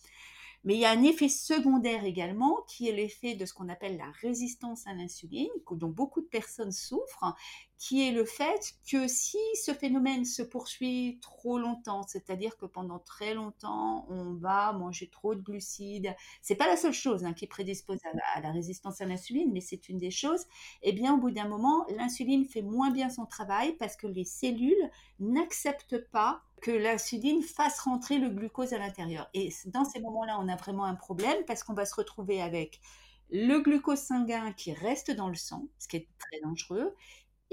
Mais 0.63 0.73
il 0.73 0.79
y 0.79 0.85
a 0.85 0.91
un 0.91 1.03
effet 1.03 1.29
secondaire 1.29 2.05
également 2.05 2.63
qui 2.67 2.89
est 2.89 2.91
l'effet 2.91 3.35
de 3.35 3.45
ce 3.45 3.53
qu'on 3.53 3.69
appelle 3.69 3.97
la 3.97 4.09
résistance 4.21 4.87
à 4.87 4.93
l'insuline, 4.93 5.51
dont 5.69 5.89
beaucoup 5.89 6.21
de 6.21 6.27
personnes 6.27 6.71
souffrent, 6.71 7.35
qui 7.77 8.07
est 8.07 8.11
le 8.11 8.23
fait 8.23 8.73
que 8.89 9.07
si 9.07 9.37
ce 9.61 9.73
phénomène 9.73 10.23
se 10.23 10.41
poursuit 10.41 11.19
trop 11.21 11.59
longtemps, 11.59 12.03
c'est-à-dire 12.03 12.55
que 12.57 12.65
pendant 12.65 12.99
très 12.99 13.33
longtemps 13.33 14.05
on 14.09 14.33
va 14.33 14.71
manger 14.73 15.09
trop 15.09 15.35
de 15.35 15.41
glucides, 15.41 16.15
c'est 16.41 16.55
pas 16.55 16.67
la 16.67 16.77
seule 16.77 16.93
chose 16.93 17.25
hein, 17.25 17.33
qui 17.33 17.47
prédispose 17.47 17.99
à 18.05 18.41
la, 18.41 18.51
résistance 18.51 19.01
à 19.01 19.05
l'insuline, 19.05 19.51
mais 19.51 19.61
c'est 19.61 19.89
une 19.89 19.97
des 19.97 20.11
choses. 20.11 20.45
Eh 20.83 20.93
bien, 20.93 21.15
au 21.15 21.17
bout 21.17 21.31
d'un 21.31 21.47
moment, 21.47 21.85
l'insuline 21.97 22.45
fait 22.45 22.61
moins 22.61 22.91
bien 22.91 23.09
son 23.09 23.25
travail 23.25 23.73
parce 23.77 23.97
que 23.97 24.07
les 24.07 24.25
cellules 24.25 24.89
n'acceptent 25.19 26.09
pas 26.11 26.41
que 26.61 26.71
l'insuline 26.71 27.43
fasse 27.43 27.79
rentrer 27.79 28.17
le 28.17 28.29
glucose 28.29 28.73
à 28.73 28.77
l'intérieur. 28.77 29.29
Et 29.33 29.53
dans 29.65 29.83
ces 29.83 29.99
moments-là, 29.99 30.37
on 30.39 30.47
a 30.47 30.55
vraiment 30.55 30.85
un 30.85 30.95
problème 30.95 31.43
parce 31.45 31.63
qu'on 31.63 31.73
va 31.73 31.85
se 31.85 31.95
retrouver 31.95 32.41
avec 32.41 32.79
le 33.31 33.59
glucose 33.59 33.99
sanguin 33.99 34.51
qui 34.53 34.73
reste 34.73 35.11
dans 35.11 35.29
le 35.29 35.35
sang, 35.35 35.67
ce 35.79 35.87
qui 35.87 35.97
est 35.97 36.07
très 36.19 36.39
dangereux, 36.41 36.95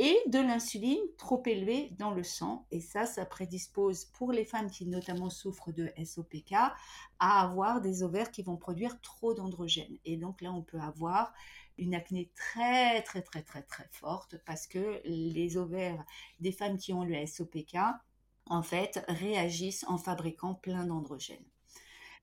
et 0.03 0.18
de 0.26 0.40
l'insuline 0.40 0.98
trop 1.16 1.40
élevée 1.46 1.90
dans 1.96 2.11
le 2.11 2.24
sang. 2.24 2.66
Et 2.72 2.80
ça, 2.80 3.07
ça 3.07 3.24
prédispose 3.24 4.07
pour 4.07 4.32
les 4.32 4.44
femmes 4.44 4.68
qui 4.68 4.84
notamment 4.84 5.30
souffrent 5.30 5.70
de 5.70 5.92
SOPK 6.05 6.55
à 6.55 6.74
avoir 7.20 7.80
des 7.80 8.03
ovaires 8.03 8.32
qui 8.32 8.42
vont 8.42 8.57
produire 8.57 9.00
trop 9.00 9.32
d'androgènes. 9.32 9.96
Et 10.05 10.16
donc 10.16 10.40
là, 10.40 10.53
on 10.53 10.62
peut 10.62 10.80
avoir 10.80 11.32
une 11.78 11.94
acné 11.94 12.32
très, 12.34 13.03
très, 13.03 13.22
très, 13.22 13.42
très, 13.42 13.62
très 13.62 13.86
forte 13.92 14.38
parce 14.44 14.66
que 14.66 15.00
les 15.05 15.57
ovaires 15.57 16.05
des 16.40 16.50
femmes 16.50 16.78
qui 16.78 16.92
ont 16.92 17.05
le 17.05 17.24
SOPK, 17.24 17.76
en 18.46 18.62
fait, 18.64 19.05
réagissent 19.07 19.84
en 19.86 19.98
fabriquant 19.98 20.55
plein 20.55 20.84
d'androgènes. 20.84 21.51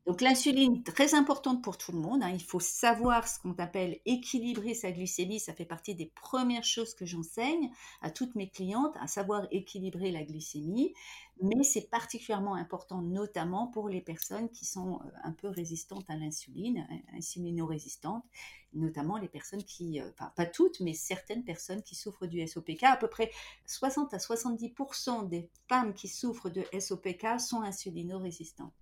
Donc 0.09 0.21
l'insuline, 0.21 0.81
très 0.81 1.13
importante 1.13 1.63
pour 1.63 1.77
tout 1.77 1.91
le 1.91 1.99
monde. 1.99 2.23
Hein. 2.23 2.31
Il 2.31 2.41
faut 2.41 2.59
savoir 2.59 3.27
ce 3.27 3.37
qu'on 3.37 3.53
appelle 3.59 3.99
équilibrer 4.07 4.73
sa 4.73 4.91
glycémie. 4.91 5.39
Ça 5.39 5.53
fait 5.53 5.65
partie 5.65 5.93
des 5.93 6.07
premières 6.07 6.63
choses 6.63 6.95
que 6.95 7.05
j'enseigne 7.05 7.69
à 8.01 8.09
toutes 8.09 8.33
mes 8.33 8.49
clientes, 8.49 8.95
à 8.99 9.05
savoir 9.05 9.45
équilibrer 9.51 10.09
la 10.09 10.23
glycémie. 10.23 10.95
Mais 11.43 11.61
c'est 11.61 11.91
particulièrement 11.91 12.55
important, 12.55 13.03
notamment 13.03 13.67
pour 13.67 13.87
les 13.87 14.01
personnes 14.01 14.49
qui 14.49 14.65
sont 14.65 14.95
euh, 14.95 15.09
un 15.23 15.31
peu 15.31 15.47
résistantes 15.47 16.09
à 16.09 16.15
l'insuline, 16.15 16.87
hein, 16.89 16.97
insulino-résistantes, 17.15 18.25
notamment 18.73 19.17
les 19.17 19.29
personnes 19.29 19.63
qui, 19.63 20.01
euh, 20.01 20.09
pas 20.35 20.47
toutes, 20.47 20.79
mais 20.79 20.95
certaines 20.95 21.43
personnes 21.43 21.83
qui 21.83 21.93
souffrent 21.93 22.25
du 22.25 22.45
SOPK. 22.47 22.81
À 22.81 22.97
peu 22.97 23.09
près 23.09 23.29
60 23.67 24.11
à 24.15 24.17
70% 24.17 25.29
des 25.29 25.51
femmes 25.67 25.93
qui 25.93 26.07
souffrent 26.07 26.49
de 26.49 26.63
SOPK 26.79 27.39
sont 27.39 27.61
insulino-résistantes. 27.61 28.73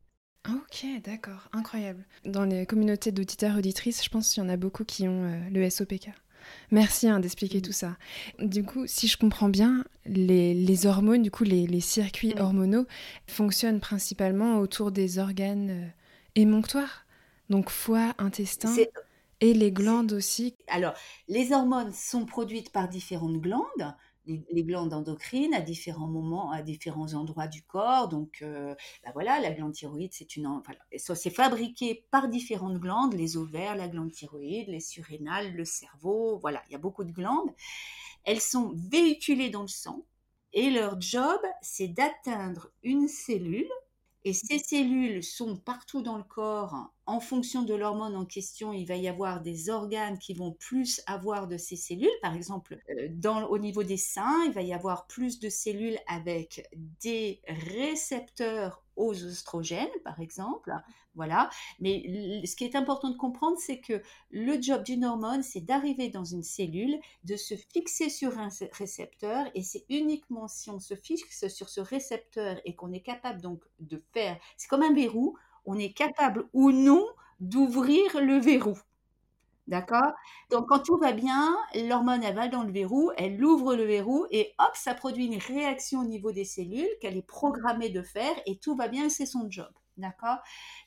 Ok, 0.50 0.86
d'accord, 1.04 1.50
incroyable. 1.54 2.06
Dans 2.26 2.46
les 2.46 2.66
communautés 2.66 3.12
d'auditeurs 3.12 3.58
auditrices, 3.58 4.04
je 4.04 4.10
pense 4.10 4.34
qu'il 4.34 4.44
y 4.44 4.46
en 4.46 4.50
a 4.50 4.58
beaucoup 4.58 4.84
qui 4.86 5.08
ont 5.08 5.24
euh, 5.24 5.50
le 5.52 5.70
SOPK. 5.70 6.12
Merci 6.72 7.10
hein, 7.10 7.20
d'expliquer 7.20 7.62
tout 7.62 7.74
ça. 7.74 7.98
Du 8.40 8.64
coup, 8.64 8.88
si 8.88 9.08
je 9.08 9.18
comprends 9.18 9.50
bien, 9.50 9.84
les, 10.06 10.86
hormones, 10.86 11.22
du 11.22 11.32
coup, 11.32 11.44
les, 11.44 11.80
circuits 11.82 12.34
hormonaux 12.40 12.86
fonctionnent 13.28 13.82
principalement 13.82 14.60
autour 14.60 14.92
des 14.92 15.20
organes 15.20 15.70
euh, 15.70 15.88
émonctoires, 16.36 17.06
donc 17.50 17.70
foie, 17.70 18.14
intestin 18.18 18.74
et 19.40 19.54
les 19.54 19.72
glandes 19.72 20.14
aussi. 20.14 20.56
Alors, 20.68 20.94
les 21.28 21.52
hormones 21.52 21.94
sont 21.94 22.26
produites 22.26 22.72
par 22.72 22.88
différentes 22.88 23.38
glandes 23.38 23.96
les, 24.28 24.64
glandes 24.64 24.94
endocrines 24.94 25.54
à 25.54 25.62
différents 25.62 26.08
moments, 26.08 26.52
à 26.52 26.62
différents 26.62 27.14
endroits 27.14 27.48
du 27.48 27.64
corps. 27.64 28.10
Donc, 28.10 28.40
euh, 28.42 28.76
bah 29.04 29.12
voilà, 29.14 29.40
la 29.40 29.52
glande 29.52 29.74
thyroïde, 29.74 30.14
c'est 30.14 30.36
une, 30.36 30.62
c'est 30.98 31.30
fabriqué 31.30 32.06
par 32.12 32.28
différentes 32.28 32.78
glandes, 32.78 33.14
les 33.14 33.38
ovaires, 33.38 33.76
la 33.76 33.88
glande 33.88 34.12
thyroïde, 34.12 34.68
les 34.68 34.80
surrénales, 34.80 35.54
le 35.54 35.66
cerveau. 35.66 36.38
Voilà, 36.40 36.62
il 36.70 36.74
y 36.74 36.76
a 36.76 36.80
beaucoup 36.80 37.04
de 37.04 37.12
glandes. 37.12 37.50
Elles 38.24 38.42
sont 38.42 38.74
véhiculées 38.76 39.50
dans 39.50 39.62
le 39.62 39.68
sang 39.68 40.06
et 40.54 40.70
leur 40.70 41.00
job, 41.00 41.40
c'est 41.62 41.88
d'atteindre 41.88 42.72
une 42.84 43.08
cellule 43.08 43.70
et 44.24 44.34
ces 44.34 44.60
cellules 44.60 45.24
sont 45.24 45.56
partout 45.56 46.02
dans 46.02 46.18
le 46.18 46.24
corps. 46.24 46.92
En 47.06 47.20
fonction 47.20 47.64
de 47.64 47.74
l'hormone 47.74 48.16
en 48.16 48.26
question, 48.26 48.74
il 48.74 48.86
va 48.86 48.96
y 48.96 49.08
avoir 49.08 49.42
des 49.42 49.70
organes 49.70 50.20
qui 50.20 50.34
vont 50.34 50.52
plus 50.52 51.02
avoir 51.06 51.48
de 51.48 51.58
ces 51.58 51.78
cellules. 51.78 52.10
Par 52.22 52.36
exemple, 52.36 52.78
euh, 52.90 53.08
dans, 53.12 53.46
au 53.46 53.58
niveau 53.58 53.84
des 53.84 53.98
seins, 53.98 54.44
il 54.46 54.52
va 54.52 54.62
y 54.62 54.74
avoir 54.74 55.08
plus 55.08 55.40
de 55.40 55.50
cellules 55.50 55.98
avec 56.08 56.70
des 57.02 57.42
récepteurs 57.48 58.84
aux 58.98 59.14
oestrogènes, 59.14 59.88
par 60.04 60.20
exemple. 60.20 60.74
Voilà. 61.16 61.50
Mais 61.80 62.42
ce 62.46 62.56
qui 62.56 62.64
est 62.66 62.76
important 62.76 63.10
de 63.10 63.16
comprendre, 63.18 63.58
c'est 63.60 63.80
que 63.80 64.02
le 64.32 64.62
job 64.62 64.84
d'une 64.84 65.06
hormone, 65.06 65.44
c'est 65.44 65.62
d'arriver 65.62 66.10
dans 66.10 66.26
une 66.26 66.44
cellule, 66.44 67.00
de 67.24 67.36
se 67.38 67.56
fixer 67.56 68.10
sur 68.10 68.38
un 68.38 68.50
récepteur, 68.74 69.46
et 69.56 69.64
c'est 69.64 69.86
uniquement 69.90 70.48
si 70.48 70.70
on 70.70 70.80
se 70.80 70.96
fixe 70.96 71.48
sur 71.48 71.70
ce 71.70 71.82
récepteur 71.82 72.60
et 72.66 72.76
qu'on 72.76 72.92
est 72.92 73.02
capable 73.02 73.42
donc 73.42 73.64
de 73.80 74.04
faire, 74.14 74.38
c'est 74.58 74.68
comme 74.68 74.84
un 74.84 74.94
verrou, 74.94 75.38
on 75.66 75.78
est 75.78 75.94
capable 75.94 76.48
ou 76.54 76.72
non 76.72 77.06
d'ouvrir 77.40 78.20
le 78.22 78.38
verrou. 78.40 78.78
D'accord? 79.68 80.14
Donc, 80.50 80.68
quand 80.70 80.80
tout 80.80 80.98
va 80.98 81.12
bien, 81.12 81.58
l'hormone, 81.76 82.24
elle 82.24 82.36
va 82.36 82.48
dans 82.48 82.64
le 82.64 82.72
verrou, 82.72 83.12
elle 83.18 83.44
ouvre 83.44 83.76
le 83.76 83.84
verrou 83.84 84.26
et 84.32 84.54
hop, 84.60 84.72
ça 84.76 84.94
produit 84.94 85.26
une 85.26 85.40
réaction 85.40 86.00
au 86.00 86.06
niveau 86.06 86.32
des 86.32 86.46
cellules 86.46 86.88
qu'elle 87.02 87.18
est 87.18 87.28
programmée 87.28 87.90
de 87.90 88.02
faire 88.02 88.34
et 88.46 88.58
tout 88.58 88.76
va 88.76 88.88
bien, 88.88 89.10
c'est 89.10 89.26
son 89.26 89.52
job. 89.52 89.70
D'accord? 89.98 90.38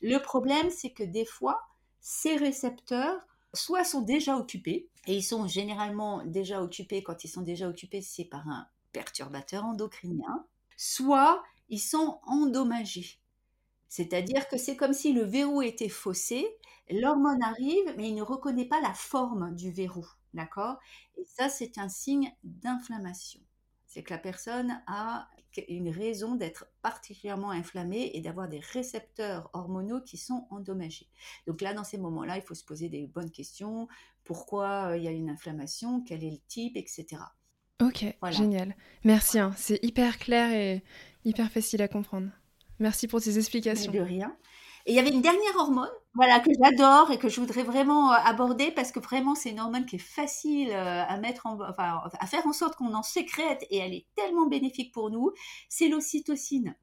Le 0.01 0.18
problème, 0.18 0.70
c'est 0.70 0.93
que 0.93 1.03
des 1.03 1.26
fois, 1.26 1.61
ces 2.01 2.37
récepteurs, 2.37 3.20
soit 3.53 3.85
sont 3.85 4.01
déjà 4.01 4.37
occupés, 4.37 4.89
et 5.07 5.16
ils 5.16 5.22
sont 5.22 5.47
généralement 5.47 6.24
déjà 6.24 6.62
occupés, 6.62 7.03
quand 7.03 7.24
ils 7.24 7.28
sont 7.28 7.43
déjà 7.43 7.68
occupés, 7.68 8.01
c'est 8.01 8.24
par 8.24 8.49
un 8.49 8.66
perturbateur 8.93 9.64
endocrinien, 9.64 10.47
soit 10.76 11.43
ils 11.68 11.81
sont 11.81 12.20
endommagés. 12.24 13.20
C'est-à-dire 13.91 14.47
que 14.47 14.57
c'est 14.57 14.76
comme 14.76 14.93
si 14.93 15.12
le 15.12 15.24
verrou 15.24 15.62
était 15.62 15.88
faussé, 15.88 16.47
l'hormone 16.88 17.43
arrive, 17.43 17.93
mais 17.97 18.09
il 18.09 18.14
ne 18.14 18.22
reconnaît 18.22 18.68
pas 18.68 18.80
la 18.80 18.95
forme 18.95 19.55
du 19.57 19.72
verrou. 19.72 20.07
D'accord? 20.32 20.78
Et 21.18 21.24
ça, 21.24 21.49
c'est 21.49 21.76
un 21.76 21.88
signe 21.88 22.32
d'inflammation. 22.45 23.41
C'est 23.86 24.05
que 24.05 24.14
la 24.14 24.18
personne 24.18 24.80
a 24.86 25.28
une 25.66 25.88
raison 25.88 26.36
d'être 26.36 26.66
particulièrement 26.82 27.51
inflammée 27.51 28.12
et 28.14 28.20
d'avoir 28.20 28.49
des 28.49 28.61
récepteurs 28.61 29.51
hormonaux 29.55 30.01
qui 30.01 30.18
sont 30.18 30.47
endommagés. 30.51 31.09
Donc 31.49 31.61
là, 31.61 31.74
dans 31.74 31.82
ces 31.82 31.99
moments-là, 31.99 32.36
il 32.36 32.43
faut 32.43 32.55
se 32.55 32.64
poser 32.64 32.88
des 32.88 33.09
bonnes 33.09 33.32
questions. 33.32 33.88
Pourquoi 34.22 34.91
euh, 34.91 34.99
il 34.99 35.03
y 35.03 35.09
a 35.09 35.11
une 35.11 35.30
inflammation? 35.30 36.01
Quel 36.03 36.22
est 36.22 36.30
le 36.30 36.38
type 36.47 36.76
Etc. 36.76 37.20
Ok, 37.82 38.05
génial. 38.30 38.76
Merci, 39.03 39.41
hein. 39.41 39.53
c'est 39.57 39.82
hyper 39.82 40.18
clair 40.18 40.53
et 40.53 40.84
hyper 41.24 41.51
facile 41.51 41.82
à 41.82 41.88
comprendre. 41.88 42.30
Merci 42.81 43.07
pour 43.09 43.20
ces 43.20 43.39
explications. 43.39 43.93
de 43.93 44.01
rien. 44.01 44.37
Et 44.87 44.93
il 44.93 44.97
y 44.97 44.99
avait 44.99 45.11
une 45.11 45.20
dernière 45.22 45.57
hormone, 45.57 45.91
voilà, 46.14 46.41
que 46.41 46.51
j'adore 46.59 47.11
et 47.11 47.18
que 47.18 47.28
je 47.28 47.39
voudrais 47.41 47.62
vraiment 47.64 48.12
euh, 48.12 48.16
aborder 48.24 48.70
parce 48.72 48.93
que 48.93 48.99
vraiment 49.01 49.35
c'est 49.35 49.51
une 49.51 49.61
hormone 49.61 49.85
qui 49.87 49.97
est 49.97 49.99
facile 49.99 50.70
euh, 50.70 51.05
à 51.07 51.18
mettre 51.18 51.47
en, 51.47 51.61
enfin, 51.61 52.01
à 52.18 52.26
faire 52.26 52.47
en 52.47 52.55
sorte 52.55 52.76
qu'on 52.76 52.95
en 52.95 53.03
sécrète 53.03 53.64
et 53.70 53.76
elle 53.78 53.93
est 53.95 54.07
tellement 54.16 54.47
bénéfique 54.47 54.93
pour 54.93 55.11
nous. 55.11 55.33
C'est 55.68 55.89
l'ocytocine. 55.89 56.74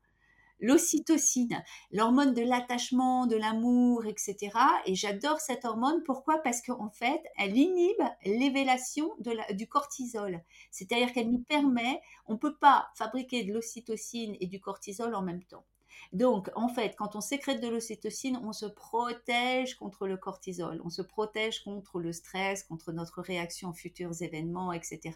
l'ocytocine, 0.60 1.64
l'hormone 1.92 2.34
de 2.34 2.42
l'attachement, 2.42 3.28
de 3.28 3.36
l'amour, 3.36 4.06
etc. 4.06 4.38
Et 4.86 4.96
j'adore 4.96 5.40
cette 5.40 5.66
hormone. 5.66 6.04
Pourquoi? 6.04 6.40
Parce 6.44 6.62
qu'en 6.62 6.90
fait, 6.90 7.22
elle 7.38 7.58
inhibe 7.58 8.04
l'évélation 8.26 9.12
du 9.52 9.68
cortisol. 9.68 10.44
C'est-à-dire 10.72 11.14
qu'elle 11.14 11.30
nous 11.32 11.44
permet, 11.44 12.02
on 12.28 12.34
ne 12.34 12.40
peut 12.40 12.56
pas 12.56 12.90
fabriquer 12.96 13.44
de 13.44 13.54
l'ocytocine 13.54 14.36
et 14.40 14.48
du 14.48 14.60
cortisol 14.60 15.14
en 15.16 15.22
même 15.22 15.44
temps. 15.44 15.66
Donc, 16.14 16.50
en 16.56 16.70
fait, 16.70 16.96
quand 16.98 17.16
on 17.16 17.22
sécrète 17.22 17.62
de 17.62 17.68
l'ocytocine, 17.68 18.40
on 18.44 18.54
se 18.54 18.66
protège 18.66 19.76
contre 19.76 20.08
le 20.08 20.18
cortisol, 20.18 20.82
on 20.84 20.90
se 20.90 21.02
protège 21.02 21.64
contre 21.64 22.00
le 22.00 22.14
stress, 22.14 22.64
contre 22.64 22.92
notre 22.92 23.22
réaction 23.22 23.70
aux 23.70 23.74
futurs 23.74 24.22
événements, 24.22 24.74
etc. 24.74 25.14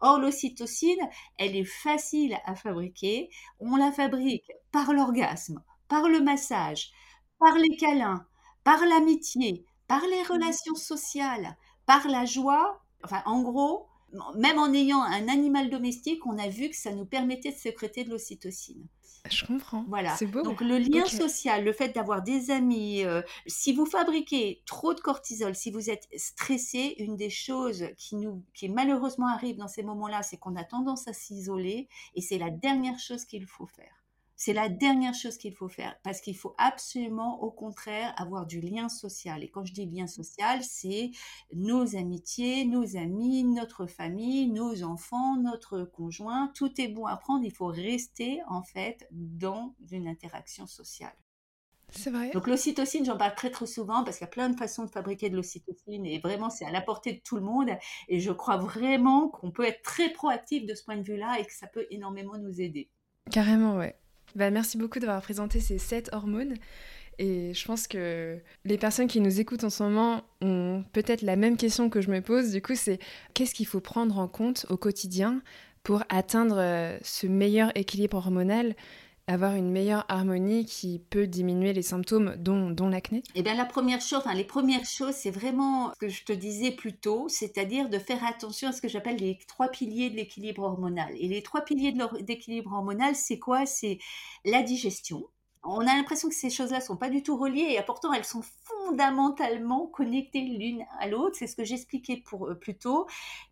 Or, 0.00 0.18
l'ocytocine, 0.18 1.00
elle 1.38 1.56
est 1.56 1.64
facile 1.64 2.38
à 2.44 2.54
fabriquer. 2.54 3.30
On 3.60 3.76
la 3.76 3.92
fabrique 3.92 4.50
par 4.72 4.92
l'orgasme, 4.92 5.62
par 5.88 6.08
le 6.08 6.20
massage, 6.20 6.90
par 7.38 7.56
les 7.56 7.76
câlins, 7.76 8.26
par 8.64 8.84
l'amitié, 8.84 9.64
par 9.86 10.02
les 10.02 10.22
mmh. 10.22 10.32
relations 10.32 10.74
sociales, 10.74 11.56
par 11.86 12.06
la 12.08 12.24
joie. 12.24 12.80
Enfin, 13.02 13.22
en 13.26 13.42
gros, 13.42 13.88
même 14.36 14.58
en 14.58 14.72
ayant 14.72 15.02
un 15.02 15.28
animal 15.28 15.70
domestique, 15.70 16.24
on 16.26 16.38
a 16.38 16.48
vu 16.48 16.70
que 16.70 16.76
ça 16.76 16.92
nous 16.92 17.06
permettait 17.06 17.52
de 17.52 17.56
sécréter 17.56 18.04
de 18.04 18.10
l'ocytocine. 18.10 18.86
Je 19.30 19.44
comprends. 19.44 19.84
Voilà. 19.88 20.16
C'est 20.16 20.26
beau. 20.26 20.42
Donc 20.42 20.60
le 20.60 20.78
lien 20.78 21.04
social, 21.06 21.64
le 21.64 21.72
fait 21.72 21.94
d'avoir 21.94 22.22
des 22.22 22.50
amis, 22.50 23.04
euh, 23.04 23.22
si 23.46 23.72
vous 23.72 23.86
fabriquez 23.86 24.62
trop 24.66 24.94
de 24.94 25.00
cortisol, 25.00 25.54
si 25.54 25.70
vous 25.70 25.90
êtes 25.90 26.08
stressé, 26.16 26.94
une 26.98 27.16
des 27.16 27.30
choses 27.30 27.86
qui 27.96 28.16
nous, 28.16 28.42
qui 28.54 28.68
malheureusement 28.68 29.28
arrive 29.28 29.56
dans 29.56 29.68
ces 29.68 29.82
moments-là, 29.82 30.22
c'est 30.22 30.36
qu'on 30.36 30.56
a 30.56 30.64
tendance 30.64 31.08
à 31.08 31.12
s'isoler 31.12 31.88
et 32.14 32.20
c'est 32.20 32.38
la 32.38 32.50
dernière 32.50 32.98
chose 32.98 33.24
qu'il 33.24 33.46
faut 33.46 33.66
faire. 33.66 33.97
C'est 34.40 34.52
la 34.52 34.68
dernière 34.68 35.14
chose 35.14 35.36
qu'il 35.36 35.52
faut 35.52 35.68
faire 35.68 35.96
parce 36.04 36.20
qu'il 36.20 36.36
faut 36.36 36.54
absolument, 36.58 37.42
au 37.42 37.50
contraire, 37.50 38.14
avoir 38.16 38.46
du 38.46 38.60
lien 38.60 38.88
social. 38.88 39.42
Et 39.42 39.50
quand 39.50 39.64
je 39.64 39.72
dis 39.72 39.84
lien 39.84 40.06
social, 40.06 40.62
c'est 40.62 41.10
nos 41.52 41.96
amitiés, 41.96 42.64
nos 42.64 42.96
amis, 42.96 43.42
notre 43.42 43.86
famille, 43.86 44.46
nos 44.46 44.84
enfants, 44.84 45.36
notre 45.38 45.82
conjoint. 45.82 46.52
Tout 46.54 46.80
est 46.80 46.86
bon 46.86 47.06
à 47.06 47.16
prendre. 47.16 47.44
Il 47.44 47.52
faut 47.52 47.66
rester, 47.66 48.40
en 48.46 48.62
fait, 48.62 49.08
dans 49.10 49.74
une 49.90 50.06
interaction 50.06 50.68
sociale. 50.68 51.16
C'est 51.90 52.10
vrai. 52.10 52.30
Donc 52.30 52.46
l'ocytocine, 52.46 53.04
j'en 53.04 53.16
parle 53.16 53.34
très 53.34 53.50
très 53.50 53.66
souvent 53.66 54.04
parce 54.04 54.18
qu'il 54.18 54.24
y 54.24 54.28
a 54.28 54.30
plein 54.30 54.50
de 54.50 54.56
façons 54.56 54.84
de 54.84 54.90
fabriquer 54.90 55.30
de 55.30 55.36
l'ocytocine 55.36 56.06
et 56.06 56.20
vraiment 56.20 56.50
c'est 56.50 56.66
à 56.66 56.70
la 56.70 56.82
portée 56.82 57.14
de 57.14 57.20
tout 57.24 57.36
le 57.36 57.42
monde 57.42 57.70
et 58.08 58.20
je 58.20 58.30
crois 58.30 58.58
vraiment 58.58 59.30
qu'on 59.30 59.50
peut 59.50 59.64
être 59.64 59.82
très 59.82 60.10
proactif 60.10 60.64
de 60.64 60.74
ce 60.74 60.84
point 60.84 60.98
de 60.98 61.02
vue-là 61.02 61.40
et 61.40 61.44
que 61.44 61.52
ça 61.52 61.66
peut 61.66 61.86
énormément 61.90 62.36
nous 62.38 62.60
aider. 62.60 62.90
Carrément, 63.32 63.76
ouais. 63.76 63.98
Bah, 64.36 64.50
merci 64.50 64.78
beaucoup 64.78 64.98
d'avoir 64.98 65.20
présenté 65.22 65.60
ces 65.60 65.78
sept 65.78 66.10
hormones. 66.12 66.54
Et 67.18 67.52
je 67.52 67.64
pense 67.64 67.88
que 67.88 68.38
les 68.64 68.78
personnes 68.78 69.08
qui 69.08 69.20
nous 69.20 69.40
écoutent 69.40 69.64
en 69.64 69.70
ce 69.70 69.82
moment 69.82 70.22
ont 70.40 70.84
peut-être 70.92 71.22
la 71.22 71.34
même 71.34 71.56
question 71.56 71.90
que 71.90 72.00
je 72.00 72.10
me 72.10 72.20
pose. 72.20 72.52
Du 72.52 72.62
coup, 72.62 72.76
c'est 72.76 73.00
qu'est-ce 73.34 73.54
qu'il 73.54 73.66
faut 73.66 73.80
prendre 73.80 74.18
en 74.18 74.28
compte 74.28 74.66
au 74.70 74.76
quotidien 74.76 75.42
pour 75.82 76.04
atteindre 76.10 76.58
euh, 76.58 76.96
ce 77.02 77.26
meilleur 77.26 77.76
équilibre 77.76 78.16
hormonal? 78.16 78.76
Avoir 79.28 79.54
une 79.54 79.70
meilleure 79.70 80.04
harmonie 80.08 80.64
qui 80.64 80.98
peut 81.10 81.26
diminuer 81.26 81.72
les 81.72 81.82
symptômes, 81.82 82.34
dont, 82.38 82.88
l'acné 82.88 83.22
Eh 83.34 83.42
bien, 83.42 83.54
la 83.54 83.66
première 83.66 84.00
chose, 84.00 84.18
enfin, 84.18 84.34
les 84.34 84.44
premières 84.44 84.86
choses, 84.86 85.14
c'est 85.14 85.30
vraiment 85.30 85.92
ce 85.94 85.98
que 85.98 86.08
je 86.08 86.24
te 86.24 86.32
disais 86.32 86.70
plus 86.70 86.96
tôt, 86.96 87.28
c'est-à-dire 87.28 87.90
de 87.90 87.98
faire 87.98 88.24
attention 88.24 88.68
à 88.68 88.72
ce 88.72 88.80
que 88.80 88.88
j'appelle 88.88 89.16
les 89.16 89.38
trois 89.46 89.68
piliers 89.68 90.10
de 90.10 90.16
l'équilibre 90.16 90.62
hormonal. 90.62 91.14
Et 91.18 91.28
les 91.28 91.42
trois 91.42 91.60
piliers 91.60 91.92
de 91.92 92.02
l'équilibre 92.26 92.72
hormonal, 92.72 93.14
c'est 93.14 93.38
quoi? 93.38 93.66
C'est 93.66 93.98
la 94.44 94.62
digestion. 94.62 95.28
On 95.62 95.80
a 95.80 95.96
l'impression 95.96 96.28
que 96.28 96.34
ces 96.34 96.50
choses-là 96.50 96.80
sont 96.80 96.96
pas 96.96 97.10
du 97.10 97.22
tout 97.22 97.36
reliées 97.36 97.76
et 97.78 97.82
pourtant 97.82 98.12
elles 98.12 98.24
sont 98.24 98.42
fondamentalement 98.64 99.86
connectées 99.88 100.40
l'une 100.40 100.86
à 100.98 101.08
l'autre. 101.08 101.36
C'est 101.38 101.46
ce 101.46 101.56
que 101.56 101.64
j'expliquais 101.64 102.22
pour 102.24 102.48
euh, 102.48 102.54
plus 102.54 102.78
tôt. 102.78 103.06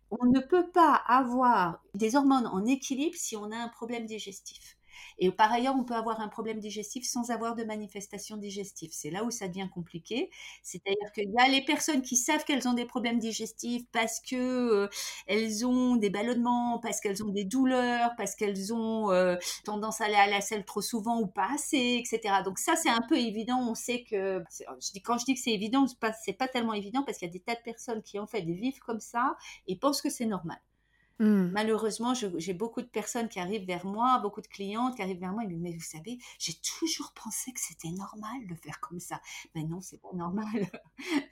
On 0.09 0.25
ne 0.25 0.39
peut 0.39 0.67
pas 0.71 0.93
avoir 0.93 1.83
des 1.93 2.15
hormones 2.15 2.47
en 2.47 2.65
équilibre 2.65 3.15
si 3.15 3.35
on 3.35 3.51
a 3.51 3.57
un 3.57 3.67
problème 3.67 4.05
digestif. 4.05 4.76
Et 5.19 5.31
par 5.31 5.51
ailleurs, 5.51 5.75
on 5.77 5.83
peut 5.83 5.95
avoir 5.95 6.19
un 6.21 6.27
problème 6.27 6.59
digestif 6.59 7.05
sans 7.05 7.31
avoir 7.31 7.55
de 7.55 7.63
manifestation 7.63 8.37
digestive. 8.37 8.89
C'est 8.93 9.09
là 9.09 9.23
où 9.23 9.31
ça 9.31 9.47
devient 9.47 9.67
compliqué. 9.73 10.29
C'est-à-dire 10.63 11.11
qu'il 11.13 11.31
y 11.31 11.39
a 11.39 11.47
les 11.49 11.63
personnes 11.63 12.01
qui 12.01 12.15
savent 12.15 12.43
qu'elles 12.43 12.67
ont 12.67 12.73
des 12.73 12.85
problèmes 12.85 13.19
digestifs 13.19 13.83
parce 13.91 14.19
que 14.19 14.35
euh, 14.35 14.87
elles 15.27 15.65
ont 15.65 15.95
des 15.95 16.09
ballonnements, 16.09 16.79
parce 16.79 17.01
qu'elles 17.01 17.23
ont 17.23 17.29
des 17.29 17.45
douleurs, 17.45 18.11
parce 18.17 18.35
qu'elles 18.35 18.73
ont 18.73 19.11
euh, 19.11 19.35
tendance 19.65 20.01
à 20.01 20.05
aller 20.05 20.15
à 20.15 20.27
la 20.27 20.41
selle 20.41 20.65
trop 20.65 20.81
souvent 20.81 21.19
ou 21.19 21.27
pas 21.27 21.49
assez, 21.53 22.01
etc. 22.03 22.35
Donc 22.43 22.59
ça, 22.59 22.75
c'est 22.75 22.89
un 22.89 23.01
peu 23.07 23.17
évident. 23.17 23.59
On 23.59 23.75
sait 23.75 24.03
que 24.03 24.43
quand 25.03 25.17
je 25.17 25.25
dis 25.25 25.33
que 25.33 25.39
c'est 25.39 25.51
évident, 25.53 25.85
c'est 26.23 26.33
pas 26.33 26.47
tellement 26.47 26.73
évident 26.73 27.03
parce 27.03 27.17
qu'il 27.17 27.27
y 27.27 27.31
a 27.31 27.33
des 27.33 27.39
tas 27.39 27.55
de 27.55 27.61
personnes 27.63 28.01
qui 28.01 28.19
en 28.19 28.27
fait 28.27 28.41
vivent 28.41 28.79
comme 28.79 28.99
ça 28.99 29.35
et 29.67 29.75
pensent 29.77 30.01
que 30.01 30.09
c'est 30.09 30.25
normal. 30.25 30.59
Mmh. 31.19 31.49
Malheureusement, 31.51 32.13
j'ai 32.13 32.53
beaucoup 32.53 32.81
de 32.81 32.87
personnes 32.87 33.27
qui 33.27 33.39
arrivent 33.39 33.65
vers 33.65 33.85
moi, 33.85 34.19
beaucoup 34.19 34.41
de 34.41 34.47
clientes 34.47 34.95
qui 34.95 35.01
arrivent 35.01 35.19
vers 35.19 35.33
moi 35.33 35.43
et 35.43 35.47
me 35.47 35.53
disent, 35.53 35.61
mais 35.61 35.73
vous 35.73 35.79
savez, 35.79 36.19
j'ai 36.37 36.53
toujours 36.53 37.11
pensé 37.13 37.51
que 37.51 37.59
c'était 37.59 37.89
normal 37.89 38.45
de 38.47 38.53
faire 38.53 38.79
comme 38.79 38.99
ça. 38.99 39.19
Mais 39.55 39.63
non, 39.63 39.81
c'est 39.81 40.01
pas 40.01 40.13
normal. 40.13 40.45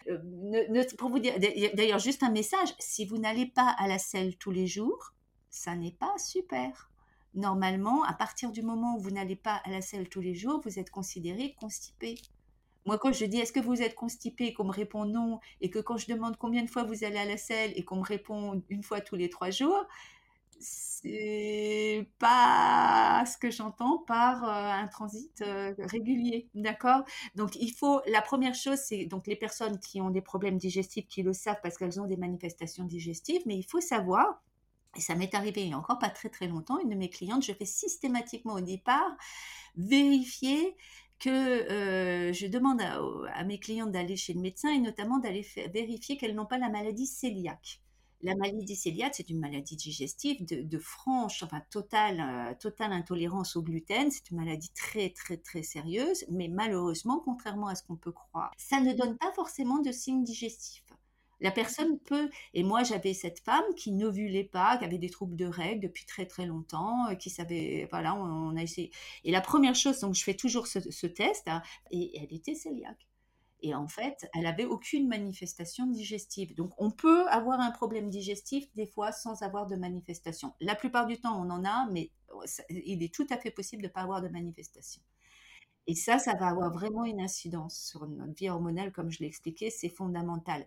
Euh, 0.08 0.84
pour 0.98 1.10
vous 1.10 1.20
dire, 1.20 1.34
d'ailleurs, 1.74 1.98
juste 1.98 2.22
un 2.22 2.30
message, 2.30 2.76
si 2.78 3.06
vous 3.06 3.18
n'allez 3.18 3.48
pas 3.48 3.70
à 3.80 3.88
la 3.88 3.98
selle 3.98 4.38
tous 4.38 4.52
les 4.52 4.68
jours, 4.68 5.14
ça 5.50 5.76
n'est 5.76 5.92
pas 5.92 6.14
super. 6.18 6.92
Normalement, 7.34 8.04
à 8.04 8.14
partir 8.14 8.52
du 8.52 8.62
moment 8.62 8.96
où 8.96 9.00
vous 9.00 9.12
n'allez 9.12 9.36
pas 9.36 9.56
à 9.66 9.72
la 9.72 9.82
selle 9.82 10.08
tous 10.08 10.22
les 10.22 10.36
jours, 10.36 10.62
vous 10.64 10.80
êtes 10.80 10.92
considéré 10.92 11.56
constipé. 11.60 12.16
Moi, 12.86 12.98
quand 13.00 13.12
je 13.12 13.26
dis 13.26 13.40
est-ce 13.40 13.52
que 13.52 13.60
vous 13.60 13.82
êtes 13.82 13.96
constipé, 13.96 14.54
qu'on 14.54 14.66
me 14.66 14.72
répond 14.72 15.06
non, 15.06 15.40
et 15.62 15.70
que 15.70 15.80
quand 15.80 15.98
je 15.98 16.08
demande 16.08 16.38
combien 16.38 16.64
de 16.64 16.70
fois 16.70 16.84
vous 16.84 17.04
allez 17.04 17.18
à 17.18 17.26
la 17.26 17.38
selle 17.38 17.72
et 17.76 17.84
qu'on 17.84 17.98
me 17.98 18.04
répond 18.04 18.62
une 18.70 18.84
fois 18.84 19.02
tous 19.02 19.16
les 19.16 19.30
trois 19.30 19.50
jours, 19.50 19.86
c'est 20.60 22.08
pas 22.20 23.24
ce 23.26 23.38
que 23.38 23.52
j'entends 23.52 24.00
par 24.00 24.44
euh, 24.44 24.84
un 24.84 24.88
transit 24.88 25.42
euh, 25.42 25.74
régulier, 25.80 26.48
d'accord? 26.56 27.04
Donc 27.36 27.56
il 27.56 27.72
faut 27.74 28.02
la 28.08 28.22
première 28.22 28.56
chose 28.56 28.80
c'est 28.80 29.06
donc 29.06 29.28
les 29.28 29.36
personnes 29.36 29.80
qui 29.80 30.02
ont 30.02 30.10
des 30.10 30.22
problèmes 30.22 30.58
digestifs 30.58 31.08
qui 31.08 31.24
le 31.24 31.34
savent 31.34 31.60
parce 31.62 31.78
qu'elles 31.78 32.00
ont 32.00 32.06
des 32.06 32.18
manifestations 32.18 32.86
digestives, 32.86 33.42
mais 33.46 33.56
il 33.58 33.64
faut 33.64 33.82
savoir 33.82 34.42
et 34.96 35.02
ça 35.02 35.16
m'est 35.16 35.36
arrivé 35.36 35.62
il 35.64 35.68
n'y 35.68 35.74
a 35.74 35.78
encore 35.78 36.00
pas 36.00 36.10
très 36.10 36.30
très 36.30 36.48
longtemps, 36.48 36.80
une 36.80 36.90
de 36.90 36.96
mes 36.96 37.10
clientes, 37.10 37.44
je 37.44 37.54
fais 37.54 37.66
systématiquement 37.66 38.54
au 38.54 38.62
départ 38.62 39.12
vérifier 39.76 40.76
que 41.20 41.30
euh, 41.30 42.34
je 42.34 42.48
demande 42.48 42.82
à, 42.82 43.44
mes 43.44 43.60
clientes 43.60 43.92
d'aller 43.92 44.16
chez 44.16 44.34
le 44.34 44.42
médecin 44.42 44.70
et 44.70 44.80
notamment 44.80 45.20
d'aller 45.20 45.46
vérifier 45.74 46.18
qu'elles 46.18 46.36
n'ont 46.36 46.46
pas 46.46 46.58
la 46.58 46.70
maladie 46.70 47.10
cœliaque. 47.22 47.82
La 48.22 48.36
maladie 48.36 48.80
cœliaque, 48.82 49.16
c'est 49.16 49.30
une 49.30 49.40
maladie 49.40 49.76
digestive 49.76 50.46
de, 50.46 50.80
franche, 50.80 51.44
enfin 51.44 51.62
totale, 51.70 52.20
euh, 52.20 52.54
totale 52.56 52.92
intolérance 52.92 53.56
au 53.56 53.62
gluten. 53.62 54.10
C'est 54.10 54.32
une 54.32 54.38
maladie 54.38 54.72
très 54.74 55.10
très 55.10 55.38
très 55.38 55.64
sérieuse, 55.64 56.26
mais 56.30 56.48
malheureusement, 56.48 57.22
contrairement 57.24 57.68
à 57.68 57.76
ce 57.76 57.84
qu'on 57.84 57.98
peut 57.98 58.12
croire, 58.12 58.52
ça 58.58 58.80
ne 58.80 58.94
donne 58.94 59.18
pas 59.18 59.32
forcément 59.34 59.80
de 59.80 59.92
signes 59.92 60.24
digestifs. 60.24 60.84
La 61.40 61.52
personne 61.52 62.00
peut, 62.00 62.30
et 62.54 62.64
moi 62.64 62.84
j'avais 62.84 63.14
cette 63.14 63.40
femme 63.40 63.66
qui 63.76 63.92
n'ovulait 63.92 64.44
pas, 64.44 64.78
qui 64.78 64.86
avait 64.86 64.98
des 64.98 65.10
troubles 65.10 65.36
de 65.36 65.46
règles 65.46 65.82
depuis 65.82 66.06
très 66.06 66.26
très 66.26 66.46
longtemps, 66.46 67.16
qui 67.20 67.30
savait, 67.30 67.88
voilà, 67.92 68.16
on, 68.16 68.56
a 68.56 68.62
essayé. 68.64 68.92
Et 69.24 69.32
la 69.32 69.42
première 69.42 69.76
chose, 69.76 70.00
donc 70.00 70.16
je 70.16 70.24
fais 70.24 70.36
toujours 70.36 70.68
ce, 70.68 71.08
test, 71.08 71.48
hein, 71.48 71.62
et 71.92 72.18
elle 72.18 72.34
était 72.34 72.56
cœliaque. 72.56 73.08
Et 73.62 73.74
en 73.74 73.88
fait, 73.88 74.30
elle 74.36 74.46
avait 74.46 74.66
aucune 74.66 75.08
manifestation 75.08 75.88
digestive. 75.88 76.54
Donc, 76.56 76.72
on 76.78 76.92
peut 76.92 77.28
avoir 77.30 77.60
un 77.60 77.72
problème 77.72 78.10
digestif 78.10 78.68
des 78.76 78.86
fois 78.86 79.12
sans 79.12 79.42
avoir 79.42 79.66
de 79.66 79.76
manifestation. 79.76 80.54
La 80.60 80.76
plupart 80.76 81.08
du 81.08 81.20
temps, 81.20 81.42
on 81.42 81.50
en 81.50 81.66
a, 81.66 81.88
mais 81.92 82.12
oh, 82.32 82.44
il 82.70 83.02
est 83.02 83.14
tout 83.14 83.26
à 83.30 83.38
fait 83.38 83.52
possible 83.52 83.82
de 83.82 83.88
ne 83.88 83.94
pas 83.94 84.02
avoir 84.02 84.22
de 84.22 84.28
manifestation. 84.28 85.02
Et 85.88 85.96
ça, 85.96 86.18
ça 86.18 86.36
va 86.36 86.48
avoir 86.48 86.72
vraiment 86.72 87.06
une 87.06 87.22
incidence 87.22 87.78
sur 87.78 88.08
notre 88.08 88.34
vie 88.34 88.50
hormonale, 88.50 88.92
comme 88.92 89.12
je 89.12 89.20
l'ai 89.20 89.28
expliqué, 89.28 89.70
c'est 89.70 89.90
fondamental. 89.90 90.66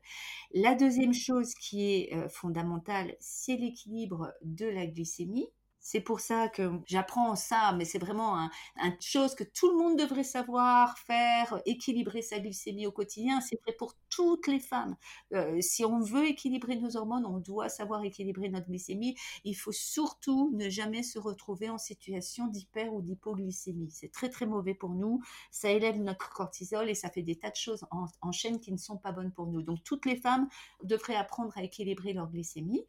La 0.55 0.75
deuxième 0.75 1.15
chose 1.15 1.55
qui 1.55 1.93
est 1.93 2.15
euh, 2.15 2.29
fondamentale, 2.29 3.17
c'est 3.21 3.57
l'équilibre 3.57 4.33
de 4.43 4.67
la 4.67 4.87
glycémie. 4.87 5.49
C'est 5.91 6.03
pour 6.03 6.21
ça 6.21 6.51
que 6.51 6.71
j'apprends 6.85 7.35
ça, 7.35 7.73
mais 7.73 7.87
c'est 7.87 7.99
vraiment 7.99 8.37
une 8.37 8.51
un 8.77 8.95
chose 9.01 9.35
que 9.35 9.43
tout 9.43 9.71
le 9.71 9.79
monde 9.79 9.99
devrait 9.99 10.23
savoir 10.23 10.99
faire, 10.99 11.63
équilibrer 11.65 12.21
sa 12.21 12.41
glycémie 12.41 12.87
au 12.87 12.93
quotidien. 12.93 13.41
C'est 13.41 13.59
vrai 13.63 13.75
pour 13.79 13.95
toutes 14.11 14.49
les 14.49 14.59
femmes. 14.61 14.97
Euh, 15.33 15.59
si 15.63 15.87
on 15.87 16.01
veut 16.01 16.27
équilibrer 16.27 16.77
nos 16.77 16.99
hormones, 16.99 17.25
on 17.25 17.39
doit 17.39 17.71
savoir 17.71 18.05
équilibrer 18.05 18.51
notre 18.51 18.67
glycémie. 18.67 19.17
Il 19.45 19.55
faut 19.55 19.73
surtout 19.73 20.51
ne 20.55 20.69
jamais 20.69 21.03
se 21.03 21.19
retrouver 21.19 21.71
en 21.71 21.79
situation 21.79 22.49
d'hyper 22.49 22.93
ou 22.93 23.01
d'hypoglycémie. 23.01 23.91
C'est 23.91 24.13
très 24.13 24.29
très 24.29 24.45
mauvais 24.45 24.75
pour 24.75 24.91
nous. 24.91 25.23
Ça 25.51 25.71
élève 25.71 25.97
notre 25.97 26.29
cortisol 26.35 26.91
et 26.91 26.95
ça 26.95 27.09
fait 27.09 27.23
des 27.23 27.37
tas 27.37 27.51
de 27.51 27.57
choses 27.57 27.87
en 27.91 28.33
chaîne 28.33 28.61
qui 28.61 28.73
ne 28.73 28.77
sont 28.77 28.99
pas 28.99 29.13
bonnes 29.13 29.33
pour 29.33 29.47
nous. 29.47 29.63
Donc 29.63 29.83
toutes 29.85 30.05
les 30.05 30.17
femmes 30.17 30.49
devraient 30.83 31.17
apprendre 31.17 31.57
à 31.57 31.63
équilibrer 31.63 32.13
leur 32.13 32.29
glycémie. 32.29 32.85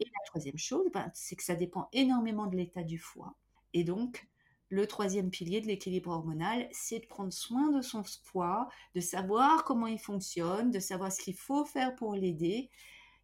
Et 0.00 0.04
la 0.04 0.24
troisième 0.26 0.58
chose, 0.58 0.90
ben, 0.92 1.10
c'est 1.14 1.36
que 1.36 1.44
ça 1.44 1.54
dépend 1.54 1.88
énormément 1.92 2.46
de 2.46 2.56
l'état 2.56 2.82
du 2.82 2.98
foie. 2.98 3.34
Et 3.72 3.84
donc, 3.84 4.28
le 4.68 4.86
troisième 4.86 5.30
pilier 5.30 5.60
de 5.60 5.66
l'équilibre 5.66 6.10
hormonal, 6.10 6.68
c'est 6.72 7.00
de 7.00 7.06
prendre 7.06 7.32
soin 7.32 7.70
de 7.70 7.80
son 7.80 8.02
foie, 8.24 8.68
de 8.94 9.00
savoir 9.00 9.64
comment 9.64 9.86
il 9.86 9.98
fonctionne, 9.98 10.70
de 10.70 10.80
savoir 10.80 11.12
ce 11.12 11.20
qu'il 11.20 11.36
faut 11.36 11.64
faire 11.64 11.94
pour 11.94 12.14
l'aider. 12.14 12.70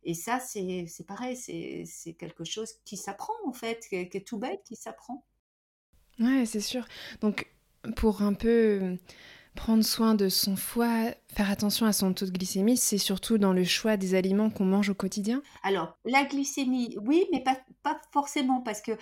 Et 0.04 0.14
ça, 0.14 0.38
c'est 0.38 0.86
pareil, 1.06 1.36
c'est 1.36 2.14
quelque 2.14 2.44
chose 2.44 2.74
qui 2.84 2.96
s'apprend 2.96 3.34
en 3.44 3.52
fait, 3.52 3.86
qui 3.88 3.96
est, 3.96 4.26
tout 4.26 4.38
bête, 4.38 4.62
qui 4.64 4.76
s'apprend. 4.76 5.24
Ouais, 6.18 6.46
c'est 6.46 6.60
sûr. 6.60 6.86
Donc, 7.20 7.50
pour 7.96 8.22
un 8.22 8.34
peu 8.34 8.96
prendre 9.54 9.84
soin 9.84 10.14
de 10.14 10.28
son 10.28 10.56
foie, 10.56 11.14
faire 11.28 11.50
attention 11.50 11.86
à 11.86 11.92
son 11.92 12.12
taux 12.12 12.26
de 12.26 12.30
glycémie, 12.30 12.76
c'est 12.76 12.98
surtout 12.98 13.38
dans 13.38 13.52
le 13.52 13.64
choix 13.64 13.96
des 13.96 14.14
aliments 14.14 14.50
qu'on 14.50 14.64
mange 14.64 14.88
au 14.90 14.94
quotidien 14.94 15.42
Alors, 15.62 15.96
la 16.04 16.24
glycémie, 16.24 16.96
oui, 17.02 17.26
mais 17.32 17.42
pas, 17.42 17.58
pas 17.82 18.00
forcément, 18.12 18.60
parce 18.60 18.80
que, 18.80 18.92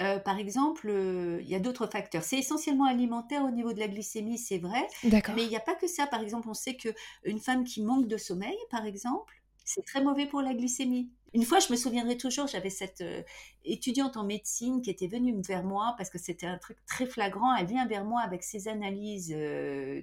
euh, 0.00 0.18
par 0.18 0.38
exemple, 0.38 0.88
euh, 0.88 1.40
il 1.42 1.48
y 1.48 1.54
a 1.54 1.60
d'autres 1.60 1.86
facteurs. 1.86 2.24
C'est 2.24 2.38
essentiellement 2.38 2.86
alimentaire 2.86 3.44
au 3.44 3.50
niveau 3.50 3.72
de 3.72 3.78
la 3.78 3.88
glycémie, 3.88 4.38
c'est 4.38 4.58
vrai. 4.58 4.86
D'accord. 5.04 5.34
Mais 5.34 5.44
il 5.44 5.48
n'y 5.48 5.56
a 5.56 5.60
pas 5.60 5.74
que 5.74 5.86
ça. 5.86 6.06
Par 6.06 6.20
exemple, 6.20 6.48
on 6.48 6.54
sait 6.54 6.76
qu'une 6.76 7.40
femme 7.40 7.64
qui 7.64 7.82
manque 7.82 8.08
de 8.08 8.16
sommeil, 8.16 8.56
par 8.70 8.84
exemple, 8.86 9.34
c'est 9.64 9.84
très 9.84 10.02
mauvais 10.02 10.26
pour 10.26 10.40
la 10.40 10.54
glycémie. 10.54 11.10
Une 11.34 11.44
fois, 11.44 11.58
je 11.58 11.70
me 11.70 11.76
souviendrai 11.76 12.16
toujours, 12.16 12.46
j'avais 12.46 12.70
cette 12.70 13.02
euh, 13.02 13.22
étudiante 13.64 14.16
en 14.16 14.24
médecine 14.24 14.80
qui 14.80 14.90
était 14.90 15.08
venue 15.08 15.38
vers 15.42 15.62
moi 15.62 15.94
parce 15.98 16.08
que 16.08 16.18
c'était 16.18 16.46
un 16.46 16.58
truc 16.58 16.78
très 16.86 17.06
flagrant. 17.06 17.54
Elle 17.54 17.66
vient 17.66 17.86
vers 17.86 18.04
moi 18.04 18.20
avec 18.22 18.42
ses 18.42 18.68
analyses, 18.68 19.32
euh, 19.36 20.00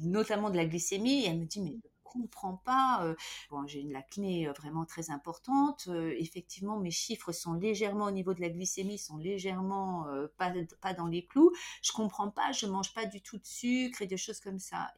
notamment 0.00 0.50
de 0.50 0.56
la 0.56 0.66
glycémie, 0.66 1.24
et 1.24 1.28
elle 1.28 1.38
me 1.38 1.44
dit 1.44 1.60
mais 1.60 1.70
je 1.70 1.76
ne 1.76 2.22
comprends 2.22 2.56
pas. 2.64 3.04
Euh, 3.04 3.14
j'ai 3.66 3.80
une 3.80 3.94
acné 3.94 4.48
vraiment 4.56 4.84
très 4.84 5.10
importante. 5.10 5.88
effectivement, 6.18 6.78
mes 6.80 6.90
chiffres 6.90 7.32
sont 7.32 7.54
légèrement 7.54 8.06
au 8.06 8.10
niveau 8.10 8.34
de 8.34 8.40
la 8.40 8.50
glycémie, 8.50 8.98
sont 8.98 9.16
légèrement 9.16 10.06
pas, 10.38 10.52
dans 10.94 11.06
les 11.06 11.24
clous. 11.24 11.52
Je 11.82 11.92
comprends 11.92 12.30
pas, 12.30 12.52
je 12.52 12.66
mange 12.66 12.92
pas 12.94 13.06
du 13.06 13.20
tout 13.20 13.38
de 13.38 13.46
sucre 13.46 14.02
et 14.02 14.06
des 14.06 14.16
choses 14.16 14.40
comme 14.40 14.58
ça. 14.58 14.92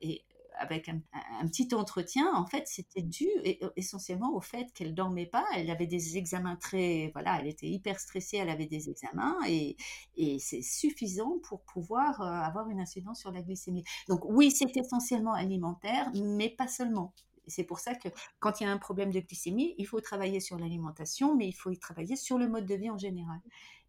Avec 0.57 0.89
un, 0.89 1.01
petit 1.47 1.75
entretien, 1.75 2.33
en 2.35 2.47
fait, 2.47 2.67
c'était 2.67 3.03
dû 3.03 3.29
essentiellement 3.77 4.35
au 4.35 4.41
fait 4.41 4.73
qu'elle 4.73 4.95
dormait 4.95 5.27
pas. 5.27 5.45
Elle 5.55 5.71
avait 5.71 5.87
des 5.87 6.17
examens 6.17 6.57
très, 6.57 7.11
voilà, 7.13 7.39
elle 7.41 7.47
était 7.47 7.69
hyper 7.69 8.01
stressée, 8.01 8.39
elle 8.39 8.49
avait 8.49 8.67
des 8.67 8.89
examens 8.89 9.37
et, 9.47 9.77
et 10.17 10.39
c'est 10.39 10.63
suffisant 10.63 11.39
pour 11.43 11.63
pouvoir 11.63 12.21
euh, 12.21 12.25
avoir 12.25 12.69
une 12.69 12.81
incidence 12.81 13.21
sur 13.21 13.31
la 13.33 13.43
glycémie. 13.43 13.85
Donc 14.09 14.25
oui, 14.25 14.51
c'est 14.51 14.77
essentiellement 14.77 15.35
alimentaire, 15.35 16.11
mais 16.15 16.49
pas 16.49 16.69
seulement. 16.69 17.13
C'est 17.49 17.65
pour 17.65 17.79
ça 17.79 17.95
que 17.95 18.09
quand 18.41 18.61
il 18.61 18.65
y 18.65 18.67
a 18.67 18.73
un 18.73 18.79
problème 18.79 19.13
de 19.13 19.21
glycémie, 19.21 19.75
il 19.79 19.87
faut 19.87 20.01
travailler 20.01 20.41
sur 20.41 20.59
l'alimentation, 20.59 21.37
mais 21.37 21.47
il 21.47 21.53
faut 21.53 21.71
y 21.71 21.79
travailler 21.79 22.17
sur 22.17 22.39
le 22.39 22.49
mode 22.49 22.67
de 22.67 22.75
vie 22.75 22.91
en 22.91 22.99
général. 22.99 23.41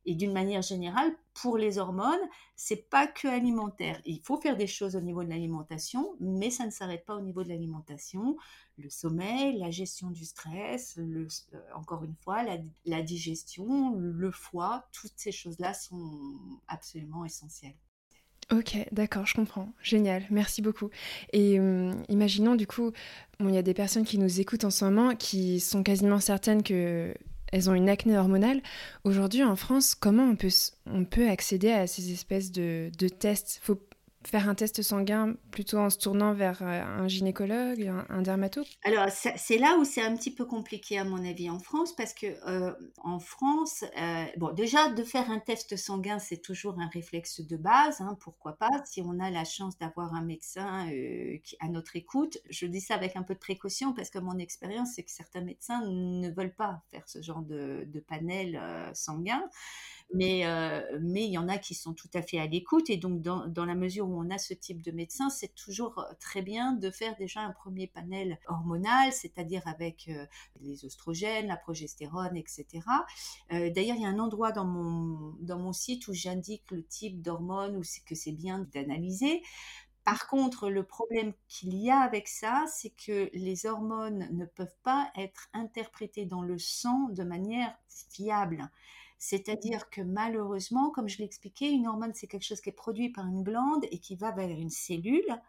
Et 0.06 0.16
d'une 0.16 0.32
manière 0.32 0.62
générale, 0.62 1.12
pour 1.34 1.58
les 1.58 1.78
hormones, 1.78 2.20
c'est 2.56 2.90
pas 2.90 3.08
que 3.08 3.28
alimentaire. 3.28 4.02
Il 4.06 4.22
faut 4.22 4.38
faire 4.38 4.58
des 4.58 4.68
choses 4.68 4.96
au 4.96 5.02
niveau 5.02 5.24
de 5.24 5.30
l'alimentation, 5.30 6.16
mais 6.20 6.50
ça 6.50 6.66
ne 6.66 6.72
s'arrête 6.72 7.06
pas 7.06 7.16
au 7.16 7.22
niveau 7.22 7.44
de 7.44 7.50
l'alimentation. 7.50 8.38
Le 8.78 8.90
sommeil, 8.90 9.58
la 9.58 9.70
gestion 9.70 10.10
du 10.10 10.26
stress, 10.26 10.98
euh, 10.98 11.28
encore 11.76 12.04
une 12.04 12.16
fois, 12.16 12.44
la, 12.86 13.02
digestion, 13.02 13.96
le 13.96 14.32
foie, 14.32 14.88
toutes 14.92 15.14
ces 15.18 15.32
choses-là 15.32 15.74
sont 15.74 16.20
absolument 16.68 17.26
essentielles. 17.26 17.76
Ok, 18.52 18.78
d'accord, 18.94 19.26
je 19.26 19.34
comprends. 19.34 19.74
Génial, 19.82 20.26
merci 20.30 20.62
beaucoup. 20.62 20.90
Et 21.34 21.60
hum, 21.60 22.02
imaginons 22.08 22.56
du 22.56 22.66
coup, 22.66 22.94
il 23.42 23.54
y 23.54 23.58
a 23.58 23.62
des 23.62 23.74
personnes 23.74 24.06
qui 24.06 24.18
nous 24.18 24.40
écoutent 24.40 24.64
en 24.64 24.70
ce 24.70 24.86
moment 24.86 25.16
qui 25.16 25.60
sont 25.60 25.84
quasiment 25.84 26.22
certaines 26.22 26.64
que 26.64 27.14
elles 27.52 27.70
ont 27.70 27.74
une 27.74 27.90
acné 27.90 28.18
hormonale. 28.18 28.62
Aujourd'hui, 29.04 29.44
en 29.44 29.56
France, 29.56 29.96
comment 29.96 30.36
on 30.86 31.06
peut, 31.06 31.30
accéder 31.30 31.72
à 31.72 31.88
ces 31.88 32.12
espèces 32.12 32.52
de, 32.52 32.90
tests? 33.20 33.62
Faire 34.28 34.50
un 34.50 34.56
test 34.56 34.82
sanguin 34.82 35.36
plutôt 35.52 35.78
en 35.78 35.90
se 35.90 35.98
tournant 35.98 36.34
vers 36.34 36.62
euh, 36.62 36.84
un 36.84 37.08
gynécologue, 37.08 37.92
un, 38.10 38.22
dermato 38.22 38.62
Alors, 38.84 39.08
c'est 39.10 39.58
là 39.58 39.78
où 39.80 39.86
c'est 39.86 40.02
un 40.02 40.16
petit 40.16 40.34
peu 40.34 40.46
compliqué, 40.46 40.98
à 40.98 41.06
mon 41.06 41.24
avis, 41.26 41.50
en 41.50 41.60
France, 41.60 41.96
parce 41.96 42.14
que 42.14 42.28
euh, 42.48 42.74
en 43.04 43.20
France, 43.20 43.86
euh, 43.98 44.26
bon, 44.36 44.52
déjà, 44.52 44.90
de 44.90 45.04
faire 45.04 45.32
un 45.32 45.40
test 45.40 45.78
sanguin, 45.78 46.20
c'est 46.20 46.42
toujours 46.42 46.78
un 46.80 46.88
réflexe 46.88 47.40
de 47.40 47.56
base, 47.56 48.02
hein, 48.02 48.18
pourquoi 48.20 48.58
pas, 48.58 48.70
si 48.86 49.02
on 49.02 49.18
a 49.20 49.32
la 49.32 49.46
chance 49.46 49.78
d'avoir 49.78 50.14
un 50.14 50.24
médecin 50.24 50.90
qui, 51.44 51.56
à 51.62 51.70
notre 51.70 51.96
écoute. 51.96 52.38
Je 52.50 52.66
dis 52.66 52.82
ça 52.82 52.96
avec 52.96 53.16
un 53.16 53.24
peu 53.24 53.34
de 53.34 53.40
précaution, 53.40 53.94
parce 53.94 54.10
que 54.10 54.20
mon 54.20 54.38
expérience, 54.38 54.90
c'est 54.96 55.04
que 55.04 55.12
certains 55.12 55.42
médecins 55.42 55.82
ne 55.86 56.30
veulent 56.30 56.56
pas 56.56 56.82
faire 56.92 57.08
ce 57.08 57.22
genre 57.22 57.42
de 57.42 58.04
panel 58.08 58.62
sanguin 58.94 59.42
mais 60.14 60.46
euh, 60.46 60.82
mais 61.02 61.26
il 61.26 61.32
y 61.32 61.38
en 61.38 61.50
a 61.50 61.58
qui 61.58 61.76
sont 61.76 61.94
tout 61.94 62.10
à 62.14 62.22
fait 62.22 62.40
à 62.40 62.48
l'écoute 62.48 62.90
et 62.90 62.98
donc 62.98 63.22
dans, 63.22 63.48
dans, 63.48 63.66
la 63.66 63.76
mesure 63.76 64.08
où 64.08 64.20
on 64.20 64.30
a 64.30 64.38
ce 64.38 64.54
type 64.54 64.82
de 64.82 64.92
médecin, 64.92 65.30
c'est 65.30 65.54
toujours 65.54 66.00
euh, 66.00 66.14
très 66.20 66.42
bien 66.42 66.72
de 66.74 66.90
faire 66.90 67.16
déjà 67.18 67.42
un 67.42 67.52
premier 67.52 67.88
panel 67.88 68.40
hormonal, 68.48 69.12
c'est-à-dire 69.12 69.62
avec 69.66 70.08
euh, 70.10 70.26
les 70.62 70.86
oestrogènes, 70.86 71.48
la 71.48 71.58
progestérone, 71.58 72.38
etc. 72.38 72.66
D'ailleurs, 73.50 73.96
il 73.98 74.02
y 74.02 74.06
a 74.06 74.10
un 74.10 74.20
endroit 74.20 74.52
dans 74.52 74.66
mon 74.66 75.36
dans 75.42 75.60
mon 75.60 75.74
site 75.74 76.08
où 76.08 76.14
j'indique 76.14 76.64
le 76.72 76.84
type 76.84 77.22
d'hormones 77.22 77.76
ou 77.76 77.82
que 78.06 78.16
c'est 78.16 78.32
bien 78.32 78.68
d'analyser. 78.74 79.42
Par 80.08 80.28
contre, 80.28 80.70
le 80.70 80.84
problème 80.84 81.34
qu'il 81.50 81.76
y 81.76 81.92
a 81.92 82.00
avec 82.00 82.30
ça, 82.30 82.64
c'est 82.68 82.92
que 82.92 83.30
les 83.34 83.66
hormones 83.66 84.30
ne 84.32 84.46
peuvent 84.46 84.78
pas 84.84 85.12
être 85.18 85.50
interprétées 85.52 86.26
dans 86.26 86.42
le 86.42 86.58
sang 86.58 87.10
de 87.10 87.24
manière 87.24 87.78
fiable. 88.10 88.70
C'est-à-dire 89.20 89.90
que 89.90 90.02
malheureusement, 90.02 90.92
comme 90.92 91.10
je 91.10 91.20
l'expliquais, 91.20 91.72
une 91.72 91.88
hormone, 91.88 92.14
c'est 92.14 92.28
quelque 92.28 92.46
chose 92.46 92.62
qui 92.62 92.70
est 92.70 92.74
produit 92.74 93.10
par 93.10 93.26
une 93.26 93.44
glande 93.44 93.86
et 93.92 94.00
qui 94.00 94.16
va 94.16 94.32
vers 94.32 94.50
une 94.50 94.70
cellule. 94.70 95.42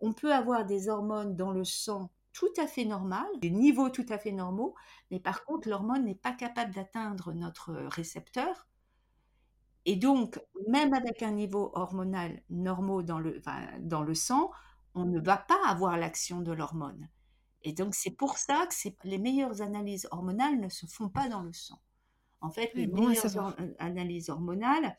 On 0.00 0.12
peut 0.12 0.34
avoir 0.34 0.66
des 0.66 0.88
hormones 0.88 1.36
dans 1.36 1.52
le 1.52 1.64
sang 1.64 2.10
tout 2.34 2.52
à 2.58 2.66
fait 2.66 2.84
normal, 2.84 3.26
des 3.40 3.50
niveaux 3.50 3.88
tout 3.88 4.04
à 4.08 4.18
fait 4.18 4.32
normaux, 4.32 4.74
mais 5.10 5.20
par 5.20 5.44
contre, 5.44 5.68
l'hormone 5.68 6.04
n'est 6.04 6.16
pas 6.16 6.32
capable 6.32 6.74
d'atteindre 6.74 7.32
notre 7.32 7.72
récepteur. 7.72 8.66
Et 9.86 9.96
donc, 9.96 10.40
même 10.68 10.94
avec 10.94 11.22
un 11.22 11.30
niveau 11.30 11.70
hormonal 11.74 12.42
normal 12.50 13.04
dans 13.04 13.20
le, 13.20 13.40
dans 13.80 14.02
le 14.02 14.14
sang, 14.14 14.50
on 14.94 15.04
ne 15.04 15.20
va 15.20 15.36
pas 15.36 15.60
avoir 15.66 15.96
l'action 15.96 16.40
de 16.40 16.52
l'hormone. 16.52 17.08
Et 17.62 17.72
donc, 17.72 17.94
c'est 17.94 18.10
pour 18.10 18.36
ça 18.36 18.66
que 18.66 18.88
les 19.04 19.18
meilleures 19.18 19.62
analyses 19.62 20.08
hormonales 20.10 20.58
ne 20.58 20.68
se 20.68 20.86
font 20.86 21.08
pas 21.08 21.28
dans 21.28 21.42
le 21.42 21.52
sang. 21.52 21.80
En 22.44 22.50
fait, 22.50 22.70
les 22.74 22.86
meilleures 22.86 23.56
analyses 23.78 24.28
hormonales 24.28 24.98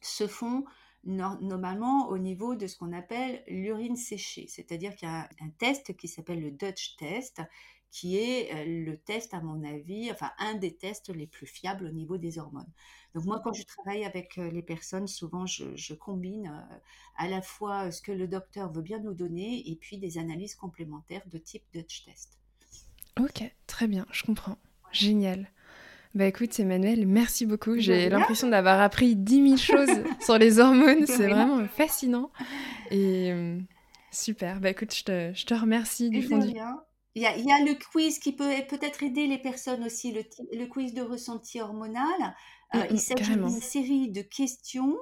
se 0.00 0.26
font 0.26 0.64
normalement 1.04 2.08
au 2.08 2.16
niveau 2.16 2.54
de 2.54 2.66
ce 2.66 2.78
qu'on 2.78 2.94
appelle 2.94 3.44
l'urine 3.46 3.96
séchée. 3.96 4.46
C'est-à-dire 4.48 4.96
qu'il 4.96 5.06
y 5.06 5.10
a 5.10 5.28
un, 5.42 5.50
test 5.58 5.94
qui 5.94 6.08
s'appelle 6.08 6.40
le 6.40 6.50
Dutch 6.50 6.96
test, 6.96 7.42
qui 7.90 8.16
est 8.16 8.50
euh, 8.54 8.84
le 8.86 8.96
test, 8.96 9.34
à 9.34 9.42
mon 9.42 9.62
avis, 9.62 10.10
enfin 10.10 10.30
un 10.38 10.54
des 10.54 10.74
tests 10.74 11.10
les 11.10 11.26
plus 11.26 11.46
fiables 11.46 11.84
au 11.84 11.90
niveau 11.90 12.16
des 12.16 12.38
hormones. 12.38 12.72
Donc 13.14 13.26
moi, 13.26 13.42
quand 13.44 13.52
je 13.52 13.62
travaille 13.64 14.06
avec 14.06 14.38
euh, 14.38 14.50
les 14.50 14.62
personnes, 14.62 15.06
souvent 15.06 15.44
je, 15.44 15.92
combine 15.92 16.48
euh, 16.48 16.76
à 17.16 17.28
la 17.28 17.42
fois 17.42 17.92
ce 17.92 18.00
que 18.00 18.10
le 18.10 18.26
docteur 18.26 18.72
veut 18.72 18.80
bien 18.80 19.00
nous 19.00 19.12
donner 19.12 19.70
et 19.70 19.76
puis 19.76 19.98
des 19.98 20.16
analyses 20.16 20.54
complémentaires 20.54 21.26
de 21.26 21.36
type 21.36 21.64
Dutch 21.74 22.06
test. 22.06 22.40
Ok, 23.20 23.54
très 23.66 23.86
bien, 23.86 24.06
je 24.10 24.24
comprends. 24.24 24.56
Génial. 24.90 25.50
Bah 26.14 26.26
écoute, 26.26 26.58
Emmanuel, 26.60 27.08
merci 27.08 27.44
beaucoup. 27.44 27.76
J'ai 27.76 28.08
l'impression 28.08 28.48
d'avoir 28.48 28.80
appris 28.80 29.16
10 29.16 29.56
000 29.56 29.56
choses 29.78 30.02
sur 30.20 30.38
les 30.38 30.60
hormones. 30.60 31.06
C'est 31.06 31.28
vraiment 31.28 31.66
fascinant. 31.66 32.30
Et 32.92 33.32
euh, 33.32 33.58
super. 34.12 34.60
Bah 34.60 34.70
écoute, 34.70 34.94
je 34.94 35.02
te, 35.02 35.32
je 35.34 35.44
te 35.44 35.54
remercie 35.54 36.10
du 36.10 36.22
fond 36.22 36.38
du... 36.38 36.50
Il 37.16 37.22
y, 37.22 37.26
a, 37.26 37.36
il 37.36 37.44
y, 37.44 37.52
a, 37.52 37.60
le 37.60 37.74
quiz 37.74 38.18
qui 38.18 38.32
peut 38.32 38.50
peut-être 38.68 39.04
aider 39.04 39.28
les 39.28 39.38
personnes 39.38 39.84
aussi, 39.84 40.10
le, 40.10 40.22
le 40.52 40.66
quiz 40.66 40.94
de 40.94 41.02
ressenti 41.02 41.60
hormonal. 41.60 42.04
Euh, 42.74 42.78
mm, 42.78 42.86
il 42.90 42.94
mm, 42.94 42.98
s'agit 42.98 43.36
d'une 43.36 43.60
série 43.60 44.10
de 44.10 44.22
questions. 44.22 44.96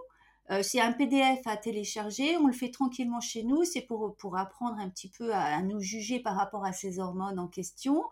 Euh, 0.51 0.63
c'est 0.63 0.81
un 0.81 0.93
PDF 0.93 1.41
à 1.47 1.57
télécharger, 1.57 2.37
on 2.37 2.49
le 2.49 2.53
fait 2.53 2.71
tranquillement 2.71 3.21
chez 3.21 3.45
nous, 3.45 3.65
c'est 3.65 3.81
pour, 3.81 4.15
pour 4.17 4.37
apprendre 4.37 4.79
un 4.79 4.91
petit 4.91 5.09
peu 5.09 5.33
à, 5.33 5.57
à, 5.57 5.63
nous 5.63 5.81
juger 5.81 6.21
par 6.21 6.37
rapport 6.37 6.67
à 6.67 6.73
ces 6.73 6.99
hormones 6.99 7.39
en 7.39 7.49
question. 7.49 8.03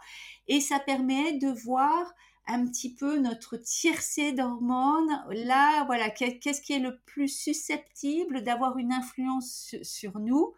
Et 0.48 0.60
ça 0.60 0.78
permet 0.78 1.34
de 1.38 1.48
voir 1.48 2.14
un 2.50 2.66
petit 2.66 2.94
peu 2.94 3.18
notre 3.18 3.56
tiercé 3.56 4.32
d'hormones. 4.32 5.24
Là, 5.30 5.84
voilà, 5.84 6.10
qu'est-ce 6.10 6.60
qui 6.60 6.72
est 6.72 6.78
le 6.80 6.98
plus 7.06 7.28
susceptible 7.28 8.42
d'avoir 8.42 8.76
une 8.76 8.92
influence 8.92 9.74
sur 9.82 10.18
nous? 10.18 10.54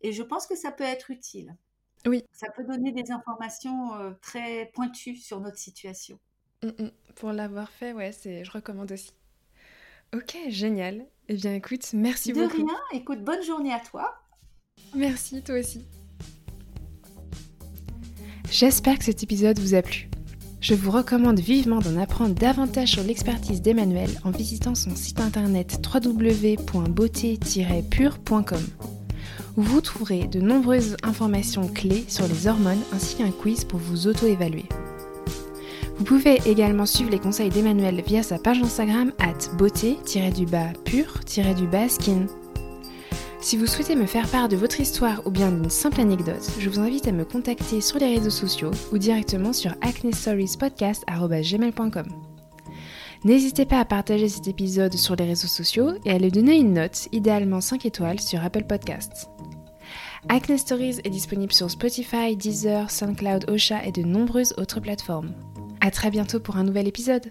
Et 0.00 0.12
je 0.12 0.22
pense 0.22 0.46
que 0.46 0.56
ça 0.56 0.72
peut 0.72 0.84
être 0.84 1.10
utile. 1.10 1.56
Oui. 2.06 2.24
Ça 2.32 2.48
peut 2.50 2.64
donner 2.64 2.92
des 2.92 3.10
informations 3.10 3.94
euh, 3.94 4.12
très 4.22 4.70
pointues 4.74 5.16
sur 5.16 5.40
notre 5.40 5.58
situation. 5.58 6.18
Mm, 6.62 6.68
mm. 6.68 6.90
Pour 7.16 7.32
l'avoir 7.32 7.70
fait, 7.70 7.92
ouais, 7.92 8.12
c'est, 8.12 8.44
je 8.44 8.50
recommande 8.50 8.92
aussi. 8.92 9.12
Ok, 10.14 10.36
génial. 10.48 11.06
Eh 11.28 11.34
bien, 11.34 11.54
écoute, 11.54 11.92
merci 11.92 12.32
beaucoup. 12.32 12.62
De 12.62 12.62
rien. 12.64 12.78
Écoute, 12.92 13.22
bonne 13.22 13.42
journée 13.42 13.72
à 13.72 13.80
toi. 13.80 14.14
Merci, 14.94 15.42
toi 15.42 15.58
aussi. 15.58 15.86
J'espère 18.50 18.98
que 18.98 19.04
cet 19.04 19.22
épisode 19.22 19.58
vous 19.58 19.74
a 19.74 19.82
plu. 19.82 20.08
Je 20.68 20.74
vous 20.74 20.90
recommande 20.90 21.40
vivement 21.40 21.78
d'en 21.78 21.96
apprendre 21.96 22.34
davantage 22.34 22.90
sur 22.90 23.02
l'expertise 23.02 23.62
d'Emmanuel 23.62 24.10
en 24.22 24.30
visitant 24.30 24.74
son 24.74 24.94
site 24.94 25.18
internet 25.18 25.80
www.beauté-pure.com 25.82 28.66
vous 29.56 29.80
trouverez 29.80 30.26
de 30.26 30.40
nombreuses 30.40 30.98
informations 31.02 31.68
clés 31.68 32.04
sur 32.06 32.28
les 32.28 32.48
hormones 32.48 32.82
ainsi 32.92 33.16
qu'un 33.16 33.30
quiz 33.30 33.64
pour 33.64 33.80
vous 33.80 34.08
auto-évaluer. 34.08 34.66
Vous 35.96 36.04
pouvez 36.04 36.38
également 36.44 36.84
suivre 36.84 37.10
les 37.10 37.18
conseils 37.18 37.48
d'Emmanuel 37.48 38.02
via 38.06 38.22
sa 38.22 38.38
page 38.38 38.60
Instagram 38.62 39.10
at 39.18 39.48
beauté-pure-skin. 39.56 42.26
Si 43.40 43.56
vous 43.56 43.66
souhaitez 43.66 43.94
me 43.94 44.06
faire 44.06 44.28
part 44.28 44.48
de 44.48 44.56
votre 44.56 44.80
histoire 44.80 45.24
ou 45.24 45.30
bien 45.30 45.52
d'une 45.52 45.70
simple 45.70 46.00
anecdote, 46.00 46.50
je 46.58 46.68
vous 46.68 46.80
invite 46.80 47.06
à 47.06 47.12
me 47.12 47.24
contacter 47.24 47.80
sur 47.80 48.00
les 48.00 48.16
réseaux 48.16 48.30
sociaux 48.30 48.72
ou 48.92 48.98
directement 48.98 49.52
sur 49.52 49.76
acnestoriespodcast.gmail.com. 49.80 52.06
N'hésitez 53.24 53.64
pas 53.64 53.78
à 53.78 53.84
partager 53.84 54.28
cet 54.28 54.48
épisode 54.48 54.94
sur 54.94 55.14
les 55.14 55.24
réseaux 55.24 55.46
sociaux 55.46 55.92
et 56.04 56.10
à 56.10 56.18
lui 56.18 56.32
donner 56.32 56.56
une 56.56 56.74
note, 56.74 57.06
idéalement 57.12 57.60
5 57.60 57.86
étoiles, 57.86 58.18
sur 58.20 58.44
Apple 58.44 58.64
Podcasts. 58.64 59.30
Acne 60.28 60.58
Stories 60.58 60.98
est 61.04 61.10
disponible 61.10 61.52
sur 61.52 61.70
Spotify, 61.70 62.34
Deezer, 62.36 62.90
SoundCloud, 62.90 63.48
Osha 63.48 63.84
et 63.84 63.92
de 63.92 64.02
nombreuses 64.02 64.52
autres 64.58 64.80
plateformes. 64.80 65.32
A 65.80 65.92
très 65.92 66.10
bientôt 66.10 66.40
pour 66.40 66.56
un 66.56 66.64
nouvel 66.64 66.88
épisode 66.88 67.30